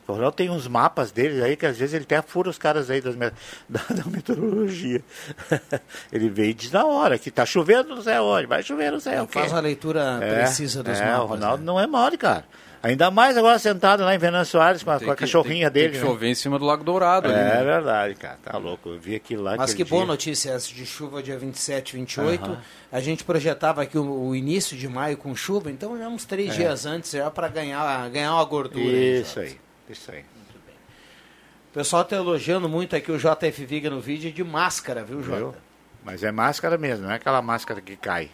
O 0.06 0.12
Ronaldo 0.12 0.36
tem 0.36 0.48
uns 0.48 0.66
mapas 0.66 1.12
dele 1.12 1.42
aí 1.42 1.54
que 1.54 1.66
às 1.66 1.76
vezes 1.76 1.92
ele 1.94 2.04
até 2.04 2.22
fura 2.22 2.48
os 2.48 2.56
caras 2.56 2.88
aí 2.88 3.00
das 3.00 3.14
da, 3.16 3.30
da 3.68 4.04
meteorologia. 4.06 5.02
ele 6.10 6.30
veio 6.30 6.50
e 6.50 6.54
diz 6.54 6.70
na 6.72 6.86
hora 6.86 7.18
que 7.18 7.30
tá 7.30 7.44
chovendo 7.44 7.94
não 7.94 8.00
sei 8.02 8.18
onde, 8.18 8.46
vai 8.46 8.62
chover 8.62 8.90
não 8.90 9.00
sei 9.00 9.12
Ele 9.14 9.20
o 9.22 9.26
quê. 9.26 9.38
faz 9.40 9.52
a 9.52 9.60
leitura 9.60 10.18
É, 10.22 10.42
precisa 10.44 10.82
dos 10.82 10.98
é, 10.98 11.04
mapas. 11.04 11.22
o 11.24 11.26
Ronaldo 11.26 11.58
né? 11.58 11.66
não 11.66 11.78
é 11.78 11.86
mole, 11.86 12.16
cara. 12.16 12.44
Ainda 12.82 13.10
mais 13.10 13.36
agora 13.36 13.58
sentado 13.58 14.04
lá 14.04 14.14
em 14.14 14.18
Venâncio 14.18 14.52
Soares 14.52 14.82
com 14.84 14.90
a, 14.92 15.00
com 15.00 15.10
a 15.10 15.14
que- 15.16 15.20
cachorrinha 15.22 15.70
tem, 15.70 15.82
dele. 15.82 15.92
Tem 15.94 16.00
que 16.00 16.06
né? 16.06 16.12
chover 16.12 16.28
em 16.28 16.34
cima 16.34 16.58
do 16.58 16.64
Lago 16.64 16.84
Dourado. 16.84 17.26
ali, 17.28 17.36
É 17.36 17.42
né? 17.56 17.64
verdade, 17.64 18.14
cara. 18.14 18.38
Tá 18.42 18.56
louco. 18.56 18.90
Eu 18.90 19.00
vi 19.00 19.16
aquilo 19.16 19.42
lá. 19.42 19.56
Mas 19.56 19.74
que 19.74 19.82
aquele 19.82 19.90
boa 19.90 20.02
dia. 20.04 20.12
notícia 20.12 20.50
essa 20.52 20.72
de 20.72 20.86
chuva 20.86 21.22
dia 21.22 21.36
27, 21.36 21.96
28. 21.96 22.44
Aham. 22.44 22.60
A 22.92 23.00
gente 23.00 23.24
projetava 23.24 23.82
aqui 23.82 23.98
o, 23.98 24.28
o 24.28 24.34
início 24.36 24.76
de 24.76 24.86
maio 24.88 25.16
com 25.16 25.34
chuva, 25.34 25.70
então 25.70 25.98
já 25.98 26.06
uns 26.08 26.24
três 26.24 26.50
É. 26.50 26.56
dias 26.56 26.86
antes 26.86 27.10
já 27.10 27.30
para 27.30 27.48
ganhar, 27.48 28.08
ganhar 28.10 28.32
uma 28.34 28.44
gordura. 28.44 28.84
aí, 28.84 29.20
Isso 29.22 29.40
aí, 29.40 29.56
isso 29.88 30.10
aí. 30.12 30.20
O 30.20 31.74
pessoal 31.78 32.04
tá 32.04 32.16
elogiando 32.16 32.68
muito 32.68 32.96
aqui 32.96 33.10
o 33.12 33.18
JF 33.18 33.64
Viga 33.66 33.90
no 33.90 34.00
vídeo 34.00 34.32
de 34.32 34.42
máscara, 34.42 35.04
viu, 35.04 35.22
Jota? 35.22 35.58
Mas 36.04 36.22
é 36.24 36.32
máscara 36.32 36.78
mesmo, 36.78 37.04
não 37.06 37.12
é 37.12 37.16
aquela 37.16 37.42
máscara 37.42 37.80
que 37.80 37.94
cai. 37.96 38.30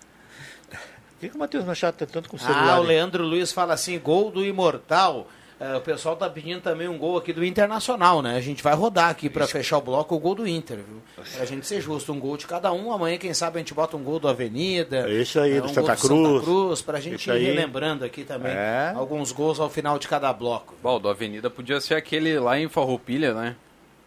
Por 1.16 1.20
que, 1.20 1.28
que 1.30 1.36
o 1.36 1.38
Matheus 1.38 1.64
Machado 1.64 1.96
tá 1.96 2.06
tanto 2.06 2.28
com 2.28 2.36
o 2.36 2.40
celular? 2.40 2.74
Ah, 2.74 2.78
o 2.78 2.82
aí? 2.82 2.88
Leandro 2.88 3.24
Luiz 3.24 3.50
fala 3.52 3.72
assim, 3.74 3.98
gol 3.98 4.30
do 4.30 4.44
Imortal. 4.44 5.26
É, 5.58 5.74
o 5.74 5.80
pessoal 5.80 6.14
tá 6.16 6.28
pedindo 6.28 6.60
também 6.60 6.86
um 6.86 6.98
gol 6.98 7.16
aqui 7.16 7.32
do 7.32 7.42
Internacional, 7.42 8.20
né? 8.20 8.36
A 8.36 8.40
gente 8.42 8.62
vai 8.62 8.74
rodar 8.74 9.08
aqui 9.08 9.30
para 9.30 9.46
fechar 9.46 9.78
o 9.78 9.80
bloco 9.80 10.14
o 10.14 10.18
gol 10.18 10.34
do 10.34 10.46
Inter, 10.46 10.76
viu? 10.76 11.00
Pra 11.34 11.46
gente 11.46 11.66
ser 11.66 11.80
justo, 11.80 12.12
um 12.12 12.20
gol 12.20 12.36
de 12.36 12.46
cada 12.46 12.70
um. 12.74 12.92
Amanhã, 12.92 13.16
quem 13.16 13.32
sabe, 13.32 13.56
a 13.56 13.60
gente 13.60 13.72
bota 13.72 13.96
um 13.96 14.02
gol 14.02 14.18
do 14.20 14.28
Avenida. 14.28 15.08
É 15.08 15.12
isso 15.22 15.40
aí, 15.40 15.52
é, 15.56 15.60
do 15.62 15.64
um 15.64 15.68
Santa 15.72 15.94
gol 15.94 15.96
Cruz. 15.96 16.28
Santa 16.34 16.44
Cruz, 16.44 16.82
pra 16.82 17.00
gente 17.00 17.16
Isso 17.20 17.30
ir 17.30 17.32
aí. 17.32 17.44
relembrando 17.46 18.04
aqui 18.04 18.22
também 18.22 18.52
É. 18.52 18.92
alguns 18.94 19.32
gols 19.32 19.58
ao 19.58 19.70
final 19.70 19.98
de 19.98 20.06
cada 20.06 20.30
bloco. 20.30 20.74
Bom, 20.82 20.96
o 20.96 20.98
do 20.98 21.08
Avenida 21.08 21.48
podia 21.48 21.80
ser 21.80 21.94
aquele 21.94 22.38
lá 22.38 22.58
em 22.58 22.68
Farroupilha, 22.68 23.32
né? 23.32 23.56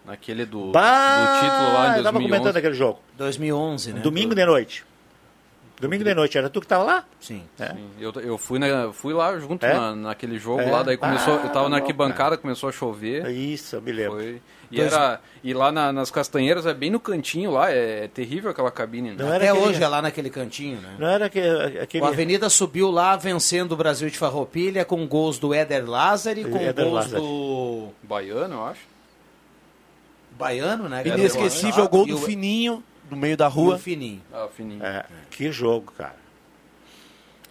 Aquele 0.08 0.46
do, 0.46 0.70
Bah, 0.72 1.18
do 1.18 1.40
título 1.42 1.74
lá 1.74 1.86
em 1.96 1.98
eu 1.98 2.04
tava 2.04 2.20
2011. 2.20 2.28
comentando 2.30 2.58
aquele 2.58 2.74
jogo. 2.76 3.00
2011, 3.18 3.94
né? 3.94 4.00
Domingo 4.02 4.36
de 4.36 4.46
noite. 4.46 4.86
Domingo 5.80 6.04
de 6.04 6.14
noite, 6.14 6.38
era 6.38 6.50
tu 6.50 6.60
que 6.60 6.68
tava 6.68 6.84
lá? 6.84 7.06
Sim. 7.22 7.42
É. 7.58 7.68
Sim, 7.70 7.90
Eu, 8.00 8.12
eu 8.22 8.38
fui, 8.38 8.60
na, 8.60 8.92
fui 8.92 9.14
lá 9.14 9.38
junto 9.40 9.66
É? 9.66 9.74
na, 9.74 9.96
naquele 9.96 10.38
jogo 10.38 10.60
É? 10.62 10.70
lá, 10.70 10.84
daí 10.84 10.98
começou, 10.98 11.36
Ah, 11.36 11.38
eu 11.38 11.50
tava 11.50 11.54
na 11.54 11.62
louco, 11.62 11.76
arquibancada, 11.76 12.38
começou 12.38 12.68
a 12.68 12.72
chover. 12.72 13.30
Isso, 13.30 13.78
eu 13.78 13.82
me 13.82 13.92
lembro. 13.94 14.18
Foi. 14.20 14.42
E, 14.72 14.76
Dois- 14.76 14.94
era, 14.94 15.20
e 15.44 15.52
lá 15.54 15.72
na- 15.72 15.92
nas 15.92 16.12
castanheiras 16.12 16.66
é 16.68 16.74
bem 16.74 16.92
no 16.92 17.00
cantinho 17.00 17.50
lá, 17.52 17.72
é, 17.72 18.08
terrível 18.10 18.52
aquela 18.52 18.70
cabine. 18.70 19.12
Né? 19.12 19.16
Não 19.18 19.28
era 19.34 19.38
Até 19.38 19.50
aquele- 19.50 19.66
hoje 19.68 19.84
é 19.84 19.88
lá 19.88 20.02
naquele 20.02 20.30
cantinho, 20.30 20.80
né? 20.82 20.96
Não 21.00 21.08
era 21.08 21.26
aquele... 21.26 21.80
aquele... 21.80 22.04
O 22.04 22.08
Avenida 22.08 22.50
subiu 22.50 22.92
lá 22.92 23.16
vencendo 23.16 23.72
o 23.72 23.76
Brasil 23.78 24.10
de 24.10 24.18
Farroupilha 24.18 24.84
com 24.86 25.08
gols 25.08 25.40
do 25.40 25.54
Éder 25.54 25.90
Lázaro 25.90 26.40
e 26.40 26.44
com 26.46 26.58
Éder 26.58 26.86
gols 26.86 26.94
Lázari. 26.96 27.22
do 27.24 27.88
Baiano, 28.04 28.54
eu 28.56 28.66
acho. 28.66 28.82
Baiano, 30.38 30.88
né? 30.88 31.04
Inesquecível 31.06 31.88
gol 31.90 32.06
do 32.06 32.12
E 32.12 32.14
o- 32.14 32.18
Fininho, 32.18 32.84
no 33.10 33.18
meio 33.18 33.36
da 33.38 33.48
o 33.48 33.52
rua. 33.52 33.78
Fininho. 33.78 34.22
Ah, 34.34 34.48
fininho. 34.56 34.84
É, 34.84 35.06
que 35.32 35.52
jogo, 35.52 35.92
cara. 35.98 36.16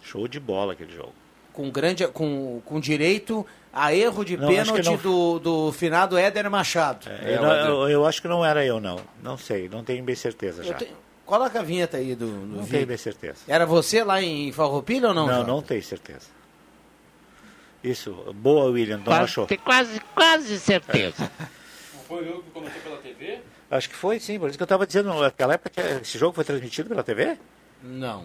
Show 0.03 0.27
de 0.27 0.39
bola 0.39 0.73
aquele 0.73 0.91
jogo. 0.93 1.13
Com, 1.53 1.69
grande, 1.69 2.07
com, 2.07 2.61
com 2.65 2.79
direito 2.79 3.45
a 3.73 3.93
erro 3.93 4.23
de 4.23 4.37
Não, 4.37 4.47
pênalti 4.47 4.85
não- 4.85 4.97
do, 4.97 5.39
do 5.39 5.71
finado 5.71 6.17
Éder 6.17 6.49
Machado. 6.49 7.07
É, 7.09 7.35
eu, 7.35 7.41
não- 7.41 7.51
eu- 7.53 7.89
eu 7.89 8.05
acho 8.05 8.21
que 8.21 8.27
não 8.27 8.43
era 8.45 8.65
eu, 8.65 8.79
não. 8.79 8.99
Não 9.21 9.37
sei, 9.37 9.67
não 9.69 9.83
tenho 9.83 10.03
bem 10.03 10.15
certeza 10.15 10.63
já. 10.63 10.77
Coloca 11.25 11.59
a 11.59 11.61
vinheta 11.63 11.97
aí 11.97 12.15
do, 12.15 12.25
do 12.25 12.57
Não 12.57 12.65
tenho 12.65 12.87
bem 12.87 12.97
certeza. 12.97 13.37
Era 13.47 13.65
você 13.65 14.03
lá 14.03 14.19
em 14.21 14.51
Farroupilha 14.51 15.09
ou 15.09 15.13
não? 15.13 15.27
Não, 15.27 15.35
Jota? 15.35 15.47
não 15.47 15.61
tenho 15.61 15.83
certeza. 15.83 16.27
Isso, 17.83 18.11
boa, 18.35 18.65
William, 18.71 18.97
não 19.05 19.13
achou? 19.13 19.45
Tem 19.45 19.57
quase, 19.57 19.99
quase 20.15 20.59
certeza. 20.59 21.31
Foi 22.07 22.27
eu 22.27 22.41
que 22.41 22.49
comentou 22.51 22.81
pela 22.81 22.97
TV? 22.97 23.39
Acho 23.71 23.89
que 23.89 23.95
foi, 23.95 24.19
sim. 24.19 24.39
Por 24.39 24.49
isso 24.49 24.57
que 24.57 24.63
eu 24.63 24.65
estava 24.65 24.85
dizendo, 24.87 25.13
naquela 25.13 25.53
época, 25.53 25.81
esse 26.01 26.17
jogo 26.17 26.33
foi 26.33 26.43
transmitido 26.43 26.89
pela 26.89 27.03
TV? 27.03 27.37
Não. 27.83 28.23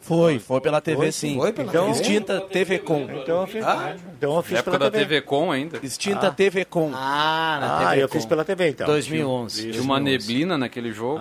Foi, 0.00 0.38
foi 0.38 0.60
pela 0.60 0.80
TV 0.80 0.96
Foi, 0.98 1.12
sim. 1.12 1.36
foi 1.36 1.52
pela 1.52 1.68
então, 1.68 1.86
TV? 1.92 2.00
Extinta 2.00 2.40
TV 2.40 2.78
Com. 2.78 3.02
Então 3.10 3.40
eu 3.40 3.46
fiz, 3.48 3.64
Ah? 3.64 3.96
então 4.16 4.36
eu 4.36 4.42
fiz 4.42 4.58
época 4.60 4.78
da 4.78 4.88
TV 4.90 5.20
Com 5.20 5.50
ainda. 5.50 5.80
Extinta 5.82 6.28
Ah. 6.28 6.30
TV 6.30 6.64
Com. 6.64 6.92
Ah, 6.94 7.58
na 7.60 7.76
Ah, 7.76 7.88
TV 7.90 8.02
eu 8.04 8.08
fiz 8.08 8.22
Com. 8.22 8.28
pela 8.28 8.44
TV 8.44 8.68
então. 8.68 8.86
2011. 8.86 9.72
Tinha 9.72 9.82
uma 9.82 9.98
neblina 9.98 10.56
naquele 10.56 10.92
jogo. 10.92 11.18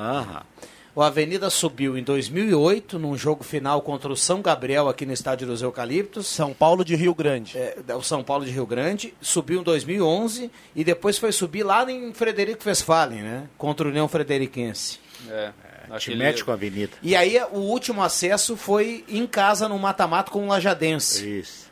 O 0.95 1.01
Avenida 1.01 1.49
subiu 1.49 1.97
em 1.97 2.03
2008, 2.03 2.97
num 2.97 3.17
jogo 3.17 3.43
final 3.43 3.81
contra 3.81 4.09
o 4.09 4.15
São 4.15 4.41
Gabriel 4.41 4.87
aqui 4.87 5.05
no 5.05 5.11
Estádio 5.11 5.45
dos 5.45 5.61
Eucaliptos. 5.61 6.25
São 6.25 6.53
Paulo 6.53 6.85
de 6.85 6.95
Rio 6.95 7.13
Grande. 7.13 7.57
É, 7.57 7.75
o 7.93 8.01
São 8.01 8.23
Paulo 8.23 8.45
de 8.45 8.51
Rio 8.51 8.65
Grande. 8.65 9.13
Subiu 9.19 9.59
em 9.59 9.63
2011 9.63 10.49
e 10.73 10.83
depois 10.85 11.17
foi 11.17 11.33
subir 11.33 11.63
lá 11.63 11.89
em 11.91 12.13
Frederico 12.13 12.61
Westphalen, 12.65 13.21
né? 13.23 13.49
Contra 13.57 13.85
o 13.85 13.89
União 13.89 14.07
Frederiquense. 14.07 14.99
É. 15.29 15.51
Te 15.85 15.91
Aquele- 15.93 16.15
mete 16.17 16.43
com 16.45 16.51
a 16.51 16.53
avenida. 16.55 16.93
E 17.03 17.13
aí 17.15 17.37
o 17.51 17.59
último 17.59 18.01
acesso 18.01 18.55
foi 18.55 19.03
em 19.09 19.27
casa 19.27 19.67
no 19.67 19.77
mata-mata 19.77 20.31
com 20.31 20.45
o 20.45 20.47
Lajadense. 20.47 21.39
Isso. 21.39 21.65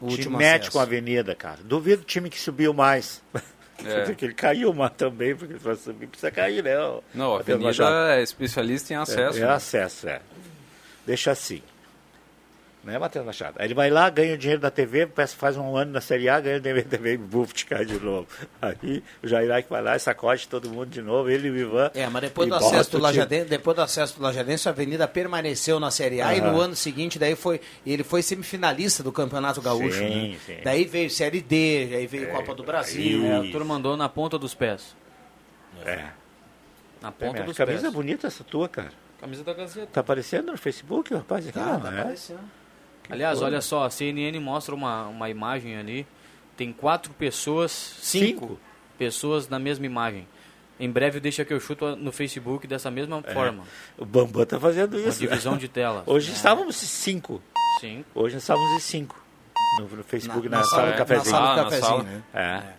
O 0.00 0.06
Te 0.06 0.12
último 0.12 0.38
mete 0.38 0.60
acesso. 0.60 0.70
com 0.72 0.78
a 0.78 0.82
avenida, 0.82 1.34
cara. 1.34 1.58
Duvido 1.64 2.02
o 2.02 2.04
time 2.04 2.30
que 2.30 2.40
subiu 2.40 2.72
mais. 2.72 3.20
É. 3.84 4.04
Porque 4.04 4.24
ele 4.24 4.34
caiu 4.34 4.74
mais 4.74 4.92
também, 4.92 5.36
porque 5.36 5.54
para 5.54 5.76
subir 5.76 6.08
precisa 6.08 6.30
cair, 6.30 6.62
né? 6.64 6.74
Não, 7.14 7.36
a 7.36 7.40
Avenida 7.40 8.16
é 8.16 8.22
especialista 8.22 8.92
em 8.92 8.96
acesso. 8.96 9.38
É, 9.38 9.42
é 9.42 9.46
né? 9.46 9.52
acesso, 9.52 10.08
é. 10.08 10.20
Deixa 11.06 11.30
assim. 11.30 11.62
Né, 12.88 12.98
Matheus 12.98 13.26
Machado? 13.26 13.56
Aí 13.58 13.66
ele 13.66 13.74
vai 13.74 13.90
lá, 13.90 14.08
ganha 14.08 14.34
o 14.34 14.38
dinheiro 14.38 14.60
da 14.62 14.70
TV, 14.70 15.06
faz 15.36 15.56
um 15.58 15.76
ano 15.76 15.92
na 15.92 16.00
Série 16.00 16.28
A, 16.28 16.40
ganha 16.40 16.56
o 16.56 16.60
dinheiro 16.60 16.82
da 16.84 16.90
TV 16.96 17.12
e 17.14 17.16
buf, 17.18 17.52
te 17.52 17.66
cai 17.66 17.84
de 17.84 18.00
novo. 18.00 18.26
Aí 18.62 19.02
o 19.22 19.28
Jairac 19.28 19.68
vai 19.68 19.82
lá 19.82 19.94
e 19.94 20.00
sacode 20.00 20.48
todo 20.48 20.70
mundo 20.70 20.86
de 20.86 21.02
novo, 21.02 21.28
ele 21.28 21.48
e 21.48 21.50
o 21.50 21.56
Ivan. 21.58 21.90
É, 21.94 22.08
mas 22.08 22.22
depois 22.22 22.46
e 22.46 22.50
do 22.50 22.56
acesso 22.56 22.90
do 22.92 22.98
o. 22.98 23.00
Lajadense, 23.02 23.44
depois 23.50 23.76
do 23.76 23.82
acesso 23.82 24.16
do 24.16 24.22
Lajadense, 24.22 24.68
a 24.68 24.72
Avenida 24.72 25.06
permaneceu 25.06 25.78
na 25.78 25.90
Série 25.90 26.22
A 26.22 26.34
e 26.34 26.40
Aham. 26.40 26.52
no 26.52 26.60
ano 26.60 26.74
seguinte 26.74 27.18
daí 27.18 27.36
foi 27.36 27.60
ele 27.86 28.02
foi 28.02 28.22
semifinalista 28.22 29.02
do 29.02 29.12
Campeonato 29.12 29.60
Gaúcho. 29.60 29.98
Sim, 29.98 30.30
né? 30.32 30.38
sim. 30.46 30.56
Daí 30.64 30.84
veio 30.84 31.10
Série 31.10 31.42
D, 31.42 31.90
aí 31.94 32.06
veio 32.06 32.30
Copa 32.30 32.54
do 32.54 32.62
Brasil. 32.64 33.24
É, 33.26 33.36
a 33.36 33.52
turma 33.52 33.74
mandou 33.74 33.96
na 33.96 34.08
ponta 34.08 34.38
dos 34.38 34.54
pés. 34.54 34.96
É. 35.84 36.06
Na 37.02 37.08
É, 37.08 37.10
ponta 37.12 37.32
minha 37.34 37.44
dos 37.44 37.56
camisa 37.56 37.82
pés. 37.82 37.92
bonita 37.92 38.26
essa 38.26 38.42
tua, 38.42 38.68
cara. 38.68 38.90
Camisa 39.20 39.42
da 39.44 39.52
Gazeta. 39.52 39.88
Tá 39.92 40.00
aparecendo 40.00 40.52
no 40.52 40.56
Facebook, 40.58 41.12
rapaz? 41.12 41.46
Aqui, 41.48 41.58
Tá, 41.58 41.66
não, 41.72 41.80
tá 41.80 41.92
é? 41.92 42.00
aparecendo. 42.00 42.40
Aliás, 43.10 43.40
olha 43.42 43.60
só, 43.60 43.84
a 43.84 43.90
CNN 43.90 44.38
mostra 44.40 44.74
uma, 44.74 45.06
uma 45.06 45.30
imagem 45.30 45.76
ali. 45.76 46.06
Tem 46.56 46.72
quatro 46.72 47.12
pessoas, 47.14 47.70
cinco, 47.72 48.40
Cinco? 48.40 48.60
pessoas 48.98 49.48
na 49.48 49.58
mesma 49.58 49.86
imagem. 49.86 50.26
Em 50.80 50.90
breve 50.90 51.18
deixa 51.20 51.44
que 51.44 51.52
eu 51.52 51.58
chuto 51.60 51.96
no 51.96 52.12
Facebook 52.12 52.66
dessa 52.66 52.90
mesma 52.90 53.22
É. 53.26 53.32
forma. 53.32 53.64
O 53.96 54.04
Bambam 54.04 54.44
tá 54.46 54.60
fazendo 54.60 54.96
Uma 54.96 55.08
isso. 55.08 55.18
divisão 55.20 55.56
de 55.56 55.68
telas. 55.68 56.02
Hoje 56.06 56.30
É. 56.30 56.34
estávamos 56.34 56.82
em 56.82 56.86
cinco. 56.86 57.42
Sim. 57.80 58.04
Hoje 58.14 58.34
nós 58.34 58.42
estávamos 58.42 58.72
em 58.76 58.80
cinco. 58.80 59.20
No, 59.80 59.88
no 59.88 60.04
Facebook, 60.04 60.48
Na- 60.48 60.58
na, 60.58 60.62
na 60.62 60.68
sala 60.68 60.82
sala- 60.82 60.92
do 60.92 60.98
cafezinho. 60.98 61.32
na 61.32 61.38
sala 61.38 61.46
do 61.46 61.52
Ah, 61.52 61.56
na 61.56 61.64
cafezinho, 61.64 61.88
sala. 61.88 62.02
né? 62.02 62.22
É. 62.34 62.78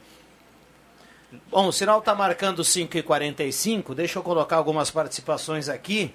Bom, 1.52 1.68
o 1.68 1.72
sinal 1.72 2.00
está 2.00 2.16
marcando 2.16 2.64
5h45. 2.64 3.94
Deixa 3.94 4.18
eu 4.20 4.24
colocar 4.24 4.56
algumas 4.58 4.90
participações 4.90 5.70
aqui. 5.70 6.14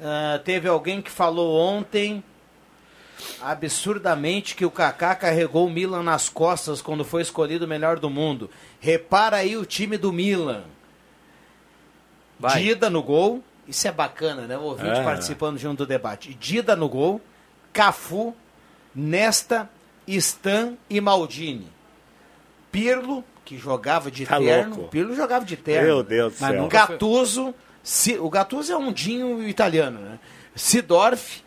Ah, 0.00 0.40
teve 0.44 0.68
alguém 0.68 1.00
que 1.00 1.10
falou 1.10 1.58
ontem 1.58 2.22
absurdamente 3.40 4.54
que 4.54 4.64
o 4.64 4.70
Kaká 4.70 5.14
carregou 5.14 5.66
o 5.66 5.70
Milan 5.70 6.02
nas 6.02 6.28
costas 6.28 6.80
quando 6.82 7.04
foi 7.04 7.22
escolhido 7.22 7.64
o 7.64 7.68
melhor 7.68 7.98
do 7.98 8.08
mundo. 8.10 8.50
Repara 8.80 9.36
aí 9.38 9.56
o 9.56 9.64
time 9.64 9.96
do 9.96 10.12
Milan. 10.12 10.64
Vai. 12.38 12.60
Dida 12.62 12.88
no 12.88 13.02
gol. 13.02 13.42
Isso 13.68 13.86
é 13.86 13.92
bacana, 13.92 14.42
né? 14.46 14.56
O 14.58 14.62
ouvinte 14.62 14.98
É. 14.98 15.04
participando 15.04 15.58
junto 15.58 15.78
do 15.78 15.86
debate. 15.86 16.34
Dida 16.34 16.74
no 16.74 16.88
gol. 16.88 17.20
Cafu, 17.72 18.34
Nesta, 18.94 19.70
Stan 20.08 20.74
e 20.88 21.00
Maldini. 21.00 21.68
Pirlo, 22.72 23.22
que 23.44 23.56
jogava 23.56 24.10
de 24.10 24.26
Tá 24.26 24.38
terno. 24.38 24.74
louco. 24.76 24.90
Pirlo 24.90 25.14
jogava 25.14 25.44
de 25.44 25.56
terno. 25.56 25.86
Meu 25.86 26.02
Deus 26.02 26.34
do 26.34 26.40
Mas 26.40 26.50
céu. 26.52 26.68
Gattuso, 26.68 27.54
o 28.20 28.30
Gattuso 28.30 28.72
é 28.72 28.76
um 28.76 28.92
dinho 28.92 29.46
italiano, 29.48 30.00
né? 30.00 30.18
Sidorf, 30.56 31.42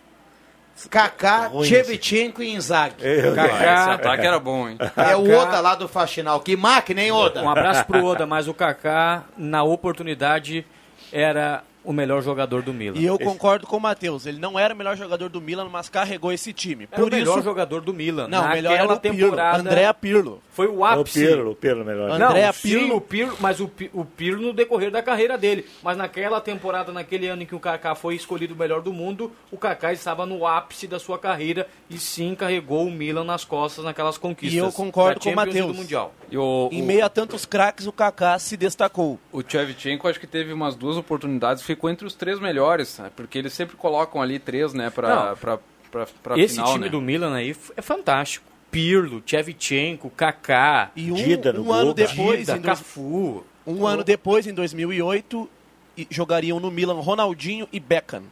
Kaká, 0.89 1.47
ruim 1.47 1.65
Shevchenko 1.65 2.41
e 2.43 2.53
Inzaghi. 2.53 2.95
Eu- 2.99 3.27
Esse 3.27 3.35
Kaká, 3.35 3.93
ataque 3.93 4.25
era 4.25 4.39
bom, 4.39 4.67
hein? 4.69 4.77
é 4.79 5.15
o 5.15 5.23
Kaká. 5.23 5.37
Oda 5.41 5.59
lá 5.59 5.75
do 5.75 5.87
Faxinal. 5.87 6.39
Que 6.41 6.55
máquina, 6.55 7.01
hein, 7.01 7.11
Oda? 7.11 7.41
Um 7.43 7.49
abraço 7.49 7.85
pro 7.85 8.03
Oda, 8.03 8.25
mas 8.25 8.47
o 8.47 8.53
Kaká, 8.53 9.23
na 9.37 9.63
oportunidade, 9.63 10.65
era 11.11 11.63
o 11.83 11.93
melhor 11.93 12.21
jogador 12.21 12.61
do 12.61 12.73
Milan. 12.73 12.97
E 12.99 13.05
eu 13.05 13.17
concordo 13.19 13.65
com 13.67 13.77
o 13.77 13.79
Matheus. 13.79 14.25
Ele 14.25 14.39
não 14.39 14.57
era 14.57 14.73
o 14.73 14.77
melhor 14.77 14.95
jogador 14.97 15.29
do 15.29 15.41
Milan, 15.41 15.67
mas 15.69 15.89
carregou 15.89 16.31
esse 16.31 16.53
time. 16.53 16.87
Era 16.91 17.01
o 17.01 17.05
Por 17.05 17.11
melhor 17.11 17.33
isso, 17.37 17.43
jogador 17.43 17.81
do 17.81 17.93
Milan. 17.93 18.27
não, 18.27 18.45
o 18.45 18.49
melhor 18.49 18.71
era 18.73 18.81
Naquela 18.87 18.93
o 18.97 18.99
Pirlo, 18.99 19.17
temporada. 19.31 19.59
Andrea 19.59 19.93
Pirlo. 19.93 20.41
Foi 20.51 20.67
o 20.67 20.77
O 20.77 20.85
ápice. 20.85 21.19
Pirlo, 21.25 21.51
o 21.51 21.55
Pirlo 21.55 21.83
melhor. 21.85 22.05
André- 22.11 22.19
Não, 22.19 22.27
Andrea 22.29 22.53
sim, 22.53 22.61
Pirlo. 22.69 22.95
o 22.95 23.01
Pirlo, 23.01 23.37
mas 23.39 23.59
o, 23.59 23.71
o 23.93 24.05
Pirlo 24.05 24.41
no 24.41 24.53
decorrer 24.53 24.91
da 24.91 25.01
carreira 25.01 25.37
dele. 25.37 25.65
Mas 25.81 25.97
naquela 25.97 26.39
temporada, 26.39 26.91
naquele 26.91 27.27
ano 27.27 27.41
em 27.41 27.45
que 27.45 27.55
o 27.55 27.59
Kaká 27.59 27.95
foi 27.95 28.15
escolhido 28.15 28.53
o 28.53 28.57
melhor 28.57 28.81
do 28.81 28.93
mundo, 28.93 29.31
o 29.51 29.57
Kaká 29.57 29.91
estava 29.93 30.25
no 30.25 30.45
ápice 30.45 30.87
da 30.87 30.99
sua 30.99 31.17
carreira 31.17 31.67
e 31.89 31.97
sim 31.97 32.35
carregou 32.35 32.85
o 32.85 32.91
Milan 32.91 33.23
nas 33.23 33.43
costas 33.43 33.83
naquelas 33.83 34.17
conquistas. 34.17 34.53
E 34.53 34.57
eu 34.57 34.71
concordo 34.71 35.19
com 35.19 35.29
o 35.31 35.35
Matheus. 35.35 35.67
do 35.67 35.73
Mundial. 35.73 36.13
E 36.29 36.37
o, 36.37 36.69
Em 36.71 36.81
o- 36.81 36.85
meio 36.85 37.03
a 37.05 37.09
tantos 37.09 37.45
craques, 37.45 37.87
o 37.87 37.91
Kaká 37.91 38.37
se 38.37 38.55
destacou. 38.55 39.19
O 39.31 39.41
Tchevchenko 39.41 40.07
acho 40.07 40.19
que 40.19 40.27
teve 40.27 40.53
umas 40.53 40.75
duas 40.75 40.97
oportunidades, 40.97 41.63
ficou 41.75 41.89
entre 41.89 42.05
os 42.07 42.13
três 42.13 42.39
melhores, 42.39 42.97
né? 42.99 43.11
porque 43.15 43.37
eles 43.37 43.53
sempre 43.53 43.75
colocam 43.75 44.21
ali 44.21 44.39
três, 44.39 44.73
né, 44.73 44.89
pra, 44.89 45.29
Não. 45.29 45.37
pra, 45.37 45.59
pra, 45.91 46.07
pra 46.23 46.39
Esse 46.39 46.55
final, 46.55 46.71
time 46.73 46.85
né? 46.85 46.89
do 46.91 47.01
Milan 47.01 47.35
aí 47.35 47.55
é 47.75 47.81
fantástico. 47.81 48.45
Pirlo, 48.71 49.21
Tchevchenko, 49.21 50.09
Kaká, 50.09 50.89
E 50.95 51.11
um, 51.11 51.15
Dida 51.15 51.53
no 51.53 51.61
um 51.61 51.65
gol, 51.65 51.73
ano 51.75 51.93
depois, 51.93 52.39
Dida, 52.39 52.57
em 52.57 52.61
dois- 52.61 52.79
Cafu. 52.79 53.45
um 53.67 53.85
ano 53.85 54.03
depois, 54.03 54.47
em 54.47 54.53
2008, 54.53 55.47
e- 55.95 56.07
jogariam 56.09 56.59
no 56.59 56.71
Milan 56.71 56.99
Ronaldinho 56.99 57.67
e 57.71 57.79
Beckham. 57.79 58.23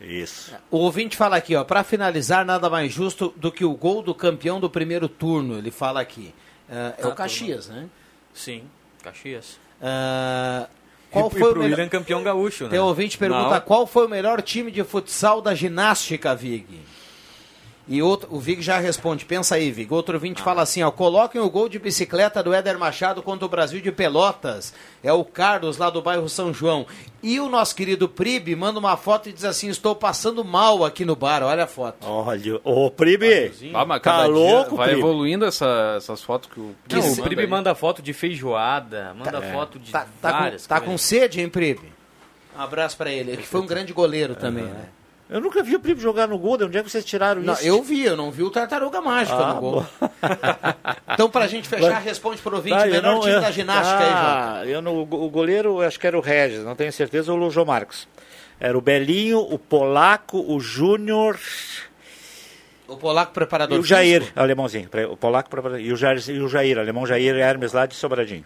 Isso. 0.00 0.52
O 0.70 0.78
ouvinte 0.78 1.16
fala 1.16 1.36
aqui, 1.36 1.54
ó, 1.54 1.62
para 1.62 1.84
finalizar, 1.84 2.44
nada 2.44 2.68
mais 2.68 2.92
justo 2.92 3.32
do 3.36 3.52
que 3.52 3.64
o 3.64 3.72
gol 3.74 4.02
do 4.02 4.12
campeão 4.14 4.58
do 4.58 4.68
primeiro 4.68 5.08
turno. 5.08 5.56
Ele 5.56 5.70
fala 5.70 6.00
aqui. 6.00 6.34
Ah, 6.68 6.94
é 6.98 7.04
Ah, 7.04 7.08
o 7.08 7.14
Caxias, 7.14 7.68
né? 7.68 7.88
Sim, 8.34 8.64
Caxias. 9.02 9.60
Ah, 9.80 10.68
qual 11.12 11.28
e, 11.28 11.30
foi 11.30 11.40
e 11.40 11.44
o 11.44 11.50
pro 11.50 11.60
melhor... 11.60 11.78
William 11.78 11.88
campeão 11.88 12.22
gaúcho, 12.22 12.64
né? 12.64 12.70
Tem 12.70 12.78
ouvinte 12.80 13.18
pergunta 13.18 13.50
Não. 13.50 13.60
qual 13.60 13.86
foi 13.86 14.06
o 14.06 14.08
melhor 14.08 14.40
time 14.42 14.70
de 14.70 14.82
futsal 14.82 15.40
da 15.40 15.54
ginástica, 15.54 16.34
Vig? 16.34 16.66
E 17.88 18.00
outro, 18.00 18.28
o 18.30 18.38
Vig 18.38 18.62
já 18.62 18.78
responde, 18.78 19.24
pensa 19.24 19.56
aí, 19.56 19.72
Vig. 19.72 19.92
Outro 19.92 20.14
ouvinte 20.14 20.40
Ah. 20.40 20.44
fala 20.44 20.62
assim, 20.62 20.84
ó, 20.84 20.90
coloquem 20.92 21.40
o 21.40 21.50
gol 21.50 21.68
de 21.68 21.80
bicicleta 21.80 22.40
do 22.40 22.54
Éder 22.54 22.78
Machado 22.78 23.20
contra 23.22 23.44
o 23.44 23.48
Brasil 23.48 23.80
de 23.80 23.90
Pelotas. 23.90 24.72
É 25.02 25.12
o 25.12 25.24
Carlos, 25.24 25.78
lá 25.78 25.90
do 25.90 26.00
bairro 26.00 26.28
São 26.28 26.54
João. 26.54 26.86
E 27.20 27.40
o 27.40 27.48
nosso 27.48 27.74
querido 27.74 28.08
Pribe 28.08 28.54
manda 28.54 28.78
uma 28.78 28.96
foto 28.96 29.28
e 29.28 29.32
diz 29.32 29.44
assim, 29.44 29.68
estou 29.68 29.96
passando 29.96 30.44
mal 30.44 30.84
aqui 30.84 31.04
no 31.04 31.16
bar, 31.16 31.42
olha 31.42 31.64
a 31.64 31.66
foto. 31.66 32.06
Olha, 32.06 32.60
ô 32.62 32.88
Pribe, 32.88 33.52
Ah, 33.74 33.98
tá 33.98 34.18
dia 34.22 34.26
louco, 34.32 34.76
vai 34.76 34.88
Pribe? 34.90 35.00
evoluindo 35.00 35.44
essa- 35.44 35.94
essas 35.96 36.22
fotos 36.22 36.48
que 36.52 36.60
o 36.60 36.74
Não, 36.88 37.00
Pribe 37.00 37.20
o 37.20 37.22
Pribe 37.24 37.42
aí. 37.42 37.48
manda 37.48 37.74
foto 37.74 38.00
de 38.00 38.12
feijoada, 38.12 39.12
manda 39.18 39.42
foto 39.42 39.78
de 39.80 39.90
Tá, 39.90 40.06
tá, 40.20 40.30
várias 40.32 40.62
com, 40.62 40.68
tá 40.68 40.80
com 40.80 40.96
sede, 40.96 41.40
hein, 41.40 41.48
Pribe? 41.48 41.92
Um 42.56 42.60
abraço 42.60 42.96
pra 42.96 43.10
ele, 43.10 43.36
que 43.36 43.46
foi 43.46 43.60
um 43.60 43.66
grande 43.66 43.92
goleiro 43.92 44.36
também, 44.36 44.64
né? 44.64 44.84
Eu 45.32 45.40
nunca 45.40 45.62
vi 45.62 45.74
o 45.74 45.80
Pribe 45.80 46.00
jogar 46.00 46.28
no 46.28 46.36
gol, 46.38 46.58
de 46.58 46.64
onde 46.64 46.76
é 46.76 46.82
que 46.82 46.90
vocês 46.90 47.04
tiraram 47.04 47.40
Não, 47.42 47.54
isso? 47.54 47.64
eu 47.66 47.82
vi, 47.82 48.04
eu 48.04 48.16
não 48.16 48.30
vi 48.30 48.42
o 48.42 48.50
Tartaruga 48.50 49.00
Mágica 49.00 49.36
Ah, 49.38 49.54
no 49.54 49.60
gol. 49.60 49.86
então, 51.14 51.30
pra 51.30 51.46
gente 51.46 51.66
fechar, 51.68 51.90
Mas- 51.94 52.04
responde 52.04 52.42
pro 52.42 52.54
ouvinte, 52.56 52.76
Tá, 52.76 52.86
eu 52.86 52.92
melhor 52.92 53.14
não- 53.14 53.20
time 53.20 53.32
eu- 53.32 53.40
da 53.40 53.50
ginástica 53.50 53.98
aí, 53.98 54.10
João. 54.10 54.16
ah, 54.22 54.62
eu 54.66 54.82
no, 54.82 55.02
o 55.02 55.30
goleiro, 55.30 55.80
eu 55.82 55.86
acho 55.88 55.98
que 55.98 56.06
era 56.06 56.18
o 56.18 56.20
Regis, 56.20 56.62
não 56.62 56.76
tenho 56.76 56.92
certeza, 56.92 57.32
ou 57.32 57.38
o 57.40 57.50
João 57.50 57.64
Marcos. 57.66 58.06
Era 58.60 58.76
o 58.76 58.80
Belinho, 58.80 59.38
o 59.40 59.58
Polaco, 59.58 60.38
o 60.38 60.60
Júnior 60.60 61.38
O 62.86 62.96
polaco 62.96 63.32
preparador 63.32 63.76
e 63.76 63.80
o 63.80 63.84
Jair, 63.84 64.20
físico? 64.20 64.38
alemãozinho. 64.38 64.88
O 65.10 65.16
Polaco 65.16 65.48
preparador- 65.48 65.80
e 65.80 65.92
o 65.92 65.96
Jair, 65.96 66.22
e 66.30 66.40
o 66.40 66.48
Jair, 66.48 66.78
alemão 66.78 67.06
Jair 67.06 67.34
Hermes 67.36 67.72
lá 67.72 67.86
de 67.86 67.94
Sobradinho. 67.94 68.44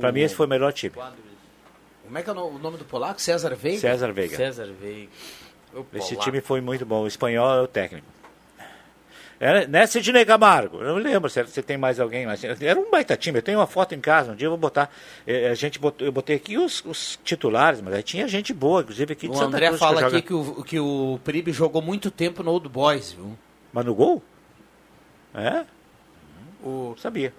Pra 0.00 0.12
mim 0.12 0.20
esse 0.20 0.34
foi 0.34 0.46
o 0.46 0.48
melhor 0.48 0.72
time. 0.72 0.94
Como 2.04 2.16
é 2.16 2.22
que 2.22 2.30
é 2.30 2.32
o 2.32 2.58
nome 2.58 2.76
do 2.78 2.84
polaco? 2.84 3.20
César 3.20 3.54
Veiga? 3.56 3.80
César 3.80 4.12
Veiga. 4.12 4.36
César 4.36 4.68
Veiga. 4.80 5.10
O 5.76 5.86
Esse 5.96 6.08
polaco. 6.10 6.24
time 6.24 6.40
foi 6.40 6.60
muito 6.60 6.84
bom. 6.86 7.02
O 7.02 7.06
espanhol 7.06 7.54
é 7.58 7.60
o 7.62 7.66
técnico. 7.68 8.06
Era, 9.38 9.66
né, 9.66 9.86
Sidney 9.86 10.24
Camargo? 10.24 10.78
Eu 10.80 10.94
não 10.94 10.96
lembro 10.96 11.28
se 11.28 11.42
você 11.42 11.62
tem 11.62 11.76
mais 11.76 12.00
alguém. 12.00 12.24
Mas 12.24 12.42
era 12.42 12.80
um 12.80 12.90
baita 12.90 13.14
time. 13.18 13.38
Eu 13.38 13.42
tenho 13.42 13.58
uma 13.58 13.66
foto 13.66 13.94
em 13.94 14.00
casa. 14.00 14.32
Um 14.32 14.34
dia 14.34 14.46
eu 14.46 14.50
vou 14.50 14.58
botar. 14.58 14.90
eh, 15.26 15.48
A 15.50 15.54
gente 15.54 15.78
botou, 15.78 16.06
eu 16.06 16.10
botei 16.12 16.36
aqui 16.36 16.56
os, 16.56 16.82
os 16.86 17.18
titulares, 17.22 17.82
mas 17.82 17.92
aí 17.92 18.02
tinha 18.02 18.26
gente 18.26 18.54
boa, 18.54 18.80
inclusive 18.80 19.12
aqui 19.12 19.28
de 19.28 19.34
O 19.34 19.36
Santa 19.36 19.48
André 19.56 19.66
Cruz. 19.66 19.78
fala 19.78 20.00
joga- 20.00 20.16
aqui 20.16 20.26
que 20.26 20.32
o, 20.34 20.62
que 20.64 20.80
o 20.80 21.20
Pribe 21.22 21.52
jogou 21.52 21.82
muito 21.82 22.10
tempo 22.10 22.42
no 22.42 22.50
Old 22.52 22.66
Boys, 22.70 23.12
viu? 23.12 23.36
Mas 23.74 23.84
no 23.84 23.94
gol? 23.94 24.22
É? 25.34 25.66
O, 26.64 26.94
Sabia. 26.98 27.34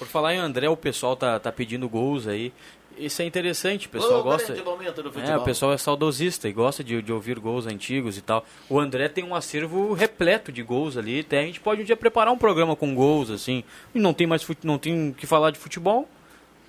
Por 0.00 0.08
falar 0.08 0.34
em 0.34 0.38
André, 0.38 0.68
o 0.68 0.76
pessoal 0.76 1.14
tá, 1.16 1.38
tá 1.38 1.52
pedindo 1.52 1.88
gols 1.88 2.26
aí. 2.26 2.52
Isso 2.98 3.20
é 3.20 3.24
interessante, 3.26 3.86
o 3.86 3.90
pessoal 3.90 4.20
O 4.20 4.22
gosta. 4.22 4.52
grande 4.54 4.62
momento 4.68 5.02
do 5.02 5.20
É, 5.20 5.36
o 5.36 5.42
pessoal 5.42 5.72
é 5.72 5.76
saudosista 5.78 6.48
e 6.48 6.52
gosta 6.52 6.82
de, 6.82 7.02
de 7.02 7.12
ouvir 7.12 7.38
gols 7.38 7.66
antigos 7.66 8.16
e 8.16 8.22
tal. 8.22 8.44
O 8.70 8.78
André 8.80 9.08
tem 9.08 9.22
um 9.22 9.34
acervo 9.34 9.92
repleto 9.92 10.50
de 10.50 10.62
gols 10.62 10.96
ali. 10.96 11.20
Até 11.20 11.40
a 11.40 11.42
gente 11.42 11.60
pode 11.60 11.82
um 11.82 11.84
dia 11.84 11.96
preparar 11.96 12.32
um 12.32 12.38
programa 12.38 12.74
com 12.74 12.94
gols, 12.94 13.30
assim. 13.30 13.62
E 13.94 13.98
não 13.98 14.14
tem 14.14 14.26
mais 14.26 14.42
fute- 14.42 14.66
não 14.66 14.78
tem 14.78 15.10
o 15.10 15.14
que 15.14 15.26
falar 15.26 15.50
de 15.50 15.58
futebol. 15.58 16.08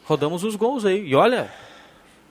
Rodamos 0.03 0.43
os 0.43 0.55
gols 0.55 0.83
aí. 0.85 1.07
E 1.07 1.15
olha, 1.15 1.49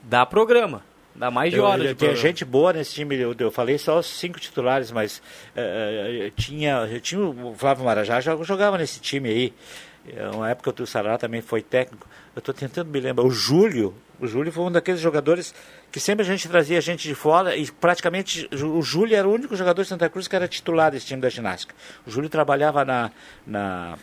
dá 0.03 0.25
programa. 0.25 0.83
Dá 1.15 1.31
mais 1.31 1.49
de 1.51 1.57
Eu- 1.57 1.63
horas 1.63 1.83
eu- 1.87 1.93
de 1.93 1.95
Tem 1.95 2.15
gente 2.15 2.45
boa 2.45 2.71
nesse 2.73 2.93
time, 2.93 3.15
eu, 3.15 3.35
eu 3.39 3.49
falei 3.49 3.79
só 3.79 3.97
os 3.97 4.05
cinco 4.05 4.39
titulares, 4.39 4.91
mas 4.91 5.19
eh, 5.55 6.27
eh, 6.27 6.31
tinha, 6.39 6.87
tinha 7.01 7.19
o 7.19 7.55
Flávio 7.57 7.83
Marajá, 7.83 8.21
já 8.21 8.35
jogava 8.43 8.77
nesse 8.77 8.99
time 8.99 9.27
aí. 9.29 9.53
É 10.15 10.29
Uma 10.29 10.49
época 10.49 10.73
o 10.81 10.87
Sarará 10.87 11.17
também 11.17 11.41
foi 11.41 11.61
técnico. 11.61 12.07
Eu 12.35 12.39
estou 12.39 12.53
tentando 12.53 12.89
me 12.89 12.99
lembrar. 12.99 13.25
O 13.25 13.29
Júlio, 13.29 13.93
o 14.19 14.27
Júlio 14.27 14.51
foi 14.51 14.63
um 14.63 14.71
daqueles 14.71 15.01
jogadores 15.01 15.53
que 15.91 15.99
sempre 15.99 16.23
a 16.23 16.25
gente 16.25 16.47
trazia 16.47 16.79
gente 16.81 17.07
de 17.07 17.13
fora 17.13 17.55
e 17.55 17.69
praticamente 17.71 18.49
o 18.53 18.81
Júlio 18.81 19.15
era 19.15 19.27
o 19.27 19.33
único 19.33 19.55
jogador 19.55 19.83
de 19.83 19.89
Santa 19.89 20.09
Cruz 20.09 20.27
que 20.27 20.35
era 20.35 20.47
titular 20.47 20.91
desse 20.91 21.05
time 21.05 21.21
da 21.21 21.29
ginástica. 21.29 21.75
O 22.05 22.11
Júlio 22.11 22.29
trabalhava 22.29 22.85
na. 22.85 23.11
na 23.45 23.97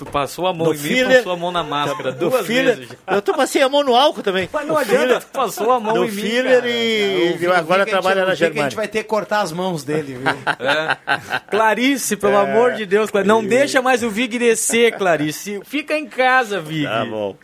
Tu 0.00 0.06
passou 0.06 0.46
a 0.46 0.54
mão 0.54 0.68
no 0.68 0.72
em 0.74 0.78
mim 0.78 0.82
filler- 0.82 1.16
passou 1.18 1.32
a 1.32 1.36
mão 1.36 1.52
na 1.52 1.62
máscara. 1.62 2.10
do 2.10 2.30
duas 2.30 2.46
filler- 2.46 2.74
vezes. 2.76 2.96
Eu 3.06 3.20
tô 3.20 3.34
passei 3.34 3.60
a 3.60 3.68
mão 3.68 3.84
no 3.84 3.94
álcool 3.94 4.22
também. 4.22 4.48
Mas 4.50 4.66
não 4.66 4.74
adianta, 4.78 5.20
tu 5.20 5.26
passou 5.26 5.70
a 5.72 5.78
mão 5.78 5.94
no 5.94 6.04
em 6.06 6.10
mim, 6.10 6.22
filler 6.22 6.54
cara. 6.62 6.68
e, 6.70 7.36
Eu 7.38 7.50
e 7.50 7.54
agora 7.54 7.84
trabalha 7.84 8.20
na 8.24 8.26
que 8.28 8.30
a 8.32 8.34
gente 8.34 8.54
Germânia. 8.54 8.76
vai 8.76 8.88
ter 8.88 9.02
que 9.02 9.08
cortar 9.10 9.42
as 9.42 9.52
mãos 9.52 9.84
dele, 9.84 10.14
viu? 10.14 10.32
Clarice, 11.50 12.16
pelo 12.16 12.32
É. 12.32 12.36
amor 12.40 12.72
de 12.72 12.86
Deus, 12.86 13.10
Clarice. 13.10 13.28
Não 13.28 13.44
deixa 13.44 13.82
mais 13.82 14.02
o 14.02 14.08
Vig 14.08 14.38
descer, 14.38 14.92
Clarice. 14.96 15.60
Fica 15.64 15.94
em 15.96 16.06
casa, 16.06 16.60
Vig. 16.62 16.84
Tá 16.86 17.04
bom. 17.04 17.36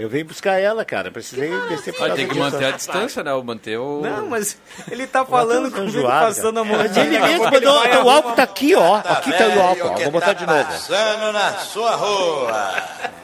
Eu 0.00 0.08
vim 0.08 0.24
buscar 0.24 0.58
ela, 0.58 0.84
cara. 0.84 1.10
Precisei 1.10 1.50
descer 1.68 1.94
causa 1.94 2.14
ter 2.14 2.28
que 2.28 2.38
manter 2.38 2.64
a 2.64 2.70
distância, 2.70 3.22
né? 3.22 3.32
O 3.34 3.42
manter 3.44 3.78
o. 3.78 4.00
Não, 4.00 4.26
mas 4.28 4.56
ele 4.90 5.06
tá 5.06 5.24
falando 5.24 5.70
Tá 5.70 5.76
comigo, 5.76 5.98
enjoado, 5.98 6.26
passando 6.26 6.60
a 6.60 6.64
mão. 6.64 6.80
Ele 6.80 7.18
mesmo 7.18 7.44
mandou, 7.44 8.04
o 8.04 8.10
álcool 8.10 8.32
tá 8.32 8.42
aqui, 8.42 8.74
ó. 8.74 8.96
Aqui 8.96 9.32
tá 9.32 9.46
o 9.48 9.60
álcool, 9.60 9.88
ó. 9.88 9.98
Vou 9.98 10.10
botar 10.10 10.32
de 10.32 10.46
novo. 10.46 10.64
Passando 10.64 11.32
na 11.32 11.52
sua 11.58 11.96
rua. 11.96 12.74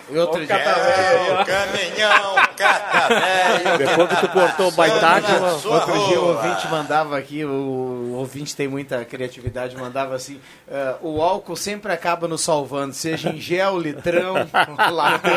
E 0.08 0.16
outro 0.18 0.46
dia. 0.46 0.54
É, 0.56 1.32
o 1.32 1.44
caminhão 1.44 2.36
cata 2.56 3.08
velho. 3.08 3.78
Depois 3.78 4.08
que 4.08 4.16
tu 4.16 4.28
cortou 4.28 4.68
o 4.68 4.72
baitaque, 4.72 5.32
Outro 5.66 5.92
dia 6.06 6.20
o 6.20 6.24
rua. 6.32 6.36
ouvinte 6.36 6.68
mandava 6.68 7.18
aqui, 7.18 7.44
o, 7.44 7.48
o 7.50 8.14
ouvinte 8.18 8.54
tem 8.54 8.68
muita 8.68 9.04
criatividade, 9.04 9.76
mandava 9.76 10.14
assim, 10.14 10.40
eh, 10.70 10.94
o 11.02 11.20
álcool 11.20 11.56
sempre 11.56 11.92
acaba 11.92 12.28
nos 12.28 12.40
salvando, 12.42 12.94
seja 12.94 13.30
em 13.30 13.38
gel, 13.40 13.78
litrão, 13.78 14.34
latão. 14.92 15.32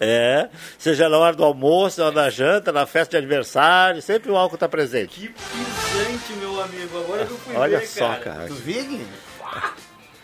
É, 0.00 0.48
seja 0.78 1.08
na 1.08 1.18
hora 1.18 1.34
do 1.36 1.44
almoço, 1.44 2.00
na 2.00 2.06
hora 2.06 2.14
da 2.14 2.30
janta, 2.30 2.72
na 2.72 2.86
festa 2.86 3.12
de 3.12 3.16
aniversário, 3.18 4.00
sempre 4.00 4.30
o 4.30 4.36
álcool 4.36 4.56
tá 4.58 4.68
presente. 4.68 5.18
Que 5.20 5.28
pisante, 5.28 6.32
meu 6.40 6.62
amigo. 6.62 6.98
Agora 6.98 7.26
que 7.26 7.32
eu 7.32 7.38
fui 7.38 7.56
Olha 7.56 7.78
ver, 7.78 7.86
só, 7.86 8.08
cara. 8.08 8.20
cara. 8.20 8.46
Tu 8.46 8.54
Vig? 8.54 9.06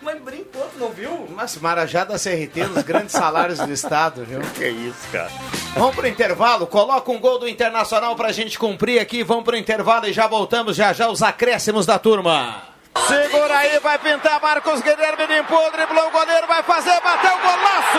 Mas 0.00 0.20
brincou, 0.20 0.68
tu 0.72 0.78
não 0.80 0.90
viu? 0.90 1.28
Mas 1.30 1.56
Marajá 1.58 2.02
da 2.02 2.18
CRT, 2.18 2.66
nos 2.74 2.82
grandes 2.82 3.12
salários 3.12 3.60
do 3.60 3.72
estado, 3.72 4.24
viu? 4.24 4.40
Que 4.54 4.68
isso, 4.68 5.08
cara. 5.12 5.30
Vamos 5.74 5.94
pro 5.94 6.08
intervalo, 6.08 6.66
coloca 6.66 7.10
um 7.10 7.20
gol 7.20 7.38
do 7.38 7.48
Internacional 7.48 8.16
pra 8.16 8.32
gente 8.32 8.58
cumprir 8.58 8.98
aqui. 8.98 9.22
Vamos 9.22 9.44
pro 9.44 9.56
intervalo 9.56 10.06
e 10.08 10.12
já 10.12 10.26
voltamos 10.26 10.74
já 10.76 10.92
já 10.92 11.08
os 11.08 11.22
acréscimos 11.22 11.86
da 11.86 11.98
turma. 12.00 12.71
Segura 12.98 13.58
aí, 13.58 13.78
vai 13.80 13.98
pintar 13.98 14.40
Marcos 14.40 14.80
Guilherme 14.80 15.26
limpou, 15.26 15.70
driblou 15.72 16.08
o 16.08 16.10
goleiro, 16.10 16.46
vai 16.46 16.62
fazer, 16.62 16.98
bateu 17.00 17.36
golaço! 17.38 17.98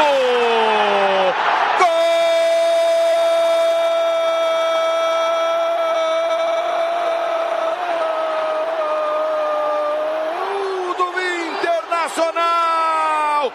Gol 10.95 10.95
do 10.95 11.11
Internacional! 11.51 13.51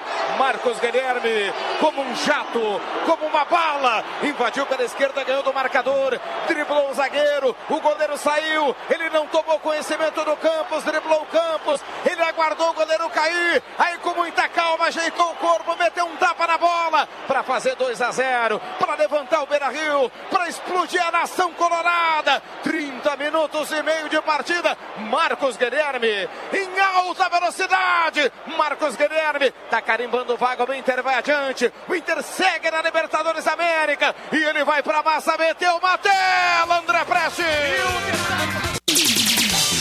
Marcos 0.69 0.81
Guilherme, 0.81 1.55
como 1.81 2.03
um 2.03 2.15
jato, 2.15 2.61
como 3.07 3.27
uma 3.27 3.43
bala, 3.47 4.05
invadiu 4.23 4.67
pela 4.67 4.85
esquerda, 4.85 5.25
ganhou 5.25 5.43
do 5.43 5.55
marcador, 5.55 6.21
driblou 6.47 6.91
o 6.91 6.95
zagueiro, 6.95 7.57
o 7.71 7.81
goleiro 7.81 8.19
saiu, 8.19 8.77
ele 8.91 9.09
não 9.09 9.27
tomou 9.29 9.59
conhecimento 9.61 10.23
do 10.23 10.37
Campos, 10.37 10.85
driblou 10.85 11.23
o 11.23 11.27
Campos, 11.27 11.81
ele 12.05 12.23
aguardou 12.23 12.69
o 12.69 12.75
goleiro 12.75 13.09
cair, 13.09 13.63
aí 13.79 13.97
com 13.99 14.15
muita 14.15 14.47
calma 14.49 14.89
ajeitou 14.89 15.31
o 15.31 15.37
corpo, 15.37 15.75
meteu 15.77 16.05
um 16.05 16.17
tapa 16.17 16.47
na 16.47 16.59
bola. 16.59 17.09
Para 17.27 17.43
fazer 17.43 17.75
2 17.75 18.03
a 18.03 18.11
0, 18.11 18.61
para 18.79 18.95
levantar 18.95 19.43
o 19.43 19.47
Beira-Rio, 19.47 20.11
para 20.31 20.49
explodir 20.49 21.03
a 21.07 21.11
nação 21.11 21.51
colorada. 21.55 22.43
30 22.63 23.17
minutos 23.17 23.71
e 23.73 23.83
meio 23.83 24.09
de 24.11 24.21
partida, 24.21 24.77
Marcos 24.99 25.57
Guilherme 25.57 26.29
em 26.53 26.81
alta 26.81 27.29
velocidade. 27.29 28.31
Marcos 28.57 28.97
Guilherme 28.97 29.51
tá 29.71 29.81
carimbando 29.81 30.37
vaga, 30.37 30.58
o 30.65 30.75
Inter 30.75 31.03
vai 31.03 31.17
adiante. 31.17 31.73
O 31.89 31.95
Inter 31.95 32.23
segue 32.23 32.71
na 32.71 32.83
Libertadores 32.83 33.47
América 33.47 34.15
e 34.33 34.37
ele 34.37 34.65
vai 34.65 34.83
para 34.83 35.03
massa, 35.03 35.37
meteu 35.37 35.77
uma 35.77 35.99
tela, 35.99 36.79
André 36.79 37.05
Preste. 37.05 37.43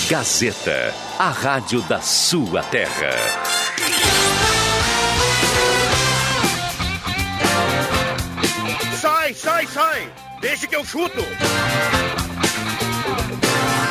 Gazeta, 0.09 0.93
a 1.19 1.30
rádio 1.30 1.82
da 1.82 1.99
sua 1.99 2.63
terra. 2.63 3.11
Sai, 9.01 9.34
sai, 9.34 9.67
sai! 9.67 10.13
Deixa 10.39 10.67
que 10.67 10.75
eu 10.75 10.86
chuto! 10.86 11.25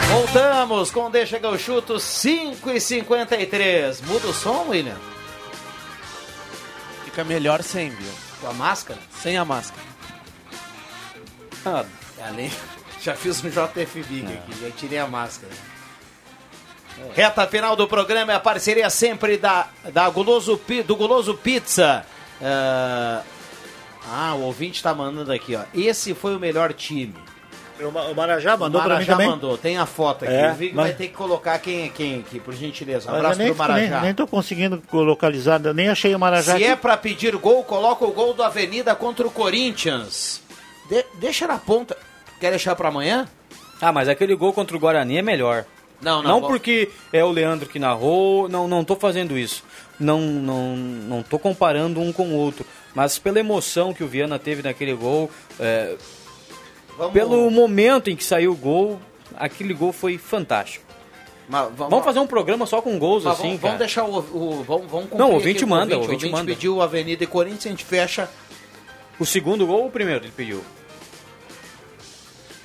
Voltamos 0.09 0.91
com 0.91 1.11
Deixa 1.11 1.39
que 1.39 1.45
eu 1.47 1.59
chuto 1.59 1.99
5 2.01 2.71
e 2.71 2.81
53 2.81 4.01
Muda 4.03 4.29
o 4.29 4.33
som, 4.33 4.67
William? 4.69 5.16
Fica 7.17 7.25
melhor 7.25 7.63
sem, 7.63 7.89
viu? 7.89 8.13
Com 8.43 8.49
a 8.49 8.53
máscara? 8.53 9.01
Sem 9.23 9.39
a 9.39 9.45
máscara. 9.45 9.81
Ah, 11.65 11.87
além, 12.23 12.53
já 13.01 13.15
fiz 13.15 13.43
um 13.43 13.49
JF 13.49 14.03
Big 14.03 14.31
aqui, 14.31 14.53
já 14.61 14.71
tirei 14.73 14.99
a 14.99 15.07
máscara. 15.07 15.51
Reta 17.15 17.47
final 17.47 17.75
do 17.75 17.89
programa 17.89 18.33
é 18.33 18.35
a 18.35 18.41
parceria 18.41 18.91
sempre 18.91 19.39
da, 19.39 19.71
da 19.95 20.11
Guloso, 20.11 20.61
do 20.87 20.95
Guloso 20.95 21.33
Pizza. 21.33 22.05
Ah, 22.39 23.23
ah, 24.07 24.35
o 24.35 24.43
ouvinte 24.43 24.77
está 24.77 24.93
mandando 24.93 25.33
aqui, 25.33 25.57
ó. 25.57 25.65
Esse 25.73 26.13
foi 26.13 26.37
o 26.37 26.39
melhor 26.39 26.75
time. 26.75 27.15
O 27.81 27.91
Ma- 27.91 28.05
o 28.05 28.15
Marajá 28.15 28.57
mandou 28.57 28.81
o 28.81 28.85
pra 28.85 28.95
mim 28.95 29.01
Marajá 29.01 29.13
também? 29.13 29.29
mandou, 29.29 29.59
tem 29.59 29.77
a 29.77 29.85
foto 29.87 30.25
aqui. 30.25 30.33
É, 30.35 30.51
o 30.51 30.55
Vig 30.55 30.75
mas- 30.75 30.87
vai 30.87 30.95
ter 30.97 31.09
que 31.09 31.15
colocar 31.15 31.59
quem 31.59 31.85
é 31.85 31.89
quem 31.89 32.21
aqui, 32.21 32.41
por 32.41 32.55
gentileza. 32.55 33.09
Um 33.09 33.13
Mas 33.13 33.21
abraço 33.21 33.41
eu 33.41 33.45
nem, 33.45 33.55
pro 33.55 33.59
Marajá. 33.59 33.91
nem, 33.97 34.01
nem 34.03 34.15
tô 34.15 34.27
conseguindo 34.27 34.83
localizar, 34.93 35.61
eu 35.65 35.75
nem 35.75 35.89
achei 35.89 36.15
o 36.15 36.19
Marajá. 36.19 36.53
Se 36.57 36.63
aqui. 36.63 36.65
é 36.65 36.77
pra 36.77 36.97
pedir 36.97 37.37
gol, 37.37 37.63
coloca 37.65 38.05
o 38.05 38.13
gol 38.13 38.33
do 38.33 38.43
Avenida 38.43 38.95
contra 38.95 39.27
o 39.27 39.31
Corinthians. 39.31 40.41
De- 40.89 41.05
deixa 41.21 41.47
na 41.47 41.59
ponta. 41.59 41.97
Quer 42.41 42.51
deixar 42.51 42.75
pra 42.77 42.89
amanhã? 42.89 43.29
Ah, 43.81 43.93
mas 43.93 44.09
aquele 44.09 44.35
gol 44.35 44.53
contra 44.53 44.77
o 44.77 44.81
Guarani 44.81 45.19
é 45.19 45.23
melhor. 45.23 45.65
Não, 46.01 46.23
não, 46.23 46.31
Não 46.31 46.41
vou- 46.41 46.51
porque 46.51 46.91
é 47.13 47.25
o 47.25 47.31
Leandro 47.31 47.69
que 47.69 47.79
narrou, 47.79 48.49
não, 48.49 48.69
não 48.69 48.85
tô 48.85 48.95
fazendo 48.97 49.37
isso. 49.39 49.65
Não, 49.99 50.21
não, 50.21 50.77
não 50.77 51.23
tô 51.23 51.39
comparando 51.39 52.01
um 52.01 52.13
com 52.13 52.29
o 52.29 52.35
outro. 52.37 52.67
Mas 52.95 53.19
pela 53.19 53.39
emoção 53.41 53.95
que 53.95 54.05
o 54.05 54.07
Viana 54.09 54.39
teve 54.39 54.63
naquele 54.63 54.93
gol, 54.95 55.31
é, 55.59 55.95
Vamos- 56.97 57.13
pelo 57.13 57.51
momento 57.51 58.09
em 58.11 58.17
que 58.17 58.25
saiu 58.25 58.53
o 58.53 58.57
gol, 58.57 58.99
aquele 59.37 59.75
gol 59.75 59.93
foi 59.93 60.17
fantástico. 60.19 60.85
Mas 61.49 61.69
vamos, 61.77 62.05
fazer 62.05 62.19
um 62.19 62.27
programa 62.27 62.67
só 62.67 62.83
com 62.83 62.99
gols 62.99 63.23
Mas 63.23 63.35
assim, 63.35 63.49
vamos, 63.51 63.61
vamos 63.61 63.79
deixar 63.79 64.05
o, 64.05 64.19
o- 64.19 64.65
vamos, 64.67 64.87
vamos 64.91 65.05
cumprir 65.11 65.19
Não, 65.19 65.31
o 65.31 65.35
ouvinte 65.35 65.65
manda, 65.65 65.95
o 65.97 66.01
o 66.01 66.03
ouvinte 66.03 66.29
manda. 66.29 66.47
pediu 66.53 66.83
Avenida 66.83 67.23
e 67.23 67.27
Corinthians, 67.27 67.67
a 67.67 67.69
gente 67.69 67.85
fecha. 67.85 68.29
O 69.21 69.25
segundo 69.25 69.65
gol 69.67 69.83
ou 69.83 69.87
o 69.87 69.91
primeiro 69.91 70.25
ele 70.25 70.33
pediu? 70.37 70.65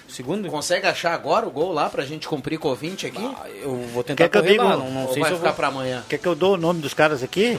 O 0.08 0.12
segundo? 0.12 0.50
Consegue 0.50 0.88
achar 0.88 1.14
agora 1.14 1.48
o 1.48 1.52
gol 1.52 1.72
lá 1.72 1.90
pra 1.90 2.04
gente 2.04 2.28
cumprir 2.28 2.58
com 2.58 2.68
o 2.68 2.72
ouvinte 2.72 3.06
aqui? 3.06 3.24
eu 3.62 3.76
vou 3.94 4.04
tentar 4.04 4.24
Quer 4.24 4.30
que 4.30 4.38
eu 4.38 4.42
correr 4.42 4.52
diga? 4.54 4.64
lá, 4.64 4.76
o- 4.76 4.80
não, 4.80 4.90
não 4.92 5.14
sei 5.14 5.22
vai 5.22 5.30
se 5.30 5.34
eu 5.34 5.38
ficar 5.38 5.50
vou... 5.52 5.58
pra 5.58 5.68
amanhã? 5.68 6.04
Quer 6.10 6.18
que 6.18 6.28
eu 6.28 6.36
dou 6.36 6.56
o 6.56 6.58
nome 6.58 6.82
dos 6.82 6.94
caras 6.94 7.24
aqui? 7.24 7.58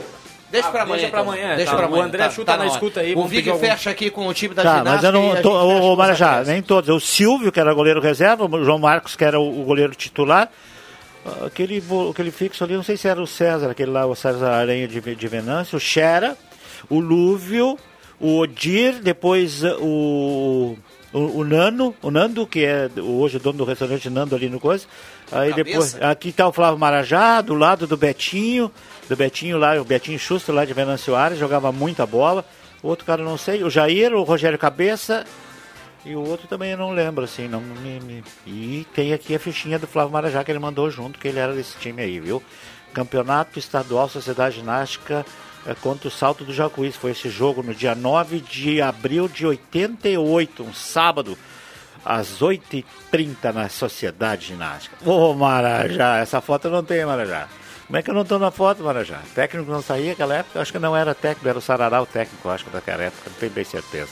Deixa 0.53 0.69
Ah, 0.69 0.71
pra 0.71 0.83
amanhã. 0.83 0.97
deixa 1.01 1.11
pra 1.11 1.21
então. 1.23 1.33
amanhã, 1.33 1.57
Deixa 1.57 1.71
tá. 1.73 1.77
pra 1.79 1.87
O 1.87 1.89
amanhã. 1.89 2.05
André 2.05 2.31
chuta 2.31 2.57
na 2.57 2.67
escuta 2.67 3.01
aí, 3.01 3.15
O 3.17 3.25
Vig 3.27 3.49
algum- 3.51 3.61
fecha 3.61 3.91
aqui 3.91 4.11
com 4.11 4.29
o 4.29 4.35
time 4.35 4.55
da 4.55 4.63
Tá, 4.63 4.79
ginástica. 4.79 4.95
mas 4.95 5.05
eu 5.05 5.13
não 5.35 5.43
tô. 5.43 5.51
Ô, 5.93 5.97
Marajá, 5.97 6.45
nem 6.45 6.61
todos. 6.63 6.89
O 6.91 7.01
Silvio, 7.01 7.51
que 7.51 7.59
era 7.59 7.73
goleiro 7.75 8.01
reserva, 8.01 8.45
o 8.45 8.65
João 8.65 8.79
Marcos, 8.79 9.17
que 9.17 9.25
era 9.25 9.41
o, 9.41 9.63
o 9.63 9.65
goleiro 9.65 9.95
titular. 9.95 10.49
Aquele, 11.47 11.81
vo- 11.81 12.11
aquele 12.11 12.31
fixo 12.31 12.65
ali, 12.65 12.75
não 12.75 12.83
sei 12.83 12.97
se 12.97 13.07
era 13.09 13.21
o 13.23 13.27
César, 13.27 13.71
aquele 13.71 13.91
lá, 13.93 14.05
o 14.07 14.15
César 14.15 14.51
Aranha 14.51 14.87
de, 14.89 15.01
de 15.01 15.29
Venâncio, 15.29 15.77
o 15.77 15.81
Xera, 15.81 16.37
o 16.91 16.99
Lúvio, 16.99 17.79
o 18.21 18.39
Odir, 18.41 19.01
depois 19.01 19.63
uh, 19.63 19.77
o. 19.81 20.77
o, 21.13 21.39
o 21.41 21.45
Nano, 21.45 21.95
o 22.03 22.11
Nando, 22.11 22.47
que 22.47 22.65
é 22.65 22.91
hoje 23.01 23.37
o 23.37 23.41
dono 23.41 23.59
do 23.59 23.65
restaurante 23.65 24.09
Nando 24.11 24.35
ali 24.35 24.49
no 24.49 24.59
coisa. 24.61 24.87
Aí 25.31 25.51
Cabeça. 25.51 25.55
depois, 25.97 26.03
aqui 26.03 26.33
tá 26.33 26.47
o 26.49 26.53
Flávio 26.53 26.79
Marajá, 26.79 27.41
do 27.41 27.55
lado 27.55 27.87
do 27.87 27.97
Betinho, 27.97 28.71
do 29.09 29.17
Betinho 29.17 29.59
lá, 29.59 29.81
o 29.81 29.85
Betinho 29.85 30.19
Xusto 30.19 30.53
lá 30.53 30.65
de 30.65 30.73
Venâncio 30.75 31.15
Ares, 31.15 31.39
jogava 31.39 31.71
muita 31.73 32.05
bola. 32.07 32.45
O 32.83 32.89
outro 32.89 33.05
cara 33.05 33.23
não 33.23 33.39
sei, 33.39 33.63
o 33.63 33.71
Jair, 33.71 34.13
o 34.13 34.23
Rogério 34.25 34.59
Cabeça 34.59 35.25
e 36.05 36.17
o 36.17 36.21
outro 36.29 36.49
também 36.49 36.73
eu 36.73 36.79
não 36.79 36.91
lembro, 36.93 37.23
assim, 37.25 37.47
não 37.47 37.61
me, 37.61 38.01
me- 38.01 38.25
E 38.45 38.85
tem 38.93 39.13
aqui 39.13 39.35
a 39.37 39.39
fichinha 39.39 39.79
do 39.79 39.87
Flávio 39.87 40.13
Marajá 40.13 40.43
que 40.43 40.51
ele 40.51 40.59
mandou 40.59 40.91
junto, 40.91 41.17
que 41.19 41.29
ele 41.29 41.39
era 41.39 41.53
desse 41.53 41.77
time 41.79 42.03
aí, 42.03 42.19
viu? 42.19 42.43
Campeonato 42.93 43.59
Estadual 43.59 44.09
Sociedade 44.09 44.57
Ginástica 44.57 45.25
eh, 45.67 45.75
contra 45.81 46.09
o 46.09 46.11
Salto 46.11 46.45
do 46.45 46.53
Jacuís. 46.53 46.97
Foi 46.97 47.13
esse 47.13 47.29
jogo 47.29 47.63
no 47.63 47.75
dia 47.75 47.95
9 47.95 48.41
de 48.41 48.81
abril 48.81 49.29
de 49.29 49.47
88, 49.47 50.63
um 50.63 50.73
sábado, 50.73 51.37
às 52.05 52.41
8h30 52.41 53.53
na 53.53 53.69
Sociedade 53.69 54.47
Ginástica. 54.47 54.97
Ô 55.05 55.35
Marajá, 55.35 56.19
essa 56.19 56.41
foto 56.41 56.67
eu 56.67 56.71
não 56.71 56.85
tenho, 56.85 57.07
Marajá. 57.07 57.49
Como 57.87 57.99
é 57.99 58.03
que 58.03 58.11
eu 58.11 58.15
não 58.15 58.25
tô 58.25 58.39
na 58.39 58.51
foto, 58.51 58.83
Marajá? 58.83 59.21
Técnico 59.35 59.71
não 59.71 59.83
saía 59.83 60.11
naquela 60.11 60.37
época? 60.37 60.61
Acho 60.61 60.73
que 60.73 60.79
não 60.79 60.97
era 60.97 61.15
técnico, 61.15 61.49
era 61.49 61.59
o 61.59 61.63
Sarará 61.63 62.01
o 62.01 62.07
técnico, 62.07 62.49
acho 62.49 62.65
que 62.65 62.71
daquela 62.71 63.03
época, 63.03 63.31
não 63.31 63.37
tenho 63.37 63.53
bem 63.53 63.65
certeza. 63.65 64.11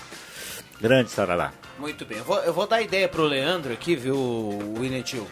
Grande 0.80 1.10
Sarará. 1.10 1.52
Muito 1.78 2.04
bem. 2.04 2.18
Eu 2.18 2.24
vou, 2.24 2.38
eu 2.40 2.52
vou 2.52 2.66
dar 2.66 2.82
ideia 2.82 3.08
pro 3.08 3.24
Leandro 3.24 3.72
aqui, 3.72 3.96
viu, 3.96 4.58
Tio? 5.02 5.26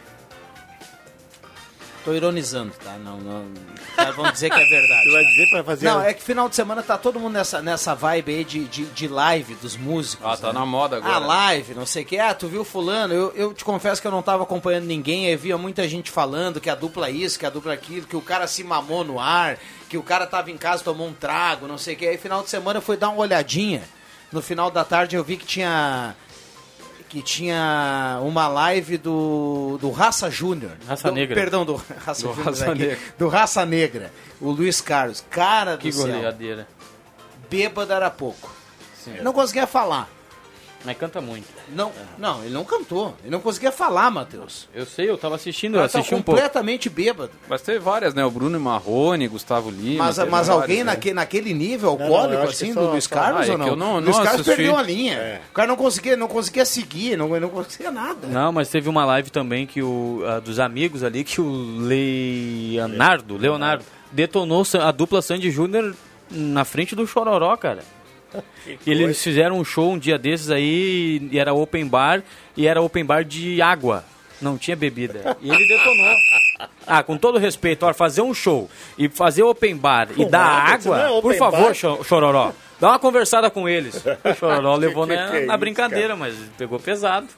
Tô 2.08 2.14
ironizando, 2.14 2.72
tá? 2.82 2.96
Não, 3.04 3.18
não. 3.18 3.42
os 3.42 3.94
caras 3.94 4.16
vão 4.16 4.32
dizer 4.32 4.48
que 4.48 4.58
é 4.58 4.64
verdade. 4.64 5.04
Tu 5.04 5.12
vai 5.12 5.24
dizer 5.26 5.50
pra 5.50 5.62
fazer... 5.62 5.84
Não, 5.84 6.00
é 6.00 6.14
que 6.14 6.22
final 6.22 6.48
de 6.48 6.56
semana 6.56 6.82
tá 6.82 6.96
todo 6.96 7.20
mundo 7.20 7.34
nessa, 7.34 7.60
nessa 7.60 7.94
vibe 7.94 8.34
aí 8.34 8.44
de, 8.44 8.64
de, 8.64 8.86
de 8.86 9.08
live 9.08 9.54
dos 9.56 9.76
músicos. 9.76 10.24
Ah, 10.24 10.34
tá 10.34 10.46
né? 10.46 10.54
na 10.54 10.64
moda 10.64 10.96
agora. 10.96 11.16
Ah, 11.16 11.18
live, 11.18 11.74
não 11.74 11.84
sei 11.84 12.04
o 12.04 12.06
que. 12.06 12.18
Ah, 12.18 12.32
tu 12.32 12.48
viu 12.48 12.64
fulano? 12.64 13.12
Eu, 13.12 13.32
eu 13.36 13.52
te 13.52 13.62
confesso 13.62 14.00
que 14.00 14.08
eu 14.08 14.10
não 14.10 14.22
tava 14.22 14.44
acompanhando 14.44 14.86
ninguém, 14.86 15.26
eu 15.26 15.36
via 15.36 15.58
muita 15.58 15.86
gente 15.86 16.10
falando 16.10 16.62
que 16.62 16.70
a 16.70 16.74
dupla 16.74 17.10
isso, 17.10 17.38
que 17.38 17.44
a 17.44 17.50
dupla 17.50 17.74
aquilo, 17.74 18.06
que 18.06 18.16
o 18.16 18.22
cara 18.22 18.46
se 18.46 18.64
mamou 18.64 19.04
no 19.04 19.20
ar, 19.20 19.58
que 19.86 19.98
o 19.98 20.02
cara 20.02 20.26
tava 20.26 20.50
em 20.50 20.56
casa, 20.56 20.82
tomou 20.82 21.08
um 21.08 21.12
trago, 21.12 21.68
não 21.68 21.76
sei 21.76 21.92
o 21.92 21.98
que. 21.98 22.08
Aí 22.08 22.16
final 22.16 22.42
de 22.42 22.48
semana 22.48 22.78
eu 22.78 22.82
fui 22.82 22.96
dar 22.96 23.10
uma 23.10 23.20
olhadinha. 23.20 23.82
No 24.32 24.40
final 24.40 24.70
da 24.70 24.82
tarde 24.82 25.14
eu 25.14 25.22
vi 25.22 25.36
que 25.36 25.44
tinha 25.44 26.16
que 27.08 27.22
tinha 27.22 28.18
uma 28.22 28.46
live 28.48 28.98
do, 28.98 29.78
do 29.80 29.90
Raça 29.90 30.30
Júnior. 30.30 30.72
Raça 30.86 31.08
Do- 31.08 31.14
Negra. 31.14 31.34
Perdão, 31.34 31.64
do 31.64 31.76
Raça 32.04 32.22
Do 32.22 32.28
Júnior. 32.34 32.46
Raça 32.46 32.70
aqui. 32.70 32.78
Negra. 32.80 32.98
Do 33.18 33.28
Raça 33.28 33.64
Negra. 33.66 34.12
O 34.40 34.50
Luiz 34.50 34.80
Carlos. 34.80 35.24
Cara 35.30 35.76
Que 35.78 35.88
do 35.90 35.94
céu. 35.96 36.06
goleadeira. 36.06 36.68
Bêbado 37.50 37.92
era 37.92 38.10
pouco. 38.10 38.52
Não 39.22 39.32
conseguia 39.32 39.66
falar. 39.66 40.08
Mas 40.84 40.96
canta 40.96 41.20
muito. 41.20 41.44
Não, 41.74 41.90
não, 42.16 42.40
ele 42.44 42.54
não 42.54 42.62
cantou. 42.64 43.12
Ele 43.22 43.32
não 43.32 43.40
conseguia 43.40 43.72
falar, 43.72 44.10
Matheus. 44.12 44.68
Eu 44.72 44.86
sei, 44.86 45.10
eu 45.10 45.18
tava 45.18 45.34
assistindo, 45.34 45.74
Ele 45.74 45.84
eu 45.84 45.88
tá 45.88 45.98
assisti 45.98 46.14
um 46.14 46.22
pouco. 46.22 46.40
completamente 46.40 46.88
bêbado. 46.88 47.32
Mas 47.48 47.60
teve 47.62 47.80
várias, 47.80 48.14
né? 48.14 48.24
O 48.24 48.30
Bruno 48.30 48.60
Marrone, 48.60 49.26
Gustavo 49.26 49.70
Lima. 49.70 50.04
Mas, 50.04 50.16
teve 50.16 50.30
mas 50.30 50.46
vários, 50.46 50.62
alguém 50.62 50.78
né? 50.78 50.84
naque, 50.84 51.12
naquele 51.12 51.52
nível 51.52 51.96
não, 51.98 52.04
alcoólico, 52.04 52.34
eu 52.34 52.42
acho 52.42 52.56
que 52.58 52.64
assim, 52.64 52.72
só- 52.74 52.80
do 52.80 52.90
Luiz 52.90 53.04
só- 53.04 53.14
Carlos 53.16 53.40
Ah, 53.42 53.46
é 53.46 53.50
ou 53.50 53.58
que 53.58 53.58
não? 53.64 53.68
eu 53.68 53.76
não- 53.76 53.94
Luiz 53.94 54.06
não 54.06 54.12
Carlos 54.24 54.32
assisti. 54.40 54.56
perdeu 54.56 54.76
a 54.76 54.82
linha. 54.82 55.14
É. 55.14 55.40
O 55.50 55.52
cara 55.52 55.66
não 55.68 55.76
conseguia, 55.76 56.16
não 56.16 56.28
conseguia 56.28 56.64
seguir, 56.64 57.16
não, 57.18 57.28
não 57.28 57.48
conseguia 57.50 57.90
nada. 57.90 58.28
Não, 58.28 58.52
mas 58.52 58.68
teve 58.68 58.88
uma 58.88 59.04
live 59.04 59.30
também 59.30 59.66
que 59.66 59.82
o 59.82 60.22
a 60.28 60.38
dos 60.38 60.60
amigos 60.60 61.02
ali 61.02 61.24
que 61.24 61.40
o 61.40 61.76
Leonardo, 61.80 63.36
Leonardo 63.36 63.84
detonou 64.12 64.62
a 64.80 64.90
dupla 64.92 65.20
Sandy 65.22 65.50
Júnior 65.50 65.94
na 66.30 66.64
frente 66.64 66.94
do 66.94 67.06
Chororó, 67.06 67.56
cara. 67.56 67.82
Eles 68.86 69.22
fizeram 69.22 69.58
um 69.58 69.64
show 69.64 69.92
um 69.92 69.98
dia 69.98 70.18
desses 70.18 70.50
aí 70.50 71.28
e 71.30 71.38
era 71.38 71.52
open 71.54 71.86
bar 71.86 72.22
e 72.56 72.66
era 72.66 72.80
open 72.82 73.04
bar 73.04 73.24
de 73.24 73.60
água. 73.62 74.04
Não 74.40 74.56
tinha 74.56 74.76
bebida. 74.76 75.36
E 75.40 75.50
ele 75.50 75.66
detonou. 75.66 76.14
Ah, 76.90 77.02
com 77.02 77.18
todo 77.18 77.38
respeito, 77.38 77.84
ó, 77.84 77.92
fazer 77.92 78.22
um 78.22 78.32
show 78.32 78.68
e 78.96 79.10
fazer 79.10 79.42
open 79.42 79.76
bar 79.76 80.08
e 80.16 80.24
dar 80.24 80.72
água, 80.72 81.02
é 81.18 81.20
por 81.20 81.34
favor, 81.34 81.64
bar. 81.66 81.74
Cho- 81.74 82.02
Chororó, 82.02 82.50
dá 82.80 82.88
uma 82.88 82.98
conversada 82.98 83.50
com 83.50 83.68
eles. 83.68 84.02
O 84.24 84.34
Chororó 84.34 84.74
levou 84.74 85.06
Que 85.06 85.14
na, 85.14 85.28
que 85.30 85.36
é 85.36 85.40
na 85.44 85.52
isso, 85.52 85.58
brincadeira, 85.58 86.16
mas 86.16 86.34
pegou 86.56 86.80
pesado. 86.80 87.28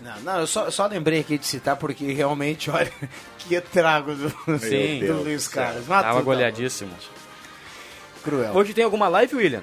Não, 0.00 0.20
não, 0.22 0.40
eu 0.40 0.46
só, 0.46 0.70
só 0.70 0.86
lembrei 0.86 1.20
aqui 1.20 1.36
de 1.36 1.46
citar 1.46 1.76
porque 1.76 2.12
realmente, 2.14 2.68
olha, 2.72 2.90
que 3.38 3.60
trago 3.60 4.14
do, 4.14 4.30
Sim. 4.58 5.00
do 5.06 5.22
Luiz 5.22 5.46
Carlos. 5.46 5.86
Tava 5.86 6.14
tudo 6.14 6.24
goleadíssimo. 6.24 6.92
Cruel. 8.24 8.52
Hoje 8.54 8.72
tem 8.74 8.84
alguma 8.84 9.06
live, 9.08 9.36
William? 9.36 9.62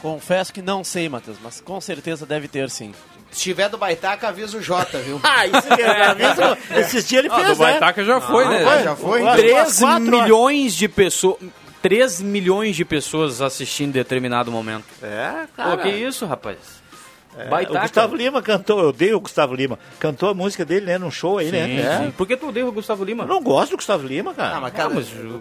Confesso 0.00 0.52
que 0.52 0.62
não 0.62 0.82
sei, 0.82 1.08
Matheus, 1.08 1.36
mas 1.42 1.60
com 1.60 1.80
certeza 1.80 2.26
deve 2.26 2.48
ter 2.48 2.68
sim. 2.70 2.94
Se 3.30 3.40
tiver 3.44 3.68
do 3.68 3.78
Baitaca, 3.78 4.28
avisa 4.28 4.58
o 4.58 4.62
Jota, 4.62 4.98
viu? 4.98 5.20
Ah, 5.24 5.46
isso 5.46 5.62
que 5.62 5.80
é 5.82 6.14
mesmo. 6.14 6.56
Esses 6.78 7.08
dias 7.08 7.24
ele 7.24 7.32
Ah, 7.32 7.36
fez, 7.36 7.48
do 7.48 7.56
Baitaca 7.56 8.04
já 8.04 8.20
foi, 8.20 8.46
né? 8.48 8.64
Ah, 8.64 8.82
já 8.82 8.96
foi? 8.96 9.22
Ué, 9.22 9.36
3 9.36 9.52
umas 9.54 9.78
quatro 9.78 10.06
horas. 10.08 10.22
milhões 10.22 10.74
de 10.74 10.88
pessoas. 10.88 11.36
3 11.80 12.20
milhões 12.20 12.76
de 12.76 12.84
pessoas 12.84 13.40
assistindo 13.40 13.88
em 13.90 13.92
determinado 13.92 14.50
momento. 14.52 14.84
É, 15.02 15.46
Pô, 15.56 15.62
cara. 15.62 15.76
que 15.78 15.88
isso, 15.88 16.26
rapaz? 16.26 16.56
É, 17.38 17.46
Baitaca. 17.48 17.78
o 17.78 17.82
Gustavo 17.82 18.14
Lima 18.14 18.42
cantou, 18.42 18.80
eu 18.80 18.88
odeio 18.90 19.16
o 19.16 19.20
Gustavo 19.20 19.54
Lima. 19.54 19.78
Cantou 19.98 20.28
a 20.28 20.34
música 20.34 20.66
dele, 20.66 20.84
né, 20.84 20.98
num 20.98 21.10
show 21.10 21.38
aí, 21.38 21.46
Sim, 21.46 21.52
né? 21.52 21.80
É. 21.80 21.98
sim. 22.04 22.10
Por 22.10 22.26
que 22.26 22.36
tu 22.36 22.48
odeia 22.48 22.66
o 22.66 22.70
Gustavo 22.72 23.02
Lima? 23.04 23.24
Eu 23.24 23.28
não 23.28 23.42
gosto 23.42 23.70
do 23.70 23.76
Gustavo 23.76 24.06
Lima, 24.06 24.34
cara. 24.34 24.56
Ah, 24.56 24.60
mas 24.60 24.72
cara, 24.74 24.90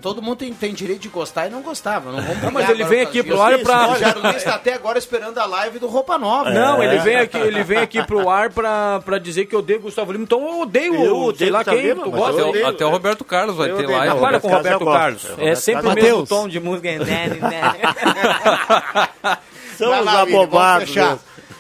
todo 0.01 0.21
mundo 0.21 0.37
tem, 0.37 0.53
tem 0.53 0.73
direito 0.73 1.01
de 1.01 1.09
gostar 1.09 1.47
e 1.47 1.49
não 1.49 1.61
gostava. 1.61 2.11
Não 2.13 2.21
vamos 2.21 2.53
mas 2.53 2.69
ele 2.69 2.85
vem 2.85 3.01
aqui 3.01 3.21
pro 3.21 3.41
ar 3.41 3.59
pra- 3.59 3.89
O 3.91 3.95
Jair 3.99 4.17
Luiz 4.23 4.41
tá 4.43 4.55
até 4.55 4.73
agora 4.73 4.97
esperando 4.97 5.37
a 5.37 5.45
live 5.45 5.79
do 5.79 5.87
Roupa 5.87 6.17
Nova. 6.17 6.49
Não, 6.49 6.81
É. 6.81 6.85
ele 6.85 6.99
vem 6.99 7.15
aqui, 7.17 7.37
ele 7.37 7.61
vem 7.63 7.79
aqui 7.79 8.01
pro 8.03 8.29
ar 8.29 8.49
pra, 8.51 9.01
pra 9.03 9.17
dizer 9.17 9.45
que 9.47 9.53
eu 9.53 9.59
odeio 9.59 9.79
o 9.79 9.83
Gustavo 9.83 10.13
Lima. 10.13 10.23
Então 10.23 10.39
eu 10.47 10.61
odeio, 10.61 10.93
Eu 10.95 11.01
sei 11.01 11.11
odeio 11.11 11.51
lá 11.51 11.59
Gustavo 11.59 11.77
quem 11.77 11.87
Lima, 11.87 12.03
tu 12.05 12.11
mas 12.11 12.19
gosta. 12.21 12.41
eu 12.41 12.49
Até, 12.51 12.63
até 12.65 12.85
o 12.85 12.89
Roberto 12.89 13.25
Carlos 13.25 13.55
vai 13.57 13.69
eu 13.69 13.77
ter 13.77 13.87
lá. 13.87 14.05
Não, 14.05 14.19
para 14.21 14.39
com 14.39 14.47
o 14.47 14.51
Roberto 14.51 14.85
Carlos 14.85 15.25
É 15.37 15.55
sempre 15.55 15.85
o 15.85 15.89
Mateus. 15.89 16.07
mesmo 16.07 16.25
tom 16.27 16.47
de 16.47 16.59
música. 16.59 16.87
São 19.77 19.99
os 19.99 20.05
lá, 20.05 20.21
abobados. 20.21 20.93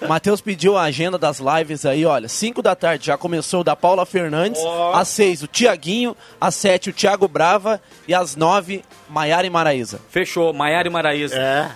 Matheus 0.07 0.41
pediu 0.41 0.77
a 0.77 0.83
agenda 0.83 1.17
das 1.17 1.39
lives 1.39 1.85
aí, 1.85 2.05
olha. 2.05 2.27
5 2.27 2.61
da 2.61 2.75
tarde 2.75 3.07
já 3.07 3.17
começou 3.17 3.61
o 3.61 3.63
da 3.63 3.75
Paula 3.75 4.05
Fernandes. 4.05 4.61
Às 4.93 5.07
6, 5.09 5.43
o 5.43 5.47
Tiaguinho. 5.47 6.15
Às 6.39 6.55
7, 6.55 6.89
o 6.89 6.93
Thiago 6.93 7.27
Brava. 7.27 7.81
E 8.07 8.13
às 8.13 8.35
9, 8.35 8.83
Maiara 9.09 9.45
e 9.45 9.49
Maraíza. 9.49 9.99
Fechou, 10.09 10.53
Maiara 10.53 10.87
e 10.87 10.91
Maraíza. 10.91 11.35
É. 11.35 11.71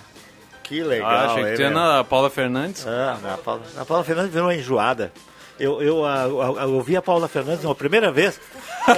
Que 0.62 0.82
legal. 0.82 1.08
Ah, 1.08 1.24
achei 1.26 1.54
que 1.54 1.62
meu? 1.62 1.70
na 1.70 2.02
Paula 2.02 2.28
Fernandes. 2.28 2.84
Ah, 2.86 3.18
a 3.34 3.36
Paula, 3.38 3.62
Paula 3.86 4.04
Fernandes 4.04 4.32
virou 4.32 4.48
uma 4.48 4.54
enjoada. 4.54 5.12
Eu, 5.58 5.80
eu, 5.80 6.04
ah, 6.04 6.24
eu, 6.24 6.58
eu 6.60 6.72
ouvi 6.74 6.96
a 6.96 7.02
Paula 7.02 7.28
Fernandes 7.28 7.64
uma 7.64 7.74
primeira 7.74 8.10
vez. 8.10 8.40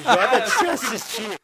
enjoada 0.00 0.40
de 0.40 0.50
se 0.50 0.66
assistir. 0.66 1.34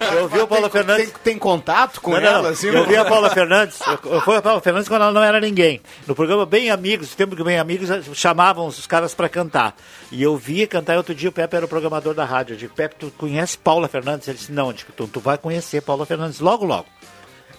Eu 0.00 0.22
ouvi 0.22 0.40
a 0.40 0.46
Paula 0.46 0.68
tem, 0.68 0.80
Fernandes. 0.80 1.10
Tem, 1.12 1.20
tem 1.24 1.38
contato 1.38 2.00
com 2.00 2.10
Não, 2.12 2.18
ela? 2.18 2.42
não. 2.42 2.50
assim, 2.50 2.68
eu 2.68 2.86
vi 2.86 2.96
a 2.96 3.04
Paula 3.04 3.30
Fernandes. 3.30 3.80
Eu, 3.86 4.12
eu 4.12 4.20
fui 4.20 4.36
a 4.36 4.42
Paula 4.42 4.60
Fernandes 4.60 4.88
quando 4.88 5.02
ela 5.02 5.12
não 5.12 5.22
era 5.22 5.40
ninguém. 5.40 5.80
No 6.06 6.14
programa 6.14 6.44
Bem 6.46 6.70
Amigos, 6.70 7.12
o 7.12 7.16
tempo 7.16 7.34
que 7.36 7.44
Bem 7.44 7.58
Amigos 7.58 7.90
eh, 7.90 8.02
chamavam 8.14 8.66
os 8.66 8.86
caras 8.86 9.14
pra 9.14 9.28
cantar. 9.28 9.74
E 10.10 10.22
eu 10.22 10.36
via 10.36 10.66
cantar 10.66 10.94
e 10.94 10.96
outro 10.96 11.14
dia 11.14 11.28
o 11.28 11.32
Pepe 11.32 11.56
era 11.56 11.64
o 11.64 11.68
programador 11.68 12.14
da 12.14 12.24
rádio. 12.24 12.54
Eu 12.54 12.58
disse, 12.58 12.72
Pepe, 12.72 12.96
tu 12.98 13.12
conhece 13.16 13.56
Paula 13.58 13.88
Fernandes? 13.88 14.28
Ele 14.28 14.38
disse, 14.38 14.52
não, 14.52 14.68
eu 14.68 14.72
disse, 14.72 14.86
tu, 14.96 15.06
tu 15.06 15.20
vai 15.20 15.38
conhecer 15.38 15.80
Paula 15.82 16.04
Fernandes 16.06 16.40
logo, 16.40 16.64
logo. 16.64 16.86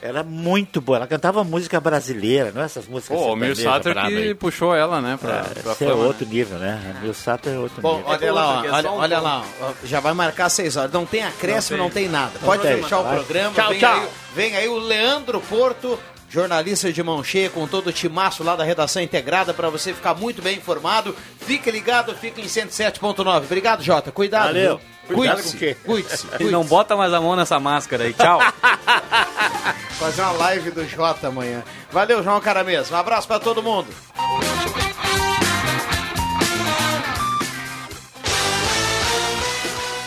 Era 0.06 0.22
muito 0.22 0.82
boa. 0.82 0.98
Ela 0.98 1.08
cantava 1.08 1.44
música 1.46 1.80
brasileira, 1.80 2.52
não 2.54 2.62
é 2.62 2.66
essas 2.66 2.86
músicas 2.88 3.18
Pô, 3.18 3.24
o 3.24 3.30
sertanejas 3.30 3.64
Sater 3.64 3.94
que 3.94 4.00
aí. 4.00 4.34
puxou 4.36 4.76
ela, 4.76 5.00
né? 5.00 5.18
Pra, 5.20 5.38
É, 5.38 5.62
pra 5.62 5.72
esse 5.72 5.84
é 5.86 5.88
fama, 5.88 6.02
né? 6.02 6.08
outro 6.08 6.26
nível, 6.26 6.58
né? 6.60 7.00
Mil 7.02 7.14
Sater 7.14 7.54
é 7.54 7.58
outro 7.58 7.82
Bom, 7.82 7.96
nível. 8.00 8.12
olha 8.12 8.34
lá, 8.34 8.60
ó, 8.60 8.66
é 8.66 8.72
olha, 8.72 8.92
um 8.92 8.96
olha 8.98 9.20
lá, 9.22 9.46
ó, 9.62 9.72
já 9.86 10.02
vai 10.02 10.14
marcar 10.14 10.50
seis 10.50 10.76
horas. 10.76 10.92
Não 10.92 11.06
tem 11.06 11.24
acréscimo, 11.24 11.78
não 11.78 11.90
tem, 11.90 12.10
nada. 12.10 12.34
Pode 12.44 12.62
tem, 12.64 12.84
fechar 12.84 13.00
o 13.00 13.04
vai. 13.04 13.16
programa. 13.16 13.56
Tchau, 13.56 13.70
vem, 13.70 13.80
tchau. 13.80 13.94
Aí, 14.02 14.08
vem 14.36 14.56
aí 14.58 14.68
o 14.68 14.78
Leandro 14.78 15.40
Porto, 15.40 15.98
jornalista 16.34 16.92
de 16.92 17.04
mão 17.04 17.24
cheia, 17.24 17.48
com 17.48 17.68
todo 17.68 17.88
o 17.88 17.94
timaço 17.94 18.44
lá 18.44 18.56
da 18.56 18.64
redação 18.64 19.00
integrada, 19.04 19.54
para 19.54 19.70
você 19.70 19.94
ficar 19.94 20.16
muito 20.16 20.42
bem 20.42 20.58
informado. 20.58 21.16
Fique 21.40 21.70
ligado, 21.70 22.16
fica 22.16 22.42
em 22.42 22.46
107.9. 22.46 23.44
Obrigado, 23.44 23.84
Jota. 23.84 24.12
Cuidado. 24.12 24.48
Valeu. 24.48 24.82
Cuide-se. 25.08 25.52
com 25.52 25.56
o 25.56 25.60
quê? 25.60 25.78
Cuide-se. 25.86 26.26
E 26.40 26.46
não 26.46 26.64
bota 26.64 26.98
mais 26.98 27.14
a 27.14 27.22
mão 27.22 27.36
nessa 27.36 27.60
máscara 27.60 28.06
aí. 28.06 28.14
Tchau. 28.14 28.40
Fazer 30.00 30.24
uma 30.24 30.32
live 30.32 30.72
do 30.72 30.88
Jota 30.88 31.28
amanhã. 31.28 31.64
Valeu, 31.92 32.24
João 32.24 32.42
Caramês. 32.42 32.90
Um 32.90 32.96
abraço 32.96 33.28
para 33.28 33.40
todo 33.40 33.62
mundo. 33.62 33.94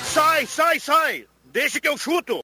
Sai, 0.03 0.47
sai, 0.47 0.81
sai! 0.81 1.27
Deixa 1.53 1.81
que 1.81 1.89
eu 1.89 1.97
chuto! 1.97 2.35